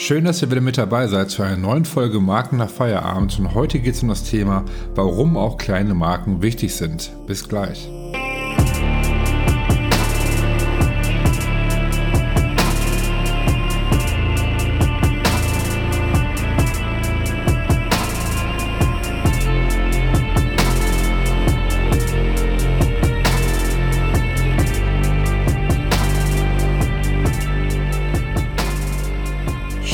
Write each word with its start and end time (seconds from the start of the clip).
Schön, 0.00 0.24
dass 0.24 0.40
ihr 0.42 0.50
wieder 0.52 0.60
mit 0.60 0.78
dabei 0.78 1.08
seid 1.08 1.28
zu 1.28 1.42
einer 1.42 1.56
neuen 1.56 1.84
Folge 1.84 2.20
Marken 2.20 2.56
nach 2.56 2.70
Feierabend 2.70 3.36
und 3.40 3.52
heute 3.52 3.80
geht 3.80 3.94
es 3.94 4.02
um 4.04 4.08
das 4.08 4.22
Thema, 4.22 4.64
warum 4.94 5.36
auch 5.36 5.58
kleine 5.58 5.92
Marken 5.92 6.40
wichtig 6.40 6.76
sind. 6.76 7.10
Bis 7.26 7.48
gleich. 7.48 7.90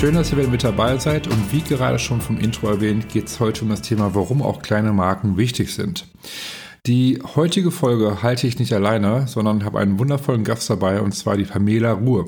Schön, 0.04 0.16
dass 0.16 0.32
ihr 0.32 0.36
wieder 0.36 0.48
mit 0.48 0.62
dabei 0.62 0.98
seid 0.98 1.28
und 1.28 1.50
wie 1.50 1.62
gerade 1.62 1.98
schon 1.98 2.20
vom 2.20 2.38
Intro 2.38 2.68
erwähnt, 2.68 3.08
geht 3.08 3.26
es 3.26 3.40
heute 3.40 3.62
um 3.62 3.70
das 3.70 3.80
Thema, 3.80 4.14
warum 4.14 4.42
auch 4.42 4.60
kleine 4.60 4.92
Marken 4.92 5.38
wichtig 5.38 5.72
sind. 5.72 6.06
Die 6.84 7.22
heutige 7.34 7.70
Folge 7.70 8.22
halte 8.22 8.46
ich 8.46 8.58
nicht 8.58 8.74
alleine, 8.74 9.26
sondern 9.26 9.64
habe 9.64 9.78
einen 9.78 9.98
wundervollen 9.98 10.44
Gast 10.44 10.68
dabei 10.68 11.00
und 11.00 11.12
zwar 11.12 11.38
die 11.38 11.44
Pamela 11.44 11.92
Ruhe. 11.92 12.26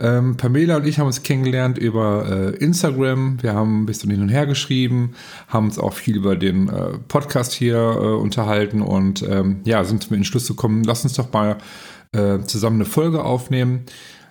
Ähm, 0.00 0.36
Pamela 0.36 0.78
und 0.78 0.84
ich 0.88 0.98
haben 0.98 1.06
uns 1.06 1.22
kennengelernt 1.22 1.78
über 1.78 2.26
äh, 2.28 2.56
Instagram. 2.56 3.40
Wir 3.40 3.54
haben 3.54 3.82
ein 3.82 3.86
bisschen 3.86 4.10
hin 4.10 4.22
und 4.22 4.28
her 4.28 4.46
geschrieben, 4.46 5.14
haben 5.46 5.66
uns 5.66 5.78
auch 5.78 5.92
viel 5.92 6.16
über 6.16 6.34
den 6.34 6.68
äh, 6.68 6.98
Podcast 7.06 7.52
hier 7.52 7.76
äh, 7.76 8.16
unterhalten 8.16 8.82
und 8.82 9.22
ähm, 9.22 9.60
ja, 9.64 9.84
sind 9.84 10.02
zum 10.02 10.16
Entschluss 10.16 10.48
gekommen, 10.48 10.82
lass 10.82 11.04
uns 11.04 11.12
doch 11.12 11.32
mal 11.32 11.58
äh, 12.10 12.40
zusammen 12.40 12.78
eine 12.78 12.84
Folge 12.84 13.22
aufnehmen. 13.22 13.84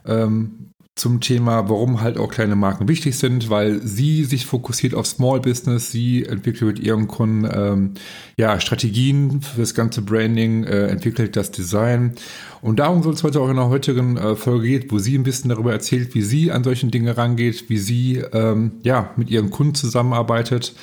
Ähm, 0.05 0.73
zum 0.95 1.19
Thema, 1.19 1.67
warum 1.67 1.99
halt 1.99 2.17
auch 2.17 2.31
kleine 2.31 2.55
Marken 2.55 2.87
wichtig 2.87 3.17
sind, 3.17 3.49
weil 3.49 3.81
sie 3.81 4.23
sich 4.23 4.45
fokussiert 4.45 4.93
auf 4.93 5.05
Small 5.05 5.41
Business, 5.41 5.91
sie 5.91 6.23
entwickelt 6.23 6.77
mit 6.77 6.79
ihren 6.79 7.07
Kunden 7.09 7.45
ähm, 7.51 7.93
ja, 8.37 8.61
Strategien 8.61 9.41
für 9.41 9.59
das 9.59 9.75
ganze 9.75 10.01
Branding, 10.01 10.63
äh, 10.63 10.87
entwickelt 10.87 11.35
das 11.35 11.51
Design. 11.51 12.15
Und 12.61 12.79
darum 12.79 13.03
soll 13.03 13.13
es 13.13 13.23
heute 13.23 13.41
auch 13.41 13.49
in 13.49 13.57
der 13.57 13.67
heutigen 13.67 14.15
äh, 14.15 14.35
Folge 14.37 14.67
gehen, 14.67 14.85
wo 14.89 14.97
sie 14.97 15.17
ein 15.17 15.23
bisschen 15.23 15.49
darüber 15.49 15.73
erzählt, 15.73 16.15
wie 16.15 16.21
sie 16.21 16.53
an 16.53 16.63
solchen 16.63 16.91
Dinge 16.91 17.17
rangeht, 17.17 17.69
wie 17.69 17.77
sie 17.77 18.23
ähm, 18.31 18.79
ja, 18.83 19.11
mit 19.17 19.29
ihren 19.29 19.49
Kunden 19.49 19.75
zusammenarbeitet. 19.75 20.75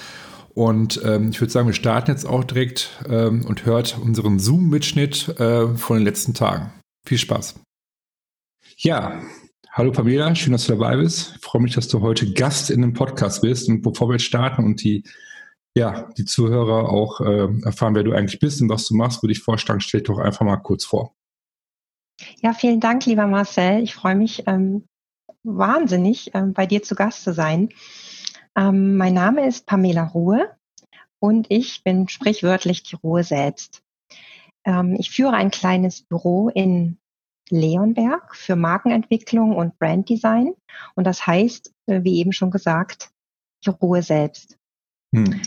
Und 0.55 1.01
ähm, 1.07 1.31
ich 1.31 1.41
würde 1.41 1.51
sagen, 1.51 1.69
wir 1.69 1.75
starten 1.75 2.11
jetzt 2.11 2.27
auch 2.27 2.45
direkt 2.45 3.01
ähm, 3.09 3.47
und 3.47 3.65
hört 3.65 3.97
unseren 3.99 4.39
Zoom-Mitschnitt 4.39 5.41
äh, 5.41 5.69
von 5.69 5.97
den 5.97 6.05
letzten 6.05 6.35
Tagen. 6.35 6.71
Viel 7.07 7.17
Spaß. 7.17 7.55
Ja, 8.77 9.23
Hallo 9.75 9.91
Pamela, 9.91 10.35
schön, 10.35 10.53
dass 10.53 10.67
du 10.67 10.75
dabei 10.75 10.99
bist. 10.99 11.37
Ich 11.37 11.41
freue 11.41 11.63
mich, 11.63 11.75
dass 11.75 11.89
du 11.89 12.03
heute 12.03 12.31
Gast 12.31 12.71
in 12.71 12.83
dem 12.83 12.93
Podcast 12.93 13.41
bist. 13.41 13.71
Und 13.71 13.81
bevor 13.81 14.11
wir 14.11 14.19
starten 14.19 14.65
und 14.65 14.85
die, 14.85 15.03
ja, 15.75 16.11
die 16.19 16.27
Zuhörer 16.27 16.91
auch 16.91 17.23
äh, 17.23 17.49
erfahren, 17.65 17.95
wer 17.95 18.03
du 18.03 18.13
eigentlich 18.13 18.39
bist 18.39 18.61
und 18.61 18.69
was 18.69 18.87
du 18.87 18.95
machst, 18.95 19.23
würde 19.23 19.33
ich 19.33 19.41
vorschlagen, 19.41 19.81
stell 19.81 20.01
dich 20.01 20.09
doch 20.09 20.19
einfach 20.19 20.45
mal 20.45 20.59
kurz 20.59 20.85
vor. 20.85 21.15
Ja, 22.43 22.53
vielen 22.53 22.81
Dank, 22.81 23.07
lieber 23.07 23.27
Marcel. 23.27 23.83
Ich 23.83 23.95
freue 23.95 24.15
mich 24.15 24.43
ähm, 24.47 24.85
wahnsinnig, 25.43 26.33
ähm, 26.35 26.53
bei 26.53 26.67
dir 26.67 26.83
zu 26.83 26.95
Gast 26.95 27.25
zu 27.25 27.33
sein. 27.33 27.71
Ähm, 28.55 28.99
mein 28.99 29.15
Name 29.15 29.49
ist 29.49 29.65
Pamela 29.65 30.05
Ruhe 30.05 30.51
und 31.19 31.47
ich 31.49 31.83
bin 31.83 32.09
sprichwörtlich 32.09 32.83
die 32.83 32.97
Ruhe 32.97 33.25
selbst. 33.25 33.83
Ähm, 34.67 34.97
ich 34.99 35.11
führe 35.11 35.33
ein 35.33 35.51
kleines 35.51 36.03
Büro 36.03 36.51
in 36.51 36.99
Leonberg 37.53 38.35
für 38.35 38.57
Markenentwicklung 38.57 39.55
und 39.55 39.79
Branddesign. 39.79 40.55
Und 40.95 41.07
das 41.07 41.27
heißt, 41.27 41.73
äh, 41.87 42.03
wie 42.03 42.19
eben 42.19 42.33
schon 42.33 42.51
gesagt, 42.51 43.11
die 43.65 43.71
Ruhe 43.71 44.03
selbst. 44.03 44.59
Hm. 45.15 45.41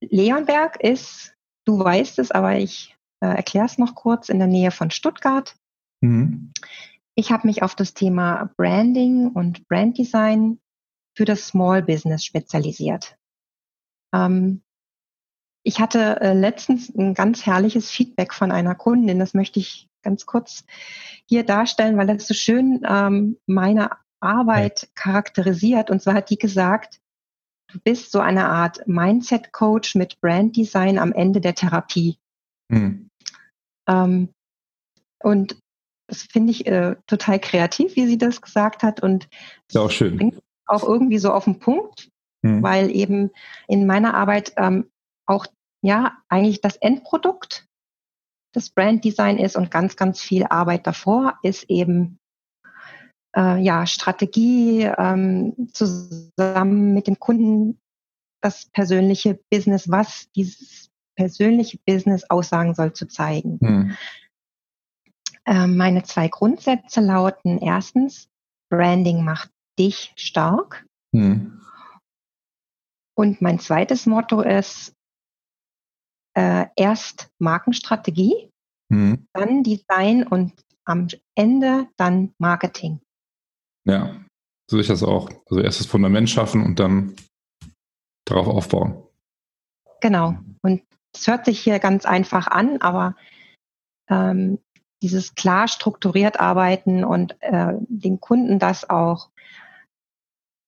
Leonberg 0.00 0.82
ist, 0.82 1.34
du 1.66 1.78
weißt 1.78 2.18
es, 2.20 2.30
aber 2.30 2.56
ich 2.56 2.96
äh, 3.20 3.26
erkläre 3.26 3.66
es 3.66 3.76
noch 3.76 3.94
kurz, 3.94 4.28
in 4.28 4.38
der 4.38 4.48
Nähe 4.48 4.70
von 4.70 4.90
Stuttgart. 4.90 5.56
Hm. 6.02 6.52
Ich 7.16 7.32
habe 7.32 7.46
mich 7.46 7.62
auf 7.62 7.74
das 7.74 7.94
Thema 7.94 8.50
Branding 8.56 9.28
und 9.28 9.66
Branddesign 9.68 10.60
für 11.16 11.24
das 11.24 11.48
Small 11.48 11.82
Business 11.82 12.24
spezialisiert. 12.24 13.16
Ähm, 14.14 14.62
ich 15.64 15.80
hatte 15.80 16.20
äh, 16.20 16.34
letztens 16.34 16.94
ein 16.94 17.14
ganz 17.14 17.46
herrliches 17.46 17.90
Feedback 17.90 18.32
von 18.32 18.52
einer 18.52 18.74
Kundin, 18.74 19.18
das 19.18 19.34
möchte 19.34 19.58
ich 19.58 19.88
ganz 20.04 20.26
kurz 20.26 20.64
hier 21.26 21.44
darstellen, 21.44 21.96
weil 21.96 22.06
das 22.06 22.26
so 22.26 22.34
schön 22.34 22.82
ähm, 22.88 23.38
meine 23.46 23.90
Arbeit 24.20 24.88
charakterisiert. 24.94 25.90
Und 25.90 26.00
zwar 26.00 26.14
hat 26.14 26.30
die 26.30 26.38
gesagt, 26.38 27.00
du 27.72 27.78
bist 27.80 28.12
so 28.12 28.20
eine 28.20 28.48
Art 28.48 28.86
Mindset-Coach 28.86 29.96
mit 29.96 30.20
Brand-Design 30.20 30.98
am 30.98 31.12
Ende 31.12 31.40
der 31.40 31.54
Therapie. 31.54 32.18
Hm. 32.72 33.08
Ähm, 33.88 34.28
und 35.22 35.56
das 36.06 36.22
finde 36.22 36.52
ich 36.52 36.66
äh, 36.66 36.96
total 37.06 37.40
kreativ, 37.40 37.96
wie 37.96 38.06
sie 38.06 38.18
das 38.18 38.40
gesagt 38.40 38.82
hat. 38.82 39.02
Und 39.02 39.28
ist 39.68 39.76
auch 39.76 39.90
schön. 39.90 40.40
Auch 40.66 40.82
irgendwie 40.82 41.18
so 41.18 41.32
auf 41.32 41.44
den 41.44 41.58
Punkt, 41.58 42.10
hm. 42.44 42.62
weil 42.62 42.90
eben 42.90 43.30
in 43.68 43.86
meiner 43.86 44.14
Arbeit 44.14 44.52
ähm, 44.56 44.90
auch 45.26 45.46
ja 45.82 46.16
eigentlich 46.28 46.60
das 46.60 46.76
Endprodukt 46.76 47.66
das 48.54 48.70
Branddesign 48.70 49.38
ist 49.38 49.56
und 49.56 49.70
ganz, 49.70 49.96
ganz 49.96 50.20
viel 50.20 50.44
Arbeit 50.44 50.86
davor 50.86 51.38
ist 51.42 51.68
eben 51.68 52.18
äh, 53.36 53.60
ja 53.60 53.86
Strategie 53.86 54.82
ähm, 54.96 55.68
zusammen 55.72 56.94
mit 56.94 57.08
dem 57.08 57.18
Kunden 57.18 57.78
das 58.40 58.66
persönliche 58.66 59.40
Business, 59.50 59.90
was 59.90 60.30
dieses 60.36 60.90
persönliche 61.16 61.78
Business 61.86 62.28
aussagen 62.30 62.74
soll, 62.74 62.92
zu 62.92 63.06
zeigen. 63.08 63.58
Hm. 63.60 63.96
Ähm, 65.46 65.76
meine 65.76 66.02
zwei 66.04 66.28
Grundsätze 66.28 67.00
lauten 67.00 67.58
erstens, 67.58 68.28
Branding 68.70 69.24
macht 69.24 69.50
dich 69.78 70.12
stark. 70.16 70.86
Hm. 71.14 71.60
Und 73.16 73.40
mein 73.40 73.58
zweites 73.58 74.06
Motto 74.06 74.40
ist, 74.40 74.94
äh, 76.34 76.66
erst 76.76 77.30
Markenstrategie, 77.38 78.50
mhm. 78.88 79.26
dann 79.32 79.62
Design 79.62 80.26
und 80.26 80.52
am 80.84 81.08
Ende 81.34 81.88
dann 81.96 82.34
Marketing. 82.38 83.00
Ja, 83.86 84.16
so 84.70 84.78
ich 84.78 84.86
das 84.86 85.02
auch. 85.02 85.30
Also 85.50 85.60
erst 85.60 85.80
das 85.80 85.86
Fundament 85.86 86.28
schaffen 86.30 86.62
und 86.64 86.78
dann 86.78 87.14
darauf 88.26 88.48
aufbauen. 88.48 89.02
Genau. 90.00 90.36
Und 90.62 90.82
es 91.14 91.26
hört 91.26 91.44
sich 91.44 91.60
hier 91.60 91.78
ganz 91.78 92.04
einfach 92.04 92.46
an, 92.46 92.80
aber 92.80 93.16
ähm, 94.08 94.58
dieses 95.02 95.34
klar 95.34 95.68
strukturiert 95.68 96.40
arbeiten 96.40 97.04
und 97.04 97.36
äh, 97.40 97.74
den 97.88 98.20
Kunden 98.20 98.58
das 98.58 98.88
auch, 98.88 99.30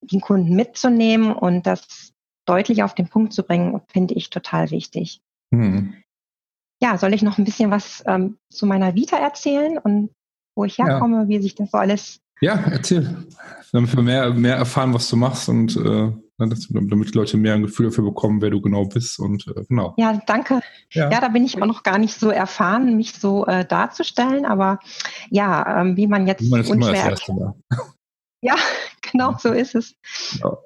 den 0.03 0.21
Kunden 0.21 0.55
mitzunehmen 0.55 1.33
und 1.33 1.67
das 1.67 2.13
deutlich 2.47 2.83
auf 2.83 2.95
den 2.95 3.09
Punkt 3.09 3.33
zu 3.33 3.43
bringen, 3.43 3.81
finde 3.89 4.15
ich 4.15 4.31
total 4.31 4.71
wichtig. 4.71 5.21
Mhm. 5.51 5.95
Ja, 6.81 6.99
soll 6.99 7.15
ich 7.15 7.23
noch 7.23 7.39
ein 7.39 7.45
bisschen 7.45 7.71
was 7.71 8.05
ähm, 8.07 8.37
zu 8.51 8.67
meiner 8.67 8.95
Vita 8.95 9.17
erzählen 9.17 9.79
und 9.79 10.11
wo 10.55 10.65
ich 10.65 10.79
herkomme, 10.79 11.23
ja. 11.23 11.29
wie 11.29 11.41
sich 11.41 11.55
das 11.55 11.71
so 11.71 11.79
alles. 11.79 12.21
Ja, 12.41 12.55
erzähl. 12.71 13.27
Damit 13.73 13.95
wir 13.95 14.03
mehr, 14.03 14.31
mehr 14.31 14.57
erfahren, 14.57 14.93
was 14.95 15.09
du 15.09 15.17
machst 15.17 15.49
und 15.49 15.77
äh, 15.77 15.81
ne, 15.81 16.19
damit 16.39 17.15
die 17.15 17.19
Leute 17.19 17.37
mehr 17.37 17.55
ein 17.55 17.63
Gefühl 17.63 17.87
dafür 17.87 18.05
bekommen, 18.05 18.41
wer 18.41 18.51
du 18.51 18.61
genau 18.61 18.85
bist 18.85 19.19
und 19.19 19.47
äh, 19.49 19.65
genau. 19.69 19.95
Ja, 19.97 20.21
danke. 20.27 20.61
Ja. 20.93 21.11
ja. 21.11 21.21
da 21.21 21.29
bin 21.29 21.45
ich 21.45 21.61
auch 21.61 21.67
noch 21.67 21.83
gar 21.83 21.99
nicht 21.99 22.19
so 22.19 22.31
erfahren, 22.31 22.97
mich 22.97 23.15
so 23.15 23.47
äh, 23.47 23.65
darzustellen, 23.65 24.45
aber 24.45 24.81
ja, 25.31 25.81
ähm, 25.81 25.97
wie 25.97 26.07
man 26.07 26.27
jetzt 26.27 26.43
wie 26.43 26.51
man 26.51 26.61
ist 26.61 26.71
unschwer 26.71 26.91
immer 26.91 27.11
das 27.11 27.29
Erste 27.29 27.55
Ja, 28.43 28.57
genau 29.13 29.37
so 29.39 29.51
ist 29.51 29.75
es. 29.75 29.95
Ja. 30.41 30.57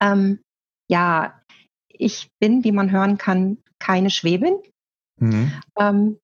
Ähm, 0.00 0.40
ja, 0.88 1.41
ich 1.98 2.30
bin, 2.38 2.64
wie 2.64 2.72
man 2.72 2.90
hören 2.90 3.18
kann, 3.18 3.58
keine 3.78 4.10
Schwäbin. 4.10 4.56
Mhm. 5.18 5.52
Ähm, 5.78 6.18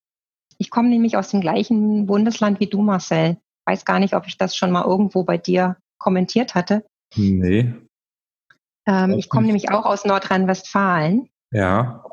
ich 0.59 0.71
komme 0.71 0.89
nämlich 0.89 1.17
aus 1.17 1.31
dem 1.31 1.41
gleichen 1.41 2.07
Bundesland 2.07 2.61
wie 2.61 2.67
du, 2.67 2.83
Marcel. 2.83 3.37
Weiß 3.67 3.85
gar 3.85 3.99
nicht, 3.99 4.15
ob 4.15 4.27
ich 4.27 4.37
das 4.39 4.57
schon 4.57 4.71
mal 4.71 4.85
irgendwo 4.85 5.25
bei 5.25 5.39
dir 5.39 5.77
kommentiert 5.99 6.55
hatte. 6.55 6.85
Nee. 7.15 7.75
Ähm, 8.87 9.13
ich 9.13 9.29
komme 9.29 9.47
nämlich 9.47 9.71
auch 9.71 9.85
aus 9.85 10.05
Nordrhein-Westfalen. 10.05 11.29
Ja. 11.53 12.05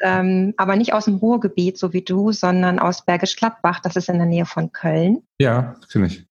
Ähm, 0.00 0.54
aber 0.56 0.76
nicht 0.76 0.92
aus 0.92 1.06
dem 1.06 1.16
Ruhrgebiet, 1.16 1.78
so 1.78 1.92
wie 1.92 2.02
du, 2.02 2.32
sondern 2.32 2.78
aus 2.78 3.04
Bergisch 3.04 3.36
Gladbach. 3.36 3.80
Das 3.80 3.96
ist 3.96 4.08
in 4.08 4.18
der 4.18 4.26
Nähe 4.26 4.46
von 4.46 4.72
Köln. 4.72 5.22
Ja, 5.40 5.76
finde 5.88 6.08
ich. 6.08 6.26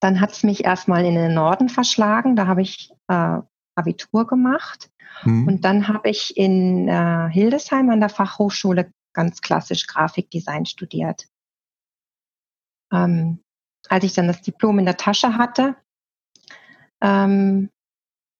Dann 0.00 0.20
hat 0.20 0.32
es 0.32 0.42
mich 0.42 0.64
erstmal 0.64 1.04
in 1.04 1.14
den 1.14 1.34
Norden 1.34 1.68
verschlagen. 1.68 2.36
Da 2.36 2.46
habe 2.46 2.62
ich 2.62 2.92
äh, 3.08 3.38
Abitur 3.76 4.26
gemacht. 4.26 4.90
Mhm. 5.24 5.46
Und 5.46 5.64
dann 5.64 5.88
habe 5.88 6.10
ich 6.10 6.36
in 6.36 6.88
äh, 6.88 7.28
Hildesheim 7.30 7.90
an 7.90 8.00
der 8.00 8.08
Fachhochschule 8.08 8.90
ganz 9.12 9.40
klassisch 9.40 9.86
Grafikdesign 9.86 10.66
studiert. 10.66 11.26
Ähm, 12.92 13.40
als 13.88 14.04
ich 14.04 14.14
dann 14.14 14.26
das 14.26 14.42
Diplom 14.42 14.78
in 14.78 14.84
der 14.86 14.96
Tasche 14.96 15.36
hatte, 15.36 15.76
ähm, 17.02 17.70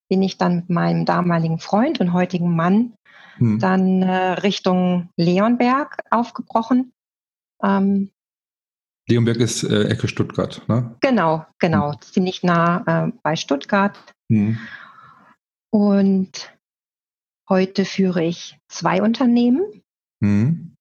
bin 0.08 0.22
ich 0.22 0.38
dann 0.38 0.56
mit 0.56 0.70
meinem 0.70 1.04
damaligen 1.04 1.58
Freund 1.58 2.00
und 2.00 2.12
heutigen 2.12 2.54
Mann 2.54 2.94
hm. 3.36 3.58
dann 3.58 4.02
äh, 4.02 4.32
Richtung 4.32 5.10
Leonberg 5.16 5.98
aufgebrochen. 6.10 6.92
Ähm, 7.62 8.10
Leonberg 9.08 9.36
ist 9.36 9.64
äh, 9.64 9.88
Ecke 9.88 10.08
Stuttgart, 10.08 10.62
ne? 10.69 10.96
Genau, 11.00 11.44
genau, 11.58 11.92
hm. 11.92 12.00
ziemlich 12.00 12.42
nah 12.42 13.06
äh, 13.06 13.12
bei 13.22 13.36
Stuttgart. 13.36 13.98
Hm. 14.31 14.58
Und 15.70 16.53
heute 17.49 17.85
führe 17.85 18.25
ich 18.25 18.58
zwei 18.69 19.02
Unternehmen. 19.02 19.82
Hm. 20.23 20.75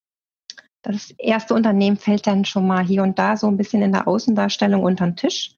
Das 0.82 1.12
erste 1.18 1.54
Unternehmen 1.54 1.98
fällt 1.98 2.28
dann 2.28 2.46
schon 2.46 2.68
mal 2.68 2.84
hier 2.84 3.04
und 3.04 3.18
da 3.18 3.38
so 3.38 3.48
ein 3.48 3.58
bisschen 3.58 3.82
in 3.82 3.94
der 3.94 4.08
Außendarstellung 4.08 4.84
unter 4.84 5.06
den 5.06 5.16
Tisch, 5.16 5.56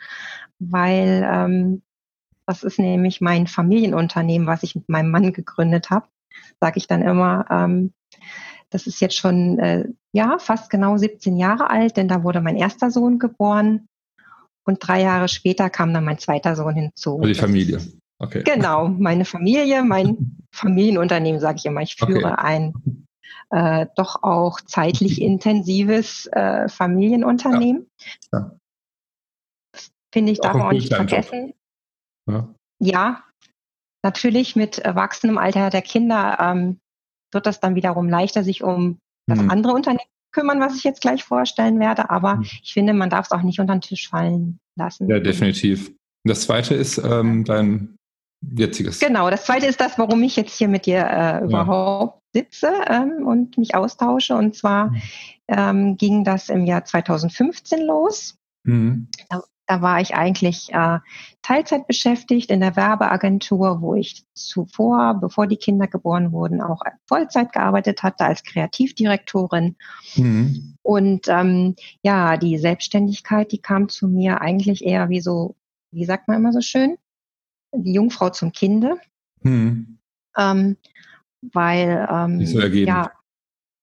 weil 0.59 1.27
ähm, 1.29 1.81
das 2.45 2.63
ist 2.63 2.77
nämlich 2.77 3.21
mein 3.21 3.47
Familienunternehmen, 3.47 4.47
was 4.47 4.63
ich 4.63 4.75
mit 4.75 4.87
meinem 4.87 5.09
Mann 5.09 5.33
gegründet 5.33 5.89
habe. 5.89 6.07
Sage 6.59 6.77
ich 6.77 6.87
dann 6.87 7.01
immer, 7.01 7.45
ähm, 7.49 7.93
das 8.69 8.87
ist 8.87 8.99
jetzt 8.99 9.15
schon 9.15 9.57
äh, 9.57 9.85
ja 10.11 10.37
fast 10.37 10.69
genau 10.69 10.97
17 10.97 11.37
Jahre 11.37 11.69
alt, 11.69 11.97
denn 11.97 12.07
da 12.07 12.23
wurde 12.23 12.41
mein 12.41 12.55
erster 12.55 12.91
Sohn 12.91 13.17
geboren 13.19 13.87
und 14.63 14.79
drei 14.79 15.01
Jahre 15.01 15.27
später 15.27 15.69
kam 15.69 15.93
dann 15.93 16.05
mein 16.05 16.19
zweiter 16.19 16.55
Sohn 16.55 16.75
hinzu. 16.75 17.17
Also 17.17 17.27
die 17.27 17.35
Familie. 17.35 17.79
Okay. 18.19 18.43
Genau, 18.43 18.87
meine 18.87 19.25
Familie, 19.25 19.83
mein 19.83 20.37
Familienunternehmen, 20.51 21.39
sage 21.39 21.57
ich 21.57 21.65
immer. 21.65 21.81
Ich 21.81 21.95
führe 21.95 22.31
okay. 22.31 22.35
ein 22.37 23.05
äh, 23.51 23.87
doch 23.95 24.23
auch 24.23 24.59
zeitlich 24.61 25.21
intensives 25.21 26.27
äh, 26.27 26.67
Familienunternehmen. 26.67 27.89
Ja. 28.31 28.39
ja. 28.39 28.51
Finde 30.13 30.31
ich, 30.31 30.39
darf 30.39 30.53
man 30.53 30.67
auch 30.67 30.71
nicht 30.71 30.93
vergessen. 30.93 31.53
Ja. 32.27 32.47
ja. 32.79 33.23
natürlich 34.03 34.55
mit 34.55 34.81
wachsendem 34.83 35.37
Alter 35.37 35.69
der 35.69 35.81
Kinder 35.81 36.37
ähm, 36.39 36.79
wird 37.33 37.45
das 37.45 37.59
dann 37.59 37.75
wiederum 37.75 38.09
leichter, 38.09 38.43
sich 38.43 38.63
um 38.63 38.99
das 39.27 39.39
hm. 39.39 39.51
andere 39.51 39.73
Unternehmen 39.73 40.09
kümmern, 40.31 40.59
was 40.59 40.75
ich 40.75 40.83
jetzt 40.83 41.01
gleich 41.01 41.23
vorstellen 41.23 41.79
werde. 41.79 42.09
Aber 42.09 42.35
hm. 42.35 42.41
ich 42.63 42.73
finde, 42.73 42.93
man 42.93 43.09
darf 43.09 43.25
es 43.25 43.31
auch 43.31 43.41
nicht 43.41 43.59
unter 43.59 43.75
den 43.75 43.81
Tisch 43.81 44.09
fallen 44.09 44.59
lassen. 44.77 45.09
Ja, 45.09 45.19
definitiv. 45.19 45.91
Das 46.23 46.41
zweite 46.41 46.73
ist 46.73 46.97
ähm, 46.97 47.43
dein 47.43 47.97
jetziges. 48.55 48.99
Genau, 48.99 49.29
das 49.29 49.45
zweite 49.45 49.65
ist 49.65 49.79
das, 49.79 49.97
warum 49.97 50.21
ich 50.23 50.35
jetzt 50.35 50.57
hier 50.57 50.67
mit 50.67 50.85
dir 50.85 51.05
äh, 51.05 51.43
überhaupt 51.43 52.21
sitze 52.33 52.69
ähm, 52.87 53.25
und 53.25 53.57
mich 53.57 53.75
austausche. 53.75 54.35
Und 54.35 54.55
zwar 54.55 54.91
hm. 54.91 55.01
ähm, 55.47 55.97
ging 55.97 56.23
das 56.23 56.49
im 56.49 56.65
Jahr 56.65 56.85
2015 56.85 57.81
los. 57.81 58.37
Mhm. 58.63 59.07
Da, 59.29 59.41
da, 59.67 59.81
war 59.81 60.01
ich 60.01 60.15
eigentlich 60.15 60.73
äh, 60.73 60.99
Teilzeit 61.41 61.87
beschäftigt 61.87 62.49
in 62.51 62.59
der 62.59 62.75
Werbeagentur, 62.75 63.81
wo 63.81 63.95
ich 63.95 64.25
zuvor, 64.33 65.15
bevor 65.21 65.47
die 65.47 65.57
Kinder 65.57 65.87
geboren 65.87 66.31
wurden, 66.31 66.61
auch 66.61 66.81
Vollzeit 67.07 67.53
gearbeitet 67.53 68.03
hatte 68.03 68.25
als 68.25 68.43
Kreativdirektorin. 68.43 69.75
Mhm. 70.15 70.77
Und 70.81 71.27
ähm, 71.27 71.75
ja, 72.01 72.37
die 72.37 72.57
Selbstständigkeit, 72.57 73.51
die 73.51 73.61
kam 73.61 73.87
zu 73.87 74.07
mir 74.07 74.41
eigentlich 74.41 74.83
eher 74.83 75.09
wie 75.09 75.21
so, 75.21 75.55
wie 75.91 76.05
sagt 76.05 76.27
man 76.27 76.37
immer 76.37 76.51
so 76.51 76.61
schön, 76.61 76.97
die 77.73 77.93
Jungfrau 77.93 78.29
zum 78.29 78.51
Kinde. 78.51 78.97
Mhm. 79.41 79.97
Ähm, 80.37 80.77
weil 81.53 82.07
ähm, 82.09 82.45
so 82.45 82.59
ja, 82.59 83.11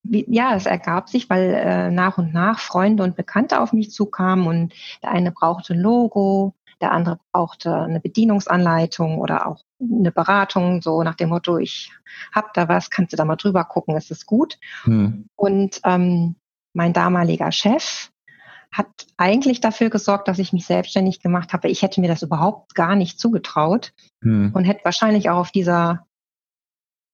wie, 0.02 0.24
ja, 0.28 0.54
es 0.56 0.66
ergab 0.66 1.08
sich, 1.08 1.30
weil 1.30 1.54
äh, 1.54 1.90
nach 1.90 2.18
und 2.18 2.32
nach 2.32 2.58
Freunde 2.58 3.04
und 3.04 3.16
Bekannte 3.16 3.60
auf 3.60 3.72
mich 3.72 3.90
zukamen 3.90 4.46
und 4.46 4.74
der 5.02 5.12
eine 5.12 5.30
brauchte 5.30 5.74
ein 5.74 5.80
Logo, 5.80 6.54
der 6.80 6.92
andere 6.92 7.20
brauchte 7.30 7.74
eine 7.74 8.00
Bedienungsanleitung 8.00 9.18
oder 9.18 9.46
auch 9.46 9.62
eine 9.80 10.10
Beratung, 10.10 10.82
so 10.82 11.02
nach 11.02 11.14
dem 11.14 11.28
Motto, 11.28 11.58
ich 11.58 11.92
hab 12.32 12.52
da 12.54 12.68
was, 12.68 12.90
kannst 12.90 13.12
du 13.12 13.16
da 13.16 13.24
mal 13.24 13.36
drüber 13.36 13.64
gucken, 13.64 13.96
ist 13.96 14.10
es 14.10 14.26
gut? 14.26 14.58
Hm. 14.82 15.26
Und 15.36 15.80
ähm, 15.84 16.34
mein 16.74 16.92
damaliger 16.92 17.52
Chef 17.52 18.10
hat 18.72 19.06
eigentlich 19.18 19.60
dafür 19.60 19.90
gesorgt, 19.90 20.28
dass 20.28 20.38
ich 20.38 20.52
mich 20.52 20.66
selbstständig 20.66 21.20
gemacht 21.20 21.52
habe. 21.52 21.68
Ich 21.68 21.82
hätte 21.82 22.00
mir 22.00 22.08
das 22.08 22.22
überhaupt 22.22 22.74
gar 22.74 22.96
nicht 22.96 23.20
zugetraut 23.20 23.92
hm. 24.22 24.50
und 24.54 24.64
hätte 24.64 24.84
wahrscheinlich 24.84 25.28
auch 25.28 25.36
auf 25.36 25.50
dieser, 25.50 26.06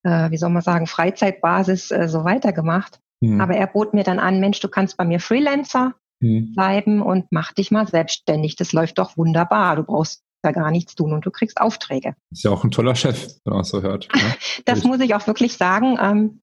äh, 0.04 0.30
wie 0.30 0.36
soll 0.36 0.50
man 0.50 0.62
sagen, 0.62 0.86
Freizeitbasis 0.86 1.90
äh, 1.90 2.08
so 2.08 2.24
weitergemacht. 2.24 3.00
Hm. 3.22 3.40
Aber 3.40 3.54
er 3.54 3.66
bot 3.66 3.92
mir 3.92 4.04
dann 4.04 4.20
an, 4.20 4.38
Mensch, 4.38 4.60
du 4.60 4.68
kannst 4.68 4.96
bei 4.96 5.04
mir 5.04 5.18
Freelancer 5.18 5.94
hm. 6.22 6.52
bleiben 6.54 7.02
und 7.02 7.26
mach 7.32 7.52
dich 7.52 7.72
mal 7.72 7.88
selbstständig. 7.88 8.54
Das 8.54 8.72
läuft 8.72 8.98
doch 8.98 9.16
wunderbar. 9.16 9.74
Du 9.74 9.82
brauchst 9.82 10.22
da 10.42 10.52
gar 10.52 10.70
nichts 10.70 10.94
tun 10.94 11.12
und 11.12 11.26
du 11.26 11.32
kriegst 11.32 11.60
Aufträge. 11.60 12.14
Ist 12.30 12.44
ja 12.44 12.52
auch 12.52 12.62
ein 12.62 12.70
toller 12.70 12.94
Chef, 12.94 13.34
wenn 13.44 13.52
man 13.52 13.62
es 13.62 13.70
so 13.70 13.82
hört. 13.82 14.08
Ne? 14.14 14.34
das 14.64 14.84
muss 14.84 15.00
ich 15.00 15.16
auch 15.16 15.26
wirklich 15.26 15.56
sagen. 15.56 15.98
Ähm, 16.00 16.40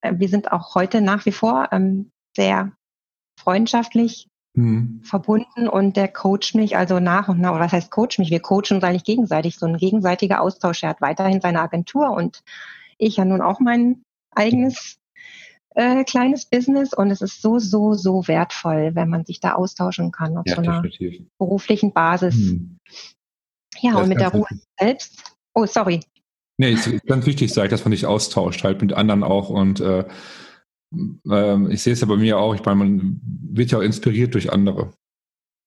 äh, 0.00 0.14
wir 0.16 0.28
sind 0.28 0.50
auch 0.50 0.74
heute 0.74 1.02
nach 1.02 1.26
wie 1.26 1.32
vor 1.32 1.68
ähm, 1.72 2.10
sehr 2.34 2.72
freundschaftlich 3.38 4.28
mhm. 4.56 5.00
verbunden 5.02 5.68
und 5.68 5.96
der 5.96 6.08
coacht 6.08 6.54
mich 6.54 6.76
also 6.76 6.98
nach 6.98 7.28
und 7.28 7.40
nach, 7.40 7.52
oder 7.52 7.64
was 7.64 7.72
heißt 7.72 7.90
coach 7.90 8.18
mich? 8.18 8.30
Wir 8.30 8.40
coachen 8.40 8.76
uns 8.76 8.84
eigentlich 8.84 9.04
gegenseitig, 9.04 9.58
so 9.58 9.66
ein 9.66 9.76
gegenseitiger 9.76 10.40
Austausch. 10.40 10.82
Er 10.82 10.90
hat 10.90 11.00
weiterhin 11.00 11.40
seine 11.40 11.60
Agentur 11.60 12.10
und 12.10 12.42
ich 12.98 13.16
ja 13.16 13.24
nun 13.24 13.42
auch 13.42 13.60
mein 13.60 14.02
eigenes 14.32 14.98
äh, 15.74 16.04
kleines 16.04 16.46
Business 16.46 16.94
und 16.94 17.10
es 17.10 17.20
ist 17.20 17.42
so, 17.42 17.58
so, 17.58 17.92
so 17.92 18.26
wertvoll, 18.26 18.94
wenn 18.94 19.10
man 19.10 19.24
sich 19.24 19.40
da 19.40 19.54
austauschen 19.54 20.10
kann 20.10 20.36
auf 20.36 20.46
ja, 20.46 20.56
so 20.56 20.62
einer 20.62 20.82
definitiv. 20.82 21.26
beruflichen 21.38 21.92
Basis. 21.92 22.34
Mhm. 22.34 22.78
Ja, 23.80 23.92
das 23.92 24.02
und 24.02 24.08
mit 24.08 24.20
der 24.20 24.32
Ruhe 24.32 24.46
selbst. 24.78 25.36
Oh, 25.54 25.66
sorry. 25.66 26.00
Nee, 26.58 26.72
ist 26.72 27.06
ganz 27.06 27.26
wichtig, 27.26 27.52
sage 27.52 27.66
ich, 27.66 27.70
dass 27.70 27.84
man 27.84 27.92
sich 27.92 28.06
austauscht, 28.06 28.64
halt 28.64 28.80
mit 28.80 28.94
anderen 28.94 29.22
auch 29.22 29.50
und 29.50 29.80
äh, 29.80 30.04
ähm, 30.92 31.70
ich 31.70 31.82
sehe 31.82 31.92
es 31.92 32.00
ja 32.00 32.06
bei 32.06 32.16
mir 32.16 32.38
auch, 32.38 32.54
ich 32.54 32.64
meine, 32.64 32.76
man 32.76 33.20
wird 33.22 33.70
ja 33.70 33.78
auch 33.78 33.82
inspiriert 33.82 34.34
durch 34.34 34.52
andere. 34.52 34.92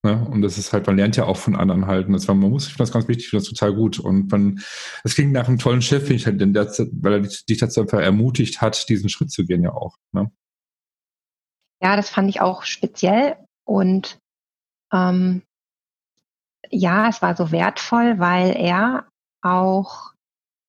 Ne? 0.06 0.26
Und 0.32 0.42
das 0.42 0.58
ist 0.58 0.72
halt, 0.72 0.88
man 0.88 0.96
lernt 0.96 1.18
ja 1.18 1.26
auch 1.26 1.36
von 1.36 1.56
anderen 1.56 1.88
halten. 1.88 2.14
Das 2.14 2.28
war, 2.28 2.36
man 2.36 2.50
muss, 2.50 2.68
ich 2.68 2.70
finde 2.70 2.84
das 2.84 2.94
ganz 2.94 3.08
wichtig, 3.08 3.26
ich 3.26 3.30
finde 3.30 3.44
das 3.44 3.50
total 3.50 3.74
gut. 3.74 4.00
Und 4.00 4.32
man, 4.32 4.62
es 5.04 5.16
klingt 5.16 5.34
nach 5.34 5.48
einem 5.48 5.58
tollen 5.58 5.82
Chef, 5.82 6.04
finde 6.04 6.16
ich 6.16 6.26
halt, 6.26 6.40
denn 6.40 6.54
der, 6.54 6.68
weil 6.68 7.14
er 7.14 7.20
dich 7.22 7.58
dazu 7.58 7.82
einfach 7.82 8.00
ermutigt 8.00 8.62
hat, 8.62 8.88
diesen 8.88 9.10
Schritt 9.10 9.32
zu 9.32 9.46
gehen 9.46 9.64
ja 9.64 9.74
auch. 9.74 9.98
Ne? 10.14 10.32
Ja, 11.82 11.96
das 11.96 12.10
fand 12.10 12.30
ich 12.30 12.40
auch 12.40 12.64
speziell 12.64 13.38
und 13.66 14.20
ähm, 14.94 15.44
ja, 16.70 17.10
es 17.10 17.22
war 17.22 17.36
so 17.36 17.52
wertvoll, 17.52 18.20
weil 18.20 18.56
er 18.56 19.08
auch 19.42 20.14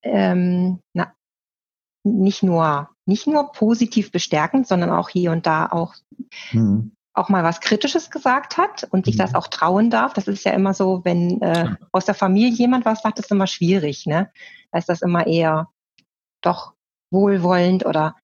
ähm, 0.02 0.80
na, 0.95 1.12
nicht 2.04 2.42
nur 2.42 2.89
nicht 3.07 3.26
nur 3.26 3.52
positiv 3.52 4.12
bestärkend, 4.12 4.66
sondern 4.66 4.90
auch 4.90 5.09
hier 5.09 5.33
und 5.33 5.47
da 5.47 5.66
auch 5.66 5.95
mhm. 6.52 6.92
auch 7.14 7.28
mal 7.28 7.45
was 7.45 7.61
Kritisches 7.61 8.11
gesagt 8.11 8.57
hat 8.57 8.87
und 8.90 9.07
sich 9.07 9.16
mhm. 9.16 9.21
das 9.21 9.35
auch 9.35 9.49
trauen 9.49 9.90
darf. 9.90 10.12
Das 10.12 10.28
ist 10.28 10.45
ja 10.45 10.52
immer 10.52 10.75
so, 10.75 11.04
wenn 11.04 11.40
äh, 11.42 11.75
aus 11.92 12.04
der 12.04 12.14
Familie 12.14 12.50
jemand 12.50 12.85
was 12.85 13.02
sagt, 13.02 13.19
ist 13.19 13.30
immer 13.30 13.47
schwierig. 13.47 14.07
Ne? 14.07 14.30
Da 14.71 14.78
ist 14.78 14.88
das 14.88 15.02
immer 15.02 15.26
eher 15.26 15.69
doch 16.42 16.75
wohlwollend 17.11 17.85
oder 17.85 18.16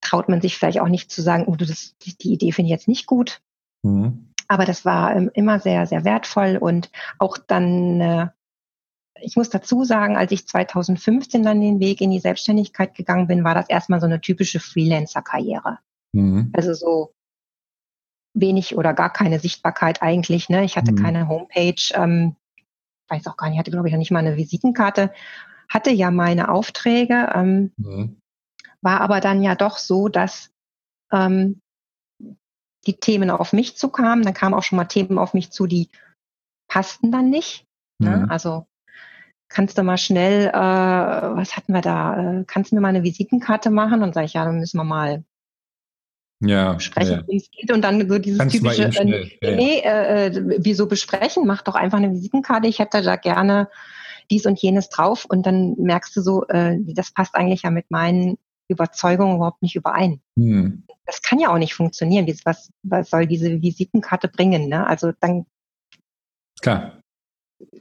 traut 0.00 0.28
man 0.28 0.40
sich 0.40 0.56
vielleicht 0.56 0.80
auch 0.80 0.88
nicht 0.88 1.10
zu 1.10 1.22
sagen, 1.22 1.44
oh, 1.46 1.56
das, 1.56 1.96
die 1.98 2.32
Idee 2.32 2.52
finde 2.52 2.68
ich 2.68 2.72
jetzt 2.72 2.88
nicht 2.88 3.06
gut. 3.06 3.40
Mhm. 3.82 4.32
Aber 4.48 4.64
das 4.64 4.84
war 4.84 5.14
ähm, 5.14 5.30
immer 5.34 5.60
sehr, 5.60 5.86
sehr 5.86 6.04
wertvoll 6.04 6.56
und 6.56 6.90
auch 7.18 7.36
dann 7.36 8.00
äh, 8.00 8.28
ich 9.22 9.36
muss 9.36 9.50
dazu 9.50 9.84
sagen, 9.84 10.16
als 10.16 10.32
ich 10.32 10.46
2015 10.46 11.42
dann 11.42 11.60
den 11.60 11.80
Weg 11.80 12.00
in 12.00 12.10
die 12.10 12.20
Selbstständigkeit 12.20 12.94
gegangen 12.94 13.26
bin, 13.26 13.44
war 13.44 13.54
das 13.54 13.68
erstmal 13.68 14.00
so 14.00 14.06
eine 14.06 14.20
typische 14.20 14.60
Freelancer-Karriere. 14.60 15.78
Mhm. 16.12 16.52
Also 16.54 16.74
so 16.74 17.12
wenig 18.34 18.76
oder 18.76 18.94
gar 18.94 19.12
keine 19.12 19.40
Sichtbarkeit 19.40 20.02
eigentlich. 20.02 20.48
Ne? 20.48 20.64
Ich 20.64 20.76
hatte 20.76 20.92
mhm. 20.92 20.96
keine 20.96 21.28
Homepage, 21.28 21.82
ähm, 21.94 22.36
weiß 23.08 23.26
auch 23.26 23.36
gar 23.36 23.48
nicht, 23.48 23.58
hatte 23.58 23.70
glaube 23.70 23.88
ich 23.88 23.92
noch 23.92 23.98
nicht 23.98 24.10
mal 24.10 24.20
eine 24.20 24.36
Visitenkarte, 24.36 25.12
hatte 25.68 25.90
ja 25.90 26.10
meine 26.10 26.50
Aufträge, 26.50 27.30
ähm, 27.34 27.72
mhm. 27.76 28.20
war 28.80 29.00
aber 29.00 29.20
dann 29.20 29.42
ja 29.42 29.54
doch 29.54 29.78
so, 29.78 30.08
dass 30.08 30.50
ähm, 31.12 31.60
die 32.86 32.96
Themen 32.98 33.30
auf 33.30 33.52
mich 33.52 33.76
zukamen. 33.76 34.24
Dann 34.24 34.34
kamen 34.34 34.54
auch 34.54 34.62
schon 34.62 34.76
mal 34.76 34.84
Themen 34.84 35.18
auf 35.18 35.34
mich 35.34 35.50
zu, 35.50 35.66
die 35.66 35.88
passten 36.68 37.10
dann 37.10 37.30
nicht. 37.30 37.66
Ne? 37.98 38.18
Mhm. 38.18 38.30
Also 38.30 38.66
kannst 39.48 39.78
du 39.78 39.82
mal 39.82 39.98
schnell, 39.98 40.48
äh, 40.48 40.52
was 40.52 41.56
hatten 41.56 41.72
wir 41.72 41.80
da, 41.80 42.40
äh, 42.40 42.44
kannst 42.46 42.70
du 42.70 42.76
mir 42.76 42.80
mal 42.80 42.88
eine 42.88 43.02
Visitenkarte 43.02 43.70
machen? 43.70 44.02
Und 44.02 44.14
sage 44.14 44.26
ich, 44.26 44.34
ja, 44.34 44.44
dann 44.44 44.58
müssen 44.58 44.78
wir 44.78 44.84
mal 44.84 45.24
ja, 46.40 46.78
sprechen, 46.78 47.20
ja. 47.20 47.24
wie 47.26 47.36
es 47.36 47.50
geht. 47.50 47.72
Und 47.72 47.82
dann 47.82 48.08
so 48.08 48.18
dieses 48.18 48.38
kannst 48.38 48.56
typische, 48.56 48.84
äh, 48.84 49.30
ja, 49.42 49.56
nee, 49.56 49.80
äh, 49.80 50.58
wieso 50.58 50.86
besprechen? 50.86 51.46
Mach 51.46 51.62
doch 51.62 51.74
einfach 51.74 51.98
eine 51.98 52.12
Visitenkarte. 52.12 52.68
Ich 52.68 52.78
hätte 52.78 53.02
da 53.02 53.16
gerne 53.16 53.68
dies 54.30 54.46
und 54.46 54.60
jenes 54.60 54.88
drauf. 54.88 55.24
Und 55.24 55.46
dann 55.46 55.74
merkst 55.78 56.14
du 56.16 56.20
so, 56.20 56.46
äh, 56.48 56.76
das 56.80 57.10
passt 57.12 57.34
eigentlich 57.34 57.62
ja 57.62 57.70
mit 57.70 57.90
meinen 57.90 58.38
Überzeugungen 58.68 59.36
überhaupt 59.36 59.62
nicht 59.62 59.74
überein. 59.74 60.20
Hm. 60.38 60.84
Das 61.06 61.22
kann 61.22 61.40
ja 61.40 61.48
auch 61.48 61.58
nicht 61.58 61.74
funktionieren. 61.74 62.26
Was, 62.44 62.70
was 62.82 63.08
soll 63.08 63.26
diese 63.26 63.62
Visitenkarte 63.62 64.28
bringen? 64.28 64.68
Ne? 64.68 64.86
Also 64.86 65.12
dann 65.20 65.46
Klar 66.60 66.98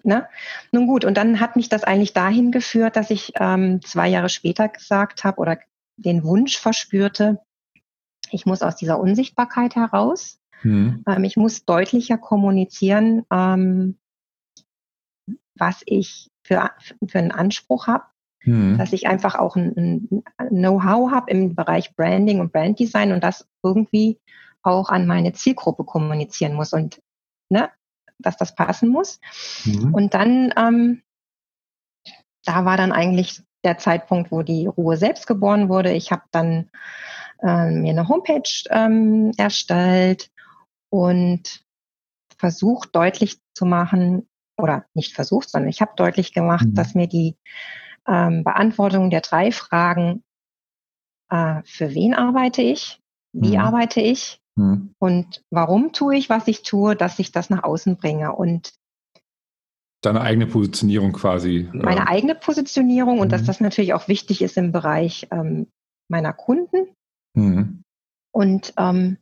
ne? 0.04 0.28
Nun 0.72 0.88
gut, 0.88 1.06
und 1.06 1.16
dann 1.18 1.40
hat 1.40 1.56
mich 1.56 1.70
das 1.70 1.84
eigentlich 1.84 2.14
dahin 2.14 2.52
geführt, 2.52 2.96
dass 2.96 3.10
ich 3.10 3.34
ähm, 3.40 3.82
zwei 3.82 4.08
Jahre 4.08 4.30
später 4.30 4.68
gesagt 4.68 5.24
habe 5.24 5.40
oder 5.40 5.58
den 5.98 6.24
Wunsch 6.24 6.58
verspürte, 6.58 7.40
ich 8.32 8.46
muss 8.46 8.62
aus 8.62 8.76
dieser 8.76 9.00
Unsichtbarkeit 9.00 9.76
heraus. 9.76 10.40
Mhm. 10.64 11.04
Ähm, 11.08 11.24
ich 11.24 11.38
muss 11.38 11.66
deutlicher 11.66 12.18
kommunizieren, 12.18 13.26
ähm, 13.32 13.98
was 15.56 15.82
ich 15.86 16.30
für, 16.44 16.72
für 17.08 17.20
einen 17.20 17.32
Anspruch 17.32 17.88
habe. 17.88 18.06
Mhm. 18.44 18.78
Dass 18.78 18.94
ich 18.94 19.08
einfach 19.08 19.36
auch 19.36 19.56
ein, 19.56 20.24
ein 20.38 20.50
Know-how 20.50 21.12
habe 21.12 21.32
im 21.32 21.56
Bereich 21.56 21.96
Branding 21.96 22.40
und 22.40 22.52
Branddesign 22.52 23.12
und 23.12 23.24
das 23.24 23.48
irgendwie 23.64 24.20
auch 24.62 24.90
an 24.90 25.08
meine 25.08 25.34
Zielgruppe 25.34 25.84
kommunizieren 25.84 26.54
muss 26.54 26.74
und 26.74 27.02
ne, 27.50 27.70
dass 28.20 28.38
das 28.38 28.56
passen 28.56 28.90
muss. 28.90 29.20
Mhm. 29.66 29.94
Und 29.94 30.14
dann, 30.14 30.54
ähm, 30.58 31.02
da 32.46 32.66
war 32.66 32.78
dann 32.78 32.92
eigentlich 32.92 33.42
der 33.64 33.78
Zeitpunkt, 33.78 34.32
wo 34.32 34.44
die 34.44 34.68
Ruhe 34.68 34.98
selbst 34.98 35.28
geboren 35.28 35.70
wurde. 35.70 35.92
Ich 35.92 36.12
habe 36.12 36.24
dann 36.32 36.70
äh, 37.42 37.70
mir 37.70 37.92
eine 37.92 38.08
Homepage 38.08 38.50
ähm, 38.70 39.32
erstellt 39.38 40.30
und 40.90 41.64
versucht 42.38 42.96
deutlich 42.96 43.40
zu 43.54 43.66
machen, 43.66 44.28
oder 44.58 44.86
nicht 44.94 45.14
versucht, 45.14 45.50
sondern 45.50 45.70
ich 45.70 45.82
habe 45.82 45.94
deutlich 45.96 46.34
gemacht, 46.34 46.66
mhm. 46.66 46.76
dass 46.76 46.96
mir 46.96 47.08
die 47.08 47.36
ähm, 48.08 48.44
Beantwortung 48.44 49.10
der 49.10 49.22
drei 49.22 49.52
Fragen, 49.52 50.24
äh, 51.30 51.62
für 51.64 51.94
wen 51.94 52.14
arbeite 52.14 52.62
ich, 52.62 53.00
wie 53.34 53.58
mhm. 53.58 53.64
arbeite 53.64 54.02
ich 54.02 54.42
mhm. 54.58 54.94
und 55.00 55.44
warum 55.50 55.94
tue 55.94 56.18
ich, 56.18 56.30
was 56.30 56.48
ich 56.48 56.64
tue, 56.64 56.96
dass 56.96 57.20
ich 57.20 57.32
das 57.32 57.50
nach 57.50 57.64
außen 57.64 57.98
bringe. 57.98 58.34
Und 58.36 58.74
Deine 60.02 60.22
eigene 60.22 60.46
Positionierung 60.46 61.14
quasi. 61.14 61.70
Meine 61.74 62.02
äh, 62.02 62.08
eigene 62.08 62.36
Positionierung 62.36 63.20
und 63.20 63.32
dass 63.32 63.44
mhm. 63.44 63.48
das 63.48 63.60
natürlich 63.62 63.94
auch 63.94 64.08
wichtig 64.08 64.42
ist 64.42 64.58
im 64.58 64.72
Bereich 64.72 65.28
ähm, 65.32 65.68
meiner 66.10 66.34
Kunden. 66.34 66.90
Mhm. 67.34 67.84
Und 68.32 68.74
ähm, 68.78 69.18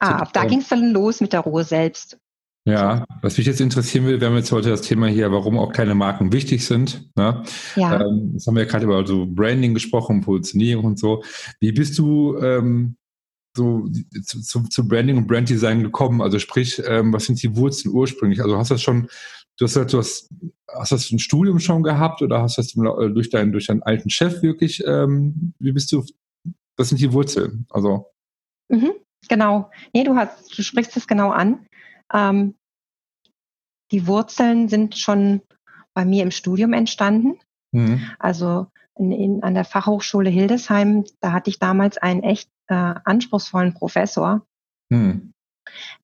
ah, 0.00 0.26
da 0.32 0.44
ging 0.44 0.58
es 0.58 0.68
dann 0.68 0.90
los 0.90 1.20
mit 1.20 1.32
der 1.32 1.40
Ruhe 1.40 1.64
selbst. 1.64 2.18
Ja, 2.66 3.04
was 3.20 3.36
mich 3.36 3.46
jetzt 3.46 3.60
interessieren 3.60 4.06
will, 4.06 4.20
wir 4.20 4.28
haben 4.28 4.36
jetzt 4.36 4.50
heute 4.50 4.70
das 4.70 4.80
Thema 4.80 5.06
hier, 5.06 5.30
warum 5.30 5.58
auch 5.58 5.72
kleine 5.72 5.94
Marken 5.94 6.32
wichtig 6.32 6.64
sind. 6.64 7.10
Ne? 7.14 7.42
Ja. 7.76 8.00
Ähm, 8.00 8.32
das 8.32 8.46
haben 8.46 8.54
wir 8.54 8.62
ja 8.62 8.68
gerade 8.68 8.86
über 8.86 9.06
so 9.06 9.26
Branding 9.26 9.74
gesprochen, 9.74 10.22
Positionierung 10.22 10.84
und 10.86 10.98
so. 10.98 11.22
Wie 11.60 11.72
bist 11.72 11.98
du 11.98 12.38
ähm, 12.38 12.96
so 13.56 13.88
zu, 14.24 14.40
zu, 14.40 14.62
zu, 14.64 14.88
Branding 14.88 15.18
und 15.18 15.26
Branddesign 15.26 15.82
gekommen? 15.82 16.20
Also 16.20 16.38
sprich, 16.38 16.82
ähm, 16.86 17.12
was 17.12 17.26
sind 17.26 17.42
die 17.42 17.56
Wurzeln 17.56 17.94
ursprünglich? 17.94 18.42
Also 18.42 18.58
hast 18.58 18.70
du 18.70 18.74
das 18.74 18.82
schon, 18.82 19.08
du 19.58 19.64
hast, 19.64 19.76
du 19.76 19.98
hast, 19.98 20.30
hast 20.68 20.92
das 20.92 21.10
ein 21.10 21.18
Studium 21.18 21.60
schon 21.60 21.82
gehabt 21.82 22.22
oder 22.22 22.42
hast 22.42 22.58
du 22.58 22.62
das 22.62 22.76
äh, 22.76 23.10
durch 23.10 23.30
deinen, 23.30 23.52
durch 23.52 23.66
deinen 23.66 23.82
alten 23.82 24.10
Chef 24.10 24.42
wirklich, 24.42 24.82
ähm, 24.86 25.54
wie 25.58 25.72
bist 25.72 25.92
du, 25.92 26.04
was 26.76 26.88
sind 26.88 27.00
die 27.00 27.12
Wurzeln? 27.12 27.66
Also. 27.70 28.06
Mhm, 28.68 28.92
genau. 29.28 29.70
Nee, 29.92 30.04
du 30.04 30.16
hast, 30.16 30.56
du 30.56 30.62
sprichst 30.62 30.96
es 30.96 31.06
genau 31.06 31.30
an. 31.30 31.66
Ähm, 32.12 32.54
die 33.92 34.06
Wurzeln 34.06 34.68
sind 34.68 34.98
schon 34.98 35.42
bei 35.92 36.04
mir 36.04 36.24
im 36.24 36.30
Studium 36.30 36.72
entstanden. 36.72 37.38
Mhm. 37.72 38.10
Also 38.18 38.66
in, 38.96 39.12
in, 39.12 39.42
an 39.42 39.54
der 39.54 39.64
Fachhochschule 39.64 40.30
Hildesheim, 40.30 41.04
da 41.20 41.32
hatte 41.32 41.50
ich 41.50 41.58
damals 41.58 41.98
einen 41.98 42.22
echt 42.22 42.48
äh, 42.68 42.74
anspruchsvollen 42.74 43.74
Professor, 43.74 44.46
mhm. 44.90 45.32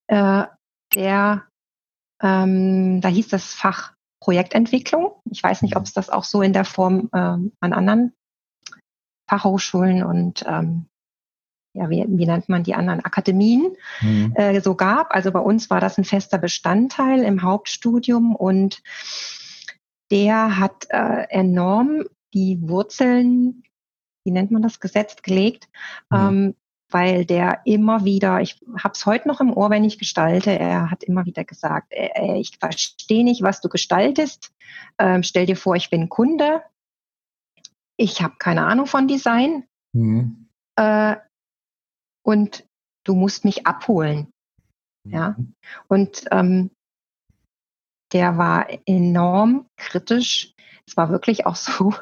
äh, 0.09 0.45
der, 0.95 1.45
ähm, 2.23 3.01
da 3.01 3.09
hieß 3.09 3.29
das 3.29 3.55
Fach 3.55 3.95
Projektentwicklung. 4.21 5.13
Ich 5.31 5.43
weiß 5.43 5.63
nicht, 5.63 5.77
ob 5.77 5.85
es 5.85 5.93
das 5.93 6.11
auch 6.11 6.25
so 6.25 6.43
in 6.43 6.53
der 6.53 6.65
Form 6.65 7.09
äh, 7.13 7.19
an 7.19 7.53
anderen 7.61 8.13
Fachhochschulen 9.29 10.03
und 10.03 10.45
ähm, 10.47 10.87
ja, 11.73 11.89
wie, 11.89 12.05
wie 12.09 12.27
nennt 12.27 12.49
man 12.49 12.65
die 12.65 12.75
anderen 12.75 13.05
Akademien 13.05 13.77
mhm. 14.01 14.33
äh, 14.35 14.61
so 14.61 14.75
gab. 14.75 15.15
Also 15.15 15.31
bei 15.31 15.39
uns 15.39 15.71
war 15.71 15.81
das 15.81 15.99
ein 15.99 16.05
fester 16.05 16.37
Bestandteil 16.37 17.23
im 17.23 17.43
Hauptstudium 17.43 18.35
und 18.35 18.83
der 20.11 20.59
hat 20.59 20.89
äh, 20.91 21.27
enorm 21.29 22.05
die 22.35 22.59
Wurzeln, 22.63 23.63
wie 24.25 24.31
nennt 24.31 24.51
man 24.51 24.63
das, 24.63 24.81
gesetzt 24.81 25.23
gelegt, 25.23 25.69
mhm. 26.11 26.19
ähm, 26.19 26.55
weil 26.91 27.25
der 27.25 27.61
immer 27.65 28.05
wieder, 28.05 28.41
ich 28.41 28.61
habe 28.79 28.93
es 28.95 29.07
heute 29.07 29.29
noch 29.29 29.41
im 29.41 29.53
Ohr, 29.53 29.71
wenn 29.71 29.85
ich 29.85 29.99
gestalte, 29.99 30.51
er 30.51 30.91
hat 30.91 31.05
immer 31.05 31.25
wieder 31.25 31.45
gesagt, 31.45 31.93
äh, 31.93 32.11
äh 32.15 32.41
ich 32.41 32.59
verstehe 32.59 33.25
nicht, 33.25 33.43
was 33.43 33.61
du 33.61 33.69
gestaltest. 33.69 34.53
Ähm, 34.99 35.23
stell 35.23 35.47
dir 35.47 35.57
vor, 35.57 35.77
ich 35.77 35.91
bin 35.91 36.09
Kunde. 36.09 36.63
Ich 37.97 38.23
habe 38.23 38.35
keine 38.39 38.67
Ahnung 38.67 38.87
von 38.87 39.07
Design. 39.07 39.65
Mhm. 39.93 40.49
Äh, 40.77 41.17
und 42.23 42.65
du 43.05 43.15
musst 43.15 43.45
mich 43.45 43.67
abholen. 43.67 44.33
Ja. 45.05 45.37
Mhm. 45.39 45.55
Und 45.89 46.25
ähm, 46.31 46.71
der 48.13 48.39
war 48.39 48.67
enorm 48.87 49.67
kritisch. 49.77 50.55
Es 50.91 50.97
war 50.97 51.11
wirklich 51.11 51.47
auch 51.47 51.55
so, 51.55 51.95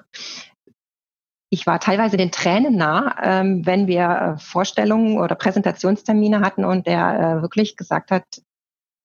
ich 1.50 1.66
war 1.66 1.78
teilweise 1.78 2.16
den 2.16 2.30
Tränen 2.30 2.74
nah, 2.74 3.16
ähm, 3.22 3.66
wenn 3.66 3.86
wir 3.86 4.08
äh, 4.08 4.38
Vorstellungen 4.38 5.18
oder 5.18 5.34
Präsentationstermine 5.34 6.40
hatten 6.40 6.64
und 6.64 6.86
der 6.86 7.38
äh, 7.38 7.42
wirklich 7.42 7.76
gesagt 7.76 8.10
hat, 8.10 8.24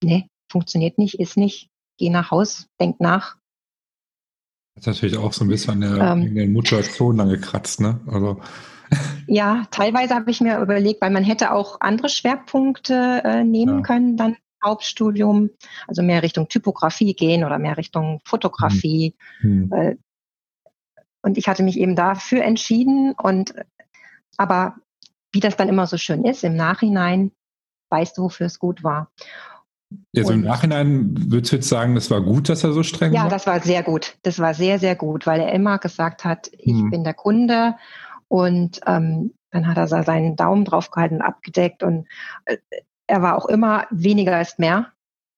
nee, 0.01 0.29
funktioniert 0.49 0.97
nicht, 0.97 1.19
ist 1.19 1.35
nicht, 1.35 1.69
geh 1.97 2.09
nach 2.09 2.31
Haus, 2.31 2.67
denk 2.79 3.01
nach. 3.01 3.35
Das 4.75 4.83
ist 4.83 4.87
natürlich 4.87 5.17
auch 5.17 5.33
so 5.33 5.43
ein 5.43 5.49
bisschen 5.49 5.73
an 5.73 5.81
der, 5.81 6.11
ähm, 6.11 6.33
der 6.33 6.47
Motivation 6.47 7.17
dann 7.17 7.27
gekratzt, 7.27 7.81
ne? 7.81 7.99
Also 8.07 8.41
ja, 9.27 9.65
teilweise 9.69 10.15
habe 10.15 10.31
ich 10.31 10.39
mir 10.39 10.59
überlegt, 10.59 11.01
weil 11.01 11.11
man 11.11 11.25
hätte 11.25 11.51
auch 11.51 11.81
andere 11.81 12.07
Schwerpunkte 12.07 13.21
äh, 13.25 13.43
nehmen 13.43 13.79
ja. 13.79 13.81
können, 13.81 14.15
dann 14.15 14.37
Hauptstudium, 14.63 15.49
also 15.87 16.01
mehr 16.01 16.23
Richtung 16.23 16.47
Typografie 16.47 17.13
gehen 17.13 17.43
oder 17.43 17.59
mehr 17.59 17.77
Richtung 17.77 18.21
Fotografie. 18.25 19.15
Mhm. 19.41 19.97
Und 21.21 21.37
ich 21.37 21.47
hatte 21.47 21.63
mich 21.63 21.77
eben 21.77 21.95
dafür 21.95 22.43
entschieden 22.43 23.13
und 23.13 23.53
aber 24.37 24.75
wie 25.31 25.39
das 25.39 25.55
dann 25.55 25.69
immer 25.69 25.87
so 25.87 25.97
schön 25.97 26.25
ist, 26.25 26.43
im 26.43 26.55
Nachhinein 26.55 27.31
weißt 27.89 28.17
du, 28.17 28.23
wofür 28.23 28.47
es 28.47 28.59
gut 28.59 28.83
war. 28.83 29.11
Also 30.15 30.33
im 30.33 30.41
Nachhinein 30.41 31.13
würdest 31.31 31.51
du 31.51 31.55
jetzt 31.57 31.69
sagen, 31.69 31.93
das 31.93 32.09
war 32.09 32.21
gut, 32.21 32.49
dass 32.49 32.63
er 32.63 32.73
so 32.73 32.81
streng 32.81 33.13
ja, 33.13 33.19
war? 33.19 33.25
Ja, 33.27 33.29
das 33.29 33.45
war 33.45 33.59
sehr 33.61 33.83
gut. 33.83 34.15
Das 34.23 34.39
war 34.39 34.55
sehr, 34.55 34.79
sehr 34.79 34.95
gut, 34.95 35.27
weil 35.27 35.39
er 35.39 35.53
immer 35.53 35.77
gesagt 35.77 36.25
hat, 36.25 36.49
ich 36.57 36.73
hm. 36.73 36.89
bin 36.89 37.03
der 37.03 37.13
Kunde 37.13 37.75
und 38.27 38.81
ähm, 38.87 39.33
dann 39.51 39.67
hat 39.67 39.77
er 39.77 39.87
seinen 39.87 40.35
Daumen 40.35 40.65
draufgehalten 40.65 41.17
und 41.17 41.23
abgedeckt 41.23 41.83
und 41.83 42.07
äh, 42.45 42.57
er 43.07 43.21
war 43.21 43.37
auch 43.37 43.45
immer 43.45 43.87
weniger 43.91 44.39
ist 44.41 44.59
mehr. 44.59 44.91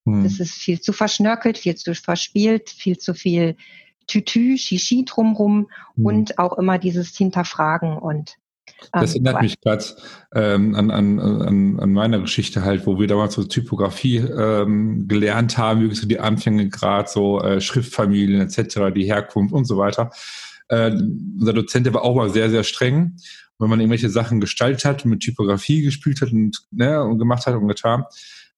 Hm. 0.06 0.24
Das 0.24 0.40
ist 0.40 0.54
viel 0.54 0.80
zu 0.80 0.94
verschnörkelt, 0.94 1.58
viel 1.58 1.76
zu 1.76 1.94
verspielt, 1.96 2.70
viel 2.70 2.98
zu 2.98 3.14
viel 3.14 3.56
Tütü, 4.08 4.58
Shishi 4.58 5.06
drumrum 5.06 5.70
hm. 5.96 6.06
und 6.06 6.40
auch 6.40 6.58
immer 6.58 6.78
dieses 6.78 7.16
Hinterfragen 7.16 7.98
und 7.98 8.38
das 8.92 9.16
ähm, 9.16 9.26
erinnert 9.26 9.42
mich 9.42 9.62
gerade 9.62 9.86
ähm, 10.34 10.76
an, 10.76 10.92
an, 10.92 11.20
an, 11.20 11.80
an 11.80 11.94
meine 11.94 12.22
Geschichte 12.22 12.64
halt, 12.64 12.86
wo 12.86 13.00
wir 13.00 13.08
damals 13.08 13.36
so 13.36 13.44
Typografie 13.44 14.18
ähm, 14.18 15.08
gelernt 15.08 15.58
haben, 15.58 15.82
wirklich 15.82 16.02
so 16.02 16.08
die 16.08 16.20
Anfänge 16.20 16.70
gerade 16.70 17.10
so 17.10 17.42
äh, 17.42 17.62
Schriftfamilien 17.62 18.42
etc., 18.42 18.94
die 18.94 19.06
Herkunft 19.06 19.54
und 19.54 19.66
so 19.66 19.78
weiter. 19.78 20.12
Äh, 20.68 20.92
unser 20.92 21.54
Dozent, 21.54 21.86
der 21.86 21.94
war 21.94 22.04
auch 22.04 22.16
mal 22.16 22.30
sehr, 22.30 22.50
sehr 22.50 22.64
streng. 22.64 23.18
wenn 23.58 23.70
man 23.70 23.80
irgendwelche 23.80 24.10
Sachen 24.10 24.42
gestaltet 24.42 24.84
hat, 24.86 25.06
mit 25.06 25.22
Typografie 25.22 25.82
gespielt 25.82 26.22
hat 26.22 26.32
und, 26.32 26.58
ne, 26.72 27.02
und 27.04 27.20
gemacht 27.20 27.46
hat 27.48 27.56
und 27.56 27.68
getan, 27.68 28.04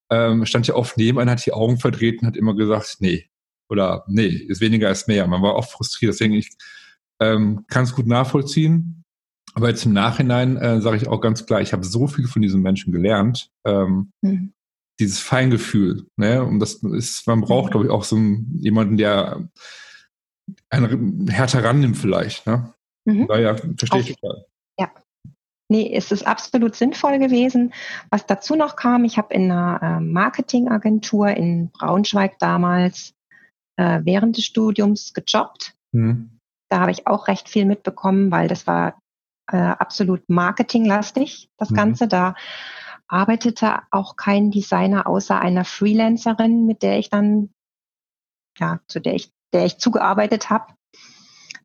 ähm, 0.09 0.45
stand 0.45 0.67
ja 0.67 0.75
oft 0.75 0.97
neben 0.97 1.19
einem, 1.19 1.29
hat 1.29 1.45
die 1.45 1.53
Augen 1.53 1.77
verdreht 1.77 2.21
und 2.21 2.27
hat 2.27 2.37
immer 2.37 2.55
gesagt, 2.55 2.97
nee. 2.99 3.29
Oder 3.69 4.05
nee, 4.07 4.27
ist 4.27 4.61
weniger 4.61 4.87
als 4.87 5.07
mehr. 5.07 5.27
Man 5.27 5.41
war 5.41 5.55
oft 5.55 5.71
frustriert. 5.71 6.13
Deswegen, 6.13 6.33
ich 6.33 6.55
ähm, 7.19 7.65
kann 7.67 7.83
es 7.83 7.93
gut 7.93 8.07
nachvollziehen. 8.07 9.03
Aber 9.53 9.69
jetzt 9.69 9.85
im 9.85 9.93
Nachhinein 9.93 10.55
äh, 10.57 10.81
sage 10.81 10.97
ich 10.97 11.07
auch 11.07 11.19
ganz 11.19 11.45
klar, 11.45 11.61
ich 11.61 11.73
habe 11.73 11.83
so 11.83 12.07
viel 12.07 12.27
von 12.27 12.41
diesen 12.41 12.61
Menschen 12.61 12.93
gelernt. 12.93 13.49
Ähm, 13.65 14.11
mhm. 14.21 14.53
Dieses 14.99 15.19
Feingefühl. 15.19 16.05
Ne? 16.15 16.43
Und 16.43 16.59
das 16.59 16.75
ist, 16.75 17.27
man 17.27 17.41
braucht, 17.41 17.67
mhm. 17.67 17.71
glaube 17.71 17.85
ich, 17.87 17.91
auch 17.91 18.03
so 18.03 18.15
einen, 18.15 18.57
jemanden, 18.59 18.97
der 18.97 19.49
einen 20.69 21.27
härter 21.29 21.63
rannimmt 21.63 21.97
vielleicht. 21.97 22.45
Ne? 22.47 22.73
Mhm. 23.05 23.27
Daher 23.27 23.57
verstehe 23.77 24.01
ich 24.01 24.15
total. 24.15 24.45
Ja. 24.79 24.91
Nee, 25.69 25.93
es 25.93 26.11
ist 26.11 26.25
absolut 26.25 26.75
sinnvoll 26.75 27.19
gewesen. 27.19 27.73
Was 28.09 28.25
dazu 28.25 28.55
noch 28.55 28.75
kam, 28.75 29.03
ich 29.03 29.17
habe 29.17 29.33
in 29.33 29.51
einer 29.51 29.81
äh, 29.81 29.99
Marketingagentur 29.99 31.29
in 31.29 31.69
Braunschweig 31.71 32.39
damals 32.39 33.13
äh, 33.75 34.01
während 34.03 34.37
des 34.37 34.45
Studiums 34.45 35.13
gejobbt. 35.13 35.75
Mhm. 35.91 36.39
Da 36.69 36.79
habe 36.81 36.91
ich 36.91 37.07
auch 37.07 37.27
recht 37.27 37.49
viel 37.49 37.65
mitbekommen, 37.65 38.31
weil 38.31 38.47
das 38.47 38.67
war 38.67 39.01
äh, 39.51 39.57
absolut 39.57 40.27
marketinglastig, 40.29 41.49
das 41.57 41.69
mhm. 41.69 41.75
Ganze. 41.75 42.07
Da 42.07 42.35
arbeitete 43.07 43.79
auch 43.91 44.15
kein 44.15 44.51
Designer 44.51 45.07
außer 45.07 45.39
einer 45.39 45.63
Freelancerin, 45.63 46.65
mit 46.65 46.83
der 46.83 46.99
ich 46.99 47.09
dann, 47.09 47.49
ja, 48.57 48.79
zu 48.87 48.99
der 48.99 49.15
ich, 49.15 49.31
der 49.57 49.65
ich 49.65 49.79
zugearbeitet 49.79 50.51
habe. 50.51 50.73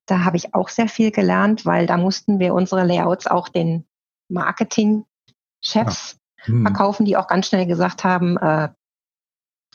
Da 0.07 0.25
habe 0.25 0.39
ich 0.39 0.55
auch 0.55 0.71
sehr 0.71 0.89
viel 0.89 1.11
gelernt, 1.11 1.67
weil 1.67 1.87
da 1.87 1.99
mussten 1.99 2.39
wir 2.39 2.55
unsere 2.55 2.85
Layouts 2.85 3.27
auch 3.27 3.49
den 3.49 3.87
Marketing-Chefs 4.31 6.17
ja. 6.39 6.47
hm. 6.47 6.63
verkaufen, 6.63 7.05
die 7.05 7.17
auch 7.19 7.29
ganz 7.29 7.49
schnell 7.49 7.67
gesagt 7.67 8.03
haben, 8.03 8.39
äh, 8.39 8.71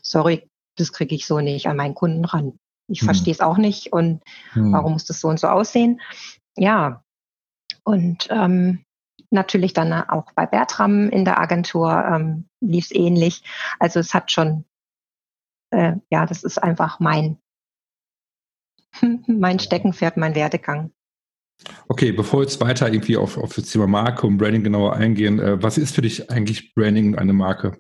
sorry, 0.02 0.50
das 0.78 0.92
kriege 0.92 1.14
ich 1.14 1.28
so 1.28 1.40
nicht 1.40 1.68
an 1.68 1.78
meinen 1.78 1.94
Kunden 1.94 2.26
ran. 2.26 2.60
Ich 2.88 3.02
hm. 3.02 3.06
verstehe 3.06 3.34
es 3.34 3.40
auch 3.40 3.58
nicht 3.58 3.94
und 3.94 4.24
hm. 4.54 4.74
warum 4.74 4.94
muss 4.94 5.06
das 5.06 5.20
so 5.20 5.28
und 5.28 5.40
so 5.40 5.48
aussehen? 5.48 6.02
Ja, 6.58 7.04
und 7.84 8.28
ähm, 8.32 8.84
natürlich 9.30 9.74
dann 9.74 9.94
auch 9.94 10.32
bei 10.34 10.48
Bertram 10.48 11.10
in 11.10 11.24
der 11.24 11.40
Agentur 11.40 12.04
ähm, 12.04 12.50
lief 12.62 12.86
es 12.86 12.96
ähnlich. 12.96 13.44
Also 13.80 14.00
es 14.00 14.14
hat 14.14 14.32
schon, 14.32 14.66
äh, 15.70 15.94
ja, 16.10 16.26
das 16.26 16.44
ist 16.44 16.58
einfach 16.58 17.00
mein, 17.00 17.38
mein 19.28 19.60
Steckenpferd, 19.60 20.18
mein 20.18 20.36
Werdegang. 20.36 20.92
Okay, 21.88 22.12
bevor 22.12 22.40
wir 22.40 22.44
jetzt 22.44 22.62
weiter 22.62 22.92
irgendwie 22.92 23.18
auf, 23.18 23.38
auf 23.38 23.54
das 23.56 23.66
Thema 23.66 23.88
Marke 23.88 24.28
und 24.28 24.38
Branding 24.38 24.64
genauer 24.64 24.94
eingehen, 24.94 25.40
äh, 25.40 25.62
was 25.62 25.78
ist 25.78 25.96
für 25.96 26.02
dich 26.02 26.30
eigentlich 26.30 26.76
Branding 26.76 27.14
und 27.14 27.20
eine 27.20 27.34
Marke? 27.34 27.80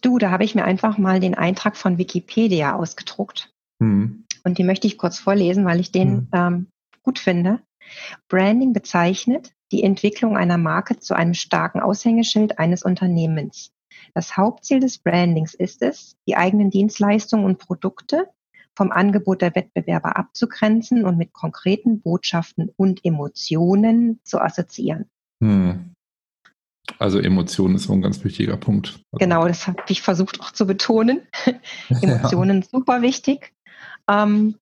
Du, 0.00 0.18
da 0.18 0.30
habe 0.30 0.44
ich 0.44 0.54
mir 0.54 0.64
einfach 0.64 0.96
mal 0.96 1.20
den 1.20 1.34
Eintrag 1.34 1.76
von 1.76 1.98
Wikipedia 1.98 2.76
ausgedruckt. 2.76 3.52
Hm. 3.82 4.24
Und 4.44 4.58
die 4.58 4.64
möchte 4.64 4.86
ich 4.86 4.96
kurz 4.96 5.18
vorlesen, 5.18 5.64
weil 5.64 5.80
ich 5.80 5.92
den 5.92 6.08
hm. 6.08 6.28
ähm, 6.32 6.66
gut 7.02 7.18
finde. 7.18 7.60
Branding 8.28 8.72
bezeichnet 8.72 9.52
die 9.72 9.82
Entwicklung 9.82 10.36
einer 10.36 10.58
Marke 10.58 10.98
zu 10.98 11.14
einem 11.14 11.34
starken 11.34 11.80
Aushängeschild 11.80 12.58
eines 12.58 12.82
Unternehmens. 12.82 13.72
Das 14.14 14.36
Hauptziel 14.36 14.80
des 14.80 14.98
Brandings 14.98 15.54
ist 15.54 15.82
es, 15.82 16.16
die 16.26 16.36
eigenen 16.36 16.70
Dienstleistungen 16.70 17.44
und 17.44 17.58
Produkte 17.58 18.28
vom 18.80 18.92
Angebot 18.92 19.42
der 19.42 19.54
Wettbewerber 19.54 20.16
abzugrenzen 20.16 21.04
und 21.04 21.18
mit 21.18 21.34
konkreten 21.34 22.00
Botschaften 22.00 22.70
und 22.78 23.04
Emotionen 23.04 24.20
zu 24.24 24.40
assoziieren. 24.40 25.04
Hm. 25.42 25.92
Also 26.98 27.18
Emotionen 27.18 27.74
ist 27.74 27.82
so 27.82 27.92
ein 27.92 28.00
ganz 28.00 28.24
wichtiger 28.24 28.56
Punkt. 28.56 29.04
Genau, 29.12 29.46
das 29.46 29.66
habe 29.66 29.82
ich 29.88 30.00
versucht 30.00 30.40
auch 30.40 30.50
zu 30.52 30.66
betonen. 30.66 31.20
Emotionen 32.00 32.62
ja. 32.62 32.68
super 32.72 33.02
wichtig. 33.02 33.52
Ähm, 34.08 34.54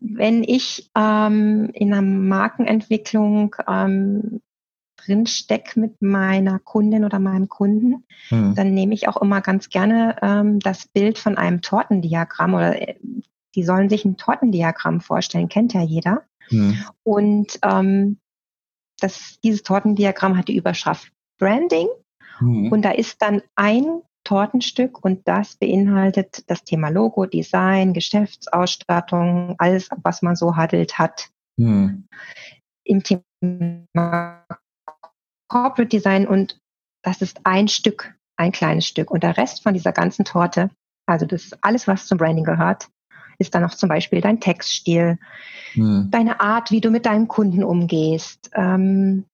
wenn 0.00 0.42
ich 0.42 0.90
ähm, 0.96 1.70
in 1.74 1.92
einer 1.92 2.02
Markenentwicklung 2.02 3.54
ähm, 3.68 4.40
drinstecke 5.04 5.78
mit 5.78 6.00
meiner 6.00 6.58
Kundin 6.58 7.04
oder 7.04 7.18
meinem 7.18 7.48
Kunden, 7.48 8.04
hm. 8.28 8.54
dann 8.54 8.74
nehme 8.74 8.94
ich 8.94 9.08
auch 9.08 9.20
immer 9.20 9.40
ganz 9.40 9.68
gerne 9.68 10.16
ähm, 10.22 10.60
das 10.60 10.86
Bild 10.86 11.18
von 11.18 11.36
einem 11.36 11.60
Tortendiagramm 11.60 12.54
oder 12.54 12.80
äh, 12.80 12.96
die 13.54 13.64
sollen 13.64 13.88
sich 13.88 14.04
ein 14.04 14.16
Tortendiagramm 14.16 15.00
vorstellen, 15.00 15.48
kennt 15.48 15.74
ja 15.74 15.82
jeder. 15.82 16.24
Hm. 16.48 16.76
Und 17.02 17.58
ähm, 17.62 18.18
das, 18.98 19.38
dieses 19.42 19.62
Tortendiagramm 19.62 20.36
hat 20.36 20.48
die 20.48 20.56
Überschrift 20.56 21.12
Branding. 21.38 21.88
Hm. 22.38 22.72
Und 22.72 22.82
da 22.82 22.90
ist 22.90 23.22
dann 23.22 23.42
ein 23.54 24.02
Tortenstück 24.24 25.04
und 25.04 25.28
das 25.28 25.56
beinhaltet 25.56 26.48
das 26.50 26.64
Thema 26.64 26.88
Logo, 26.88 27.26
Design, 27.26 27.92
Geschäftsausstattung, 27.92 29.54
alles, 29.58 29.90
was 30.02 30.22
man 30.22 30.34
so 30.34 30.56
handelt 30.56 30.98
hat. 30.98 31.30
Hm. 31.58 32.08
Im 32.84 33.02
Thema 33.02 34.44
Corporate 35.54 35.86
Design 35.86 36.26
und 36.26 36.58
das 37.02 37.22
ist 37.22 37.38
ein 37.44 37.68
Stück, 37.68 38.12
ein 38.36 38.50
kleines 38.50 38.88
Stück. 38.88 39.12
Und 39.12 39.22
der 39.22 39.36
Rest 39.36 39.62
von 39.62 39.72
dieser 39.72 39.92
ganzen 39.92 40.24
Torte, 40.24 40.68
also 41.06 41.26
das 41.26 41.52
alles, 41.62 41.86
was 41.86 42.08
zum 42.08 42.18
Branding 42.18 42.42
gehört, 42.42 42.88
ist 43.38 43.54
dann 43.54 43.62
auch 43.62 43.74
zum 43.74 43.88
Beispiel 43.88 44.20
dein 44.20 44.40
Textstil, 44.40 45.16
hm. 45.74 46.08
deine 46.10 46.40
Art, 46.40 46.72
wie 46.72 46.80
du 46.80 46.90
mit 46.90 47.06
deinen 47.06 47.28
Kunden 47.28 47.62
umgehst, 47.62 48.50
ähm, 48.54 49.26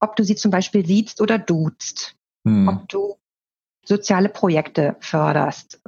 ob 0.00 0.16
du 0.16 0.24
sie 0.24 0.36
zum 0.36 0.50
Beispiel 0.50 0.86
siehst 0.86 1.20
oder 1.20 1.38
duzt, 1.38 2.16
hm. 2.46 2.66
ob 2.68 2.88
du 2.88 3.16
soziale 3.84 4.30
Projekte 4.30 4.96
förderst, 5.00 5.82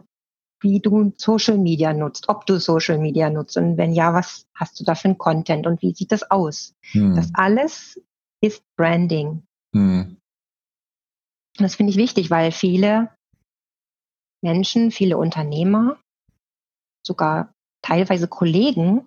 wie 0.61 0.81
du 0.81 1.15
Social 1.17 1.57
Media 1.57 1.95
nutzt, 1.95 2.29
ob 2.29 2.45
du 2.45 2.61
Social 2.61 2.99
Media 2.99 3.31
nutzt 3.31 3.57
und 3.57 3.79
wenn 3.79 3.95
ja, 3.95 4.13
was 4.13 4.47
hast 4.55 4.79
du 4.79 4.85
da 4.85 4.95
für 4.95 5.09
ein 5.09 5.17
Content 5.17 5.67
und 5.67 5.81
wie 5.81 5.95
sieht 5.95 6.13
das 6.13 6.31
aus? 6.31 6.75
Hm. 6.93 7.17
Das 7.17 7.31
alles 7.33 7.99
ist 8.43 8.63
Branding. 8.77 9.43
Hm. 9.75 10.17
Das 11.57 11.75
finde 11.75 11.91
ich 11.91 11.97
wichtig, 11.97 12.31
weil 12.31 12.53
viele 12.53 13.11
Menschen, 14.43 14.91
viele 14.91 15.19
Unternehmer, 15.19 15.99
sogar 17.07 17.53
teilweise 17.83 18.29
Kollegen, 18.29 19.07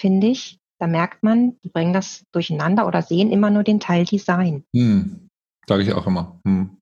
finde 0.00 0.28
ich, 0.28 0.58
da 0.80 0.86
merkt 0.86 1.22
man, 1.22 1.58
die 1.64 1.70
bringen 1.70 1.92
das 1.92 2.24
durcheinander 2.32 2.86
oder 2.86 3.02
sehen 3.02 3.32
immer 3.32 3.50
nur 3.50 3.64
den 3.64 3.80
Teil 3.80 4.04
Design. 4.04 4.64
Hm. 4.74 5.28
Sage 5.68 5.82
ich 5.82 5.92
auch 5.92 6.06
immer. 6.06 6.40
Hm. 6.46 6.78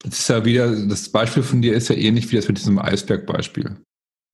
Das 0.00 0.20
ist 0.20 0.28
ja 0.28 0.44
wieder, 0.44 0.86
das 0.86 1.10
Beispiel 1.10 1.42
von 1.42 1.60
dir 1.60 1.74
ist 1.74 1.88
ja 1.88 1.96
ähnlich 1.96 2.30
wie 2.30 2.36
das 2.36 2.46
mit 2.46 2.58
diesem 2.58 2.78
Eisbergbeispiel. 2.78 3.82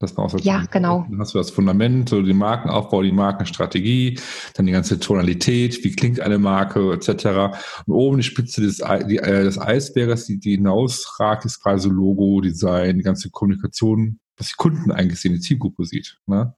Das 0.04 0.16
war 0.16 0.24
auch 0.26 0.30
so 0.30 0.38
ja, 0.38 0.64
genau. 0.70 1.06
Dann 1.08 1.18
hast 1.20 1.34
du 1.34 1.38
das 1.38 1.50
Fundament, 1.50 2.08
so 2.08 2.20
den 2.20 2.36
Markenaufbau, 2.36 3.02
die 3.02 3.12
Markenstrategie, 3.12 4.20
dann 4.54 4.66
die 4.66 4.72
ganze 4.72 5.00
Tonalität, 5.00 5.82
wie 5.82 5.92
klingt 5.92 6.20
eine 6.20 6.38
Marke, 6.38 6.92
etc. 6.92 7.56
Und 7.86 7.94
oben 7.94 8.18
die 8.18 8.22
Spitze 8.22 8.60
des, 8.60 8.82
die, 9.08 9.18
äh, 9.18 9.44
des 9.44 9.58
Eisbergers, 9.58 10.26
die, 10.26 10.38
die 10.38 10.56
hinausragt, 10.56 11.44
ist 11.44 11.62
quasi 11.62 11.88
so 11.88 11.94
Logo, 11.94 12.40
Design, 12.40 12.98
die 12.98 13.04
ganze 13.04 13.30
Kommunikation, 13.30 14.18
was 14.36 14.48
die 14.48 14.56
Kunden 14.56 14.92
eigentlich 14.92 15.20
sehen, 15.20 15.32
die 15.32 15.40
Zielgruppe 15.40 15.84
sieht. 15.84 16.18
Ne? 16.26 16.54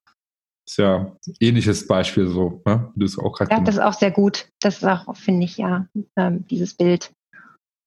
Ist 0.66 0.78
ja 0.78 0.96
ein 0.96 1.34
ähnliches 1.38 1.86
Beispiel 1.86 2.26
so, 2.26 2.60
ne? 2.66 2.92
Du 2.96 3.06
auch 3.22 3.38
ja, 3.38 3.60
das 3.60 3.76
ist 3.76 3.80
auch 3.80 3.92
sehr 3.92 4.10
gut. 4.10 4.48
Das 4.60 4.78
ist 4.78 4.84
auch, 4.84 5.16
finde 5.16 5.44
ich, 5.44 5.58
ja, 5.58 5.86
ähm, 6.16 6.44
dieses 6.48 6.74
Bild. 6.74 7.12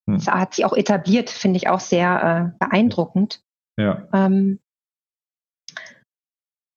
Hm. 0.08 0.16
Das 0.16 0.26
hat 0.28 0.54
sich 0.54 0.64
auch 0.64 0.72
etabliert, 0.72 1.28
finde 1.28 1.58
ich 1.58 1.68
auch 1.68 1.80
sehr 1.80 2.54
äh, 2.58 2.64
beeindruckend. 2.64 3.42
Ja. 3.78 4.08
Ähm, 4.14 4.60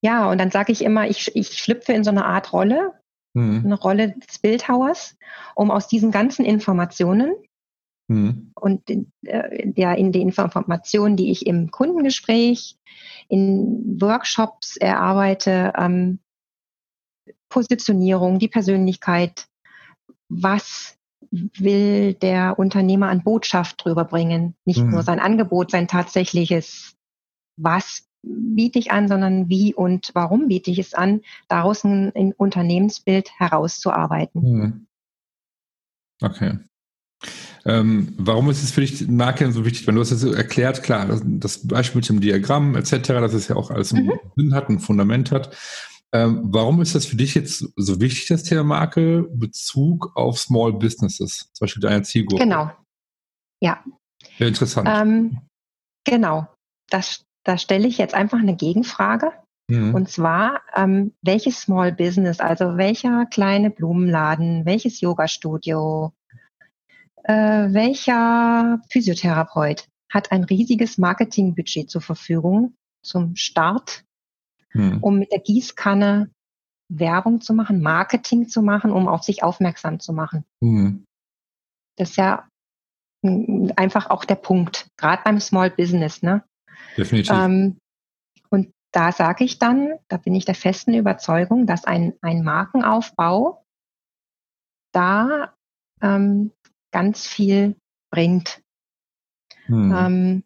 ja, 0.03 0.29
und 0.29 0.37
dann 0.37 0.51
sage 0.51 0.73
ich 0.73 0.83
immer, 0.83 1.07
ich, 1.07 1.33
ich 1.33 1.57
schlüpfe 1.57 1.93
in 1.93 2.03
so 2.03 2.11
eine 2.11 2.25
Art 2.25 2.51
Rolle, 2.51 2.91
hm. 3.35 3.63
eine 3.65 3.75
Rolle 3.75 4.11
des 4.11 4.37
Bildhauers, 4.39 5.15
um 5.55 5.71
aus 5.71 5.87
diesen 5.87 6.11
ganzen 6.11 6.45
Informationen 6.45 7.33
hm. 8.11 8.51
und 8.59 8.89
äh, 8.89 9.71
ja, 9.77 9.93
in 9.93 10.11
den 10.11 10.23
Informationen, 10.23 11.15
die 11.15 11.31
ich 11.31 11.47
im 11.47 11.71
Kundengespräch, 11.71 12.77
in 13.29 13.97
Workshops 14.01 14.75
erarbeite, 14.75 15.71
ähm, 15.77 16.19
Positionierung, 17.47 18.39
die 18.39 18.49
Persönlichkeit, 18.49 19.47
was 20.27 20.97
will 21.31 22.13
der 22.13 22.59
Unternehmer 22.59 23.07
an 23.07 23.23
Botschaft 23.23 23.85
drüber 23.85 24.03
bringen. 24.03 24.55
Nicht 24.65 24.83
mhm. 24.83 24.91
nur 24.91 25.03
sein 25.03 25.19
Angebot, 25.19 25.71
sein 25.71 25.87
tatsächliches, 25.87 26.97
was 27.55 28.05
biete 28.23 28.79
ich 28.79 28.91
an, 28.91 29.07
sondern 29.07 29.49
wie 29.49 29.73
und 29.73 30.11
warum 30.13 30.47
biete 30.47 30.71
ich 30.71 30.79
es 30.79 30.93
an, 30.93 31.21
daraus 31.47 31.83
ein, 31.83 32.11
ein 32.15 32.33
Unternehmensbild 32.33 33.29
herauszuarbeiten. 33.37 34.41
Mhm. 34.41 34.87
Okay. 36.21 36.59
Ähm, 37.65 38.13
warum 38.17 38.49
ist 38.49 38.63
es 38.63 38.71
für 38.71 38.81
dich 38.81 39.07
Marke 39.07 39.49
so 39.51 39.65
wichtig? 39.65 39.87
Wenn 39.87 39.95
du 39.95 40.01
hast 40.01 40.11
es 40.11 40.21
so 40.21 40.33
erklärt, 40.33 40.83
klar, 40.83 41.05
das, 41.05 41.21
das, 41.23 41.65
Beispiel 41.65 41.99
mit 41.99 42.09
dem 42.09 42.19
Diagramm 42.19 42.75
etc., 42.75 42.91
dass 43.07 43.33
es 43.33 43.47
ja 43.47 43.55
auch 43.55 43.71
alles 43.71 43.93
einen 43.93 44.07
mhm. 44.07 44.19
Sinn 44.35 44.53
hat, 44.53 44.69
ein 44.69 44.79
Fundament 44.79 45.31
hat. 45.31 45.55
Ähm, 46.11 46.41
warum 46.43 46.81
ist 46.81 46.93
das 46.93 47.05
für 47.05 47.15
dich 47.15 47.33
jetzt 47.33 47.65
so 47.75 47.99
wichtig, 48.01 48.27
das 48.27 48.43
Thema 48.43 48.63
Marke, 48.63 49.27
Bezug 49.33 50.11
auf 50.15 50.37
Small 50.39 50.73
Businesses, 50.73 51.49
zum 51.53 51.65
Beispiel 51.65 51.81
deine 51.81 52.03
Zielgruppe? 52.03 52.43
Genau. 52.43 52.69
Ja. 53.61 53.83
Sehr 54.37 54.47
interessant. 54.47 54.87
Ähm, 54.91 55.39
genau. 56.03 56.47
Das, 56.89 57.25
da 57.43 57.57
stelle 57.57 57.87
ich 57.87 57.97
jetzt 57.97 58.13
einfach 58.13 58.39
eine 58.39 58.55
Gegenfrage. 58.55 59.31
Mhm. 59.67 59.95
Und 59.95 60.09
zwar, 60.09 60.61
ähm, 60.75 61.13
welches 61.21 61.61
Small 61.61 61.93
Business, 61.93 62.39
also 62.39 62.77
welcher 62.77 63.25
kleine 63.25 63.69
Blumenladen, 63.69 64.65
welches 64.65 64.99
Yoga-Studio, 65.01 66.13
äh, 67.23 67.33
welcher 67.33 68.81
Physiotherapeut 68.89 69.87
hat 70.11 70.31
ein 70.31 70.43
riesiges 70.43 70.97
Marketingbudget 70.97 71.89
zur 71.89 72.01
Verfügung 72.01 72.75
zum 73.01 73.35
Start 73.35 74.03
hm. 74.73 74.99
um 75.01 75.19
mit 75.19 75.31
der 75.31 75.39
Gießkanne 75.39 76.31
Werbung 76.89 77.41
zu 77.41 77.53
machen, 77.53 77.81
Marketing 77.81 78.47
zu 78.47 78.61
machen, 78.61 78.91
um 78.91 79.07
auf 79.07 79.23
sich 79.23 79.43
aufmerksam 79.43 79.99
zu 79.99 80.13
machen. 80.13 80.45
Hm. 80.61 81.05
Das 81.97 82.11
ist 82.11 82.17
ja 82.17 82.47
einfach 83.23 84.09
auch 84.09 84.25
der 84.25 84.35
Punkt, 84.35 84.87
gerade 84.97 85.21
beim 85.23 85.39
Small 85.39 85.69
Business. 85.69 86.21
Ne? 86.21 86.43
Definitiv. 86.97 87.35
Ähm, 87.35 87.77
und 88.49 88.71
da 88.91 89.11
sage 89.11 89.43
ich 89.43 89.59
dann, 89.59 89.93
da 90.07 90.17
bin 90.17 90.35
ich 90.35 90.45
der 90.45 90.55
festen 90.55 90.93
Überzeugung, 90.93 91.65
dass 91.65 91.85
ein, 91.85 92.13
ein 92.21 92.43
Markenaufbau 92.43 93.65
da 94.91 95.53
ähm, 96.01 96.51
ganz 96.91 97.25
viel 97.27 97.75
bringt. 98.11 98.61
Hm. 99.65 99.95
Ähm, 99.95 100.43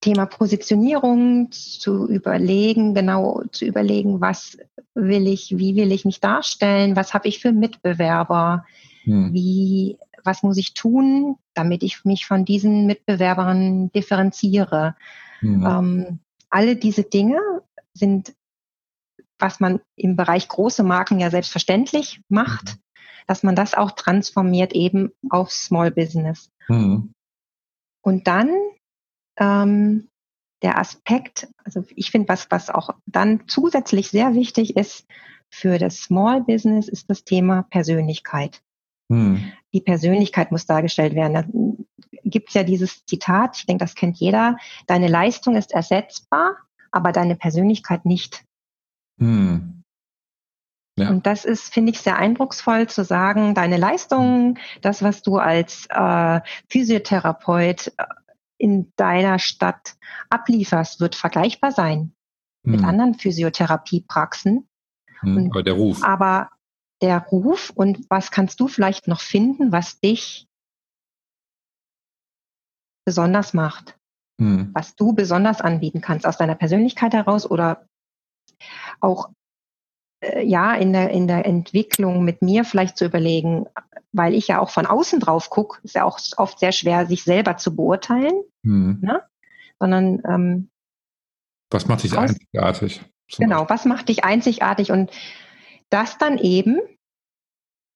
Thema 0.00 0.26
Positionierung 0.26 1.50
zu 1.50 2.06
überlegen, 2.06 2.94
genau 2.94 3.42
zu 3.50 3.64
überlegen, 3.64 4.20
was 4.20 4.58
will 4.94 5.26
ich, 5.26 5.56
wie 5.56 5.76
will 5.76 5.92
ich 5.92 6.04
mich 6.04 6.20
darstellen, 6.20 6.94
was 6.94 7.14
habe 7.14 7.26
ich 7.26 7.40
für 7.40 7.52
Mitbewerber, 7.52 8.66
hm. 9.04 9.32
wie, 9.32 9.96
was 10.24 10.42
muss 10.42 10.56
ich 10.56 10.74
tun, 10.74 11.36
damit 11.54 11.82
ich 11.82 12.04
mich 12.04 12.26
von 12.26 12.44
diesen 12.44 12.86
Mitbewerbern 12.86 13.92
differenziere. 13.92 14.96
Hm. 15.40 15.64
Ähm, 15.64 16.18
alle 16.50 16.76
diese 16.76 17.04
Dinge 17.04 17.40
sind, 17.92 18.34
was 19.38 19.60
man 19.60 19.80
im 19.96 20.16
Bereich 20.16 20.48
große 20.48 20.82
Marken 20.82 21.20
ja 21.20 21.30
selbstverständlich 21.30 22.22
macht, 22.28 22.70
hm. 22.70 22.78
dass 23.26 23.42
man 23.42 23.54
das 23.54 23.74
auch 23.74 23.92
transformiert 23.92 24.72
eben 24.72 25.12
auf 25.30 25.50
Small 25.52 25.90
Business. 25.90 26.50
Hm. 26.66 27.12
Und 28.02 28.26
dann 28.26 28.50
ähm, 29.38 30.08
der 30.62 30.78
Aspekt, 30.78 31.48
also 31.62 31.84
ich 31.94 32.10
finde, 32.10 32.28
was, 32.28 32.50
was 32.50 32.70
auch 32.70 32.90
dann 33.06 33.46
zusätzlich 33.48 34.08
sehr 34.08 34.34
wichtig 34.34 34.76
ist 34.76 35.06
für 35.50 35.78
das 35.78 35.98
Small 35.98 36.42
Business, 36.42 36.88
ist 36.88 37.10
das 37.10 37.24
Thema 37.24 37.64
Persönlichkeit. 37.64 38.62
Hm. 39.10 39.52
Die 39.72 39.80
Persönlichkeit 39.80 40.50
muss 40.50 40.66
dargestellt 40.66 41.14
werden. 41.14 41.34
Da 41.34 41.44
gibt 42.24 42.48
es 42.48 42.54
ja 42.54 42.62
dieses 42.62 43.04
Zitat, 43.06 43.56
ich 43.58 43.66
denke, 43.66 43.84
das 43.84 43.94
kennt 43.94 44.18
jeder, 44.18 44.56
deine 44.86 45.08
Leistung 45.08 45.56
ist 45.56 45.72
ersetzbar, 45.72 46.56
aber 46.90 47.12
deine 47.12 47.36
Persönlichkeit 47.36 48.04
nicht. 48.04 48.44
Hm. 49.18 49.82
Ja. 50.96 51.10
Und 51.10 51.26
das 51.26 51.44
ist, 51.44 51.74
finde 51.74 51.90
ich, 51.90 51.98
sehr 52.00 52.16
eindrucksvoll 52.16 52.88
zu 52.88 53.04
sagen, 53.04 53.54
deine 53.54 53.78
Leistung, 53.78 54.58
das, 54.80 55.02
was 55.02 55.22
du 55.22 55.38
als 55.38 55.86
äh, 55.90 56.40
Physiotherapeut 56.68 57.88
äh, 57.96 58.04
in 58.58 58.92
deiner 58.94 59.40
Stadt 59.40 59.96
ablieferst, 60.30 61.00
wird 61.00 61.16
vergleichbar 61.16 61.72
sein 61.72 62.14
hm. 62.64 62.72
mit 62.72 62.84
anderen 62.84 63.14
Physiotherapiepraxen. 63.14 64.68
Hm, 65.20 65.50
aber 65.50 65.62
der 65.62 65.74
Ruf. 65.74 66.02
Aber 66.04 66.50
der 67.02 67.26
Ruf 67.30 67.70
und 67.70 68.08
was 68.08 68.30
kannst 68.30 68.60
du 68.60 68.68
vielleicht 68.68 69.08
noch 69.08 69.20
finden, 69.20 69.72
was 69.72 70.00
dich 70.00 70.46
besonders 73.04 73.52
macht, 73.52 73.98
hm. 74.40 74.70
was 74.72 74.96
du 74.96 75.12
besonders 75.12 75.60
anbieten 75.60 76.00
kannst 76.00 76.26
aus 76.26 76.38
deiner 76.38 76.54
Persönlichkeit 76.54 77.12
heraus 77.12 77.48
oder 77.48 77.86
auch 79.00 79.28
äh, 80.20 80.44
ja 80.44 80.74
in 80.74 80.92
der 80.92 81.10
in 81.10 81.28
der 81.28 81.44
Entwicklung 81.44 82.24
mit 82.24 82.42
mir 82.42 82.64
vielleicht 82.64 82.96
zu 82.96 83.04
überlegen, 83.04 83.66
weil 84.12 84.34
ich 84.34 84.48
ja 84.48 84.60
auch 84.60 84.70
von 84.70 84.86
außen 84.86 85.20
drauf 85.20 85.50
gucke, 85.50 85.80
ist 85.82 85.94
ja 85.94 86.04
auch 86.04 86.18
oft 86.36 86.58
sehr 86.58 86.72
schwer, 86.72 87.06
sich 87.06 87.24
selber 87.24 87.56
zu 87.56 87.76
beurteilen, 87.76 88.42
hm. 88.64 88.98
ne? 89.02 89.22
sondern 89.78 90.22
ähm, 90.26 90.70
was 91.70 91.88
macht 91.88 92.04
dich 92.04 92.16
einzigartig? 92.16 93.04
Genau, 93.38 93.68
was 93.68 93.84
macht 93.84 94.08
dich 94.08 94.24
einzigartig 94.24 94.92
und 94.92 95.10
das 95.94 96.18
dann 96.18 96.38
eben 96.38 96.80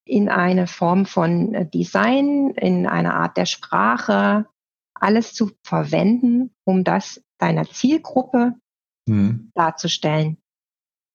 in 0.07 0.29
eine 0.29 0.69
Form 0.69 1.05
von 1.05 1.53
äh, 1.53 1.69
Design, 1.69 2.51
in 2.51 2.87
eine 2.87 3.15
Art 3.15 3.37
der 3.37 3.45
Sprache, 3.45 4.47
alles 4.95 5.35
zu 5.35 5.51
verwenden, 5.65 6.55
um 6.65 6.85
das 6.85 7.23
deiner 7.39 7.69
Zielgruppe 7.69 8.55
hm. 9.09 9.51
darzustellen. 9.55 10.39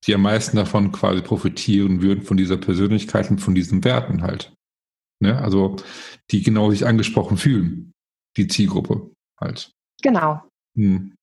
Die 0.05 0.13
am 0.13 0.21
meisten 0.23 0.57
davon 0.57 0.91
quasi 0.91 1.21
profitieren 1.21 2.01
würden 2.01 2.23
von 2.23 2.35
dieser 2.35 2.57
Persönlichkeit 2.57 3.31
und 3.31 3.39
von 3.39 3.55
diesen 3.55 3.83
Werten 3.85 4.21
halt. 4.21 4.53
Ne? 5.21 5.39
Also 5.39 5.77
die 6.31 6.43
genau 6.43 6.69
sich 6.69 6.85
angesprochen 6.85 7.37
fühlen, 7.37 7.93
die 8.35 8.47
Zielgruppe 8.47 9.09
halt. 9.39 9.71
Genau. 10.01 10.41
Hm. 10.75 11.15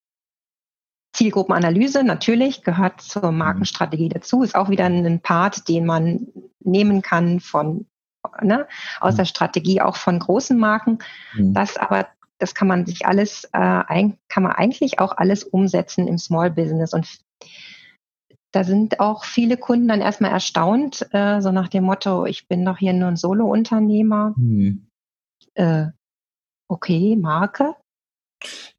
Zielgruppenanalyse 1.13 2.05
natürlich 2.05 2.63
gehört 2.63 3.01
zur 3.01 3.29
hm. 3.29 3.39
Markenstrategie 3.39 4.09
dazu, 4.09 4.43
ist 4.43 4.55
auch 4.55 4.69
wieder 4.69 4.87
ein 4.87 5.21
Part, 5.21 5.69
den 5.69 5.87
man 5.87 6.29
nehmen 6.61 7.03
kann 7.03 7.41
von 7.41 7.87
ne, 8.43 8.67
aus 9.01 9.17
der 9.17 9.25
hm. 9.25 9.31
Strategie 9.31 9.81
auch 9.81 9.97
von 9.97 10.19
großen 10.19 10.59
Marken. 10.59 10.99
Mhm. 11.35 11.55
Das 11.55 11.77
aber, 11.77 12.07
das 12.39 12.55
kann 12.55 12.69
man 12.69 12.87
sich 12.87 13.07
alles, 13.07 13.45
äh, 13.53 14.11
kann 14.29 14.43
man 14.43 14.53
eigentlich 14.53 15.01
auch 15.01 15.17
alles 15.17 15.45
umsetzen 15.45 16.07
im 16.07 16.19
Small 16.19 16.51
Business 16.51 16.95
und 16.95 17.07
da 18.53 18.65
sind 18.65 18.99
auch 18.99 19.25
viele 19.25 19.57
Kunden 19.57 19.89
dann 19.89 20.01
erstmal 20.01 20.33
erstaunt, 20.33 21.07
äh, 21.13 21.41
so 21.41 21.53
nach 21.53 21.69
dem 21.69 21.85
Motto, 21.85 22.27
ich 22.27 22.49
bin 22.49 22.65
doch 22.65 22.79
hier 22.79 22.93
nur 22.93 23.09
ein 23.09 23.17
Solo-Unternehmer. 23.17 24.35
Mhm. 24.37 24.89
Äh, 25.55 25.87
okay, 26.69 27.17
Marke. 27.17 27.77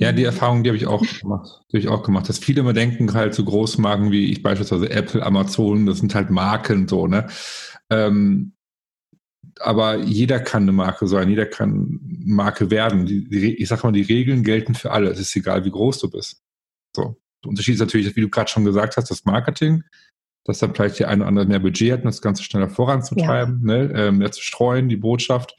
Ja, 0.01 0.11
die 0.11 0.23
Erfahrung, 0.23 0.63
die 0.63 0.69
habe 0.71 0.77
ich 0.77 0.87
auch 0.87 1.01
gemacht, 1.01 1.61
die 1.69 1.77
habe 1.77 1.79
ich 1.79 1.87
auch 1.87 2.01
gemacht, 2.01 2.27
dass 2.27 2.39
viele 2.39 2.61
immer 2.61 2.73
denken, 2.73 3.13
halt 3.13 3.35
so 3.35 3.45
Großmarken 3.45 4.11
wie 4.11 4.31
ich 4.31 4.41
beispielsweise 4.41 4.89
Apple, 4.89 5.23
Amazon, 5.23 5.85
das 5.85 5.99
sind 5.99 6.15
halt 6.15 6.31
Marken 6.31 6.87
so, 6.87 7.05
ne? 7.05 7.27
Ähm, 7.91 8.53
aber 9.59 9.97
jeder 9.97 10.39
kann 10.39 10.63
eine 10.63 10.71
Marke 10.71 11.07
sein, 11.07 11.29
jeder 11.29 11.45
kann 11.45 11.99
Marke 12.01 12.71
werden. 12.71 13.05
Die, 13.05 13.29
die, 13.29 13.55
ich 13.55 13.67
sage 13.67 13.83
mal, 13.83 13.91
die 13.91 14.01
Regeln 14.01 14.43
gelten 14.43 14.73
für 14.73 14.89
alle. 14.89 15.09
Es 15.11 15.19
ist 15.19 15.35
egal, 15.35 15.65
wie 15.65 15.71
groß 15.71 15.99
du 15.99 16.09
bist. 16.09 16.41
So. 16.95 17.17
Der 17.43 17.49
Unterschied 17.49 17.75
ist 17.75 17.81
natürlich, 17.81 18.15
wie 18.15 18.21
du 18.21 18.29
gerade 18.29 18.49
schon 18.49 18.65
gesagt 18.65 18.97
hast, 18.97 19.11
das 19.11 19.25
Marketing, 19.25 19.83
dass 20.45 20.59
dann 20.59 20.73
vielleicht 20.73 20.99
der 20.99 21.09
eine 21.09 21.21
oder 21.21 21.29
andere 21.29 21.45
mehr 21.45 21.59
Budget 21.59 21.91
hat, 21.91 21.99
um 21.99 22.05
das 22.05 22.21
Ganze 22.21 22.43
schneller 22.43 22.69
voranzutreiben, 22.69 23.61
ja. 23.67 23.77
ne, 23.77 23.93
äh, 23.93 24.11
mehr 24.11 24.31
zu 24.31 24.41
streuen, 24.41 24.89
die 24.89 24.97
Botschaft, 24.97 25.55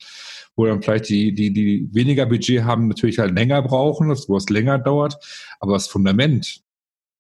wo 0.57 0.67
dann 0.67 0.83
vielleicht 0.83 1.09
die, 1.09 1.35
die, 1.35 1.53
die 1.53 1.89
weniger 1.93 2.27
Budget 2.27 2.65
haben, 2.65 2.89
natürlich 2.89 3.19
halt 3.19 3.35
länger 3.35 3.63
brauchen, 3.63 4.09
wo 4.09 4.37
es 4.37 4.49
länger 4.49 4.79
dauert, 4.79 5.17
aber 5.61 5.75
das 5.75 5.87
Fundament 5.87 6.63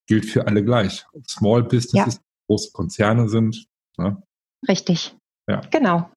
gilt 0.06 0.26
für 0.26 0.46
alle 0.46 0.64
gleich. 0.64 1.06
Small 1.26 1.62
Businesses, 1.62 2.14
ja. 2.16 2.20
große 2.46 2.72
Konzerne 2.72 3.28
sind. 3.28 3.66
Ne? 3.96 4.22
Richtig. 4.68 5.16
Ja. 5.48 5.60
Genau. 5.70 6.10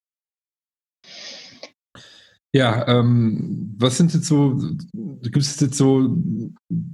Ja, 2.55 2.87
ähm, 2.87 3.75
was 3.77 3.97
sind 3.97 4.13
jetzt 4.13 4.27
so, 4.27 4.55
gibt 4.93 5.35
es 5.35 5.59
jetzt 5.59 5.77
so 5.77 6.07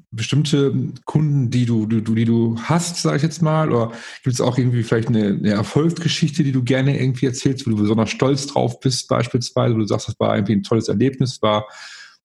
bestimmte 0.10 0.92
Kunden, 1.06 1.52
die 1.52 1.68
du, 1.68 1.86
die, 1.86 2.02
die 2.02 2.26
du 2.26 2.60
hast, 2.64 3.00
sage 3.00 3.18
ich 3.18 3.22
jetzt 3.22 3.44
mal, 3.44 3.72
oder 3.72 3.92
gibt 4.24 4.34
es 4.34 4.42
auch 4.42 4.58
irgendwie 4.58 4.82
vielleicht 4.82 5.10
eine, 5.10 5.28
eine, 5.28 5.52
Erfolgsgeschichte, 5.52 6.44
die 6.44 6.52
du 6.52 6.64
gerne 6.64 7.00
irgendwie 7.00 7.28
erzählst, 7.28 7.68
wo 7.68 7.70
du 7.70 7.78
besonders 7.78 8.10
stolz 8.10 8.48
drauf 8.48 8.80
bist, 8.80 9.08
beispielsweise, 9.08 9.76
wo 9.76 9.78
du 9.78 9.86
sagst, 9.86 10.08
das 10.08 10.20
war 10.20 10.36
irgendwie 10.36 10.54
ein 10.54 10.64
tolles 10.64 10.88
Erlebnis, 10.88 11.44
war 11.44 11.68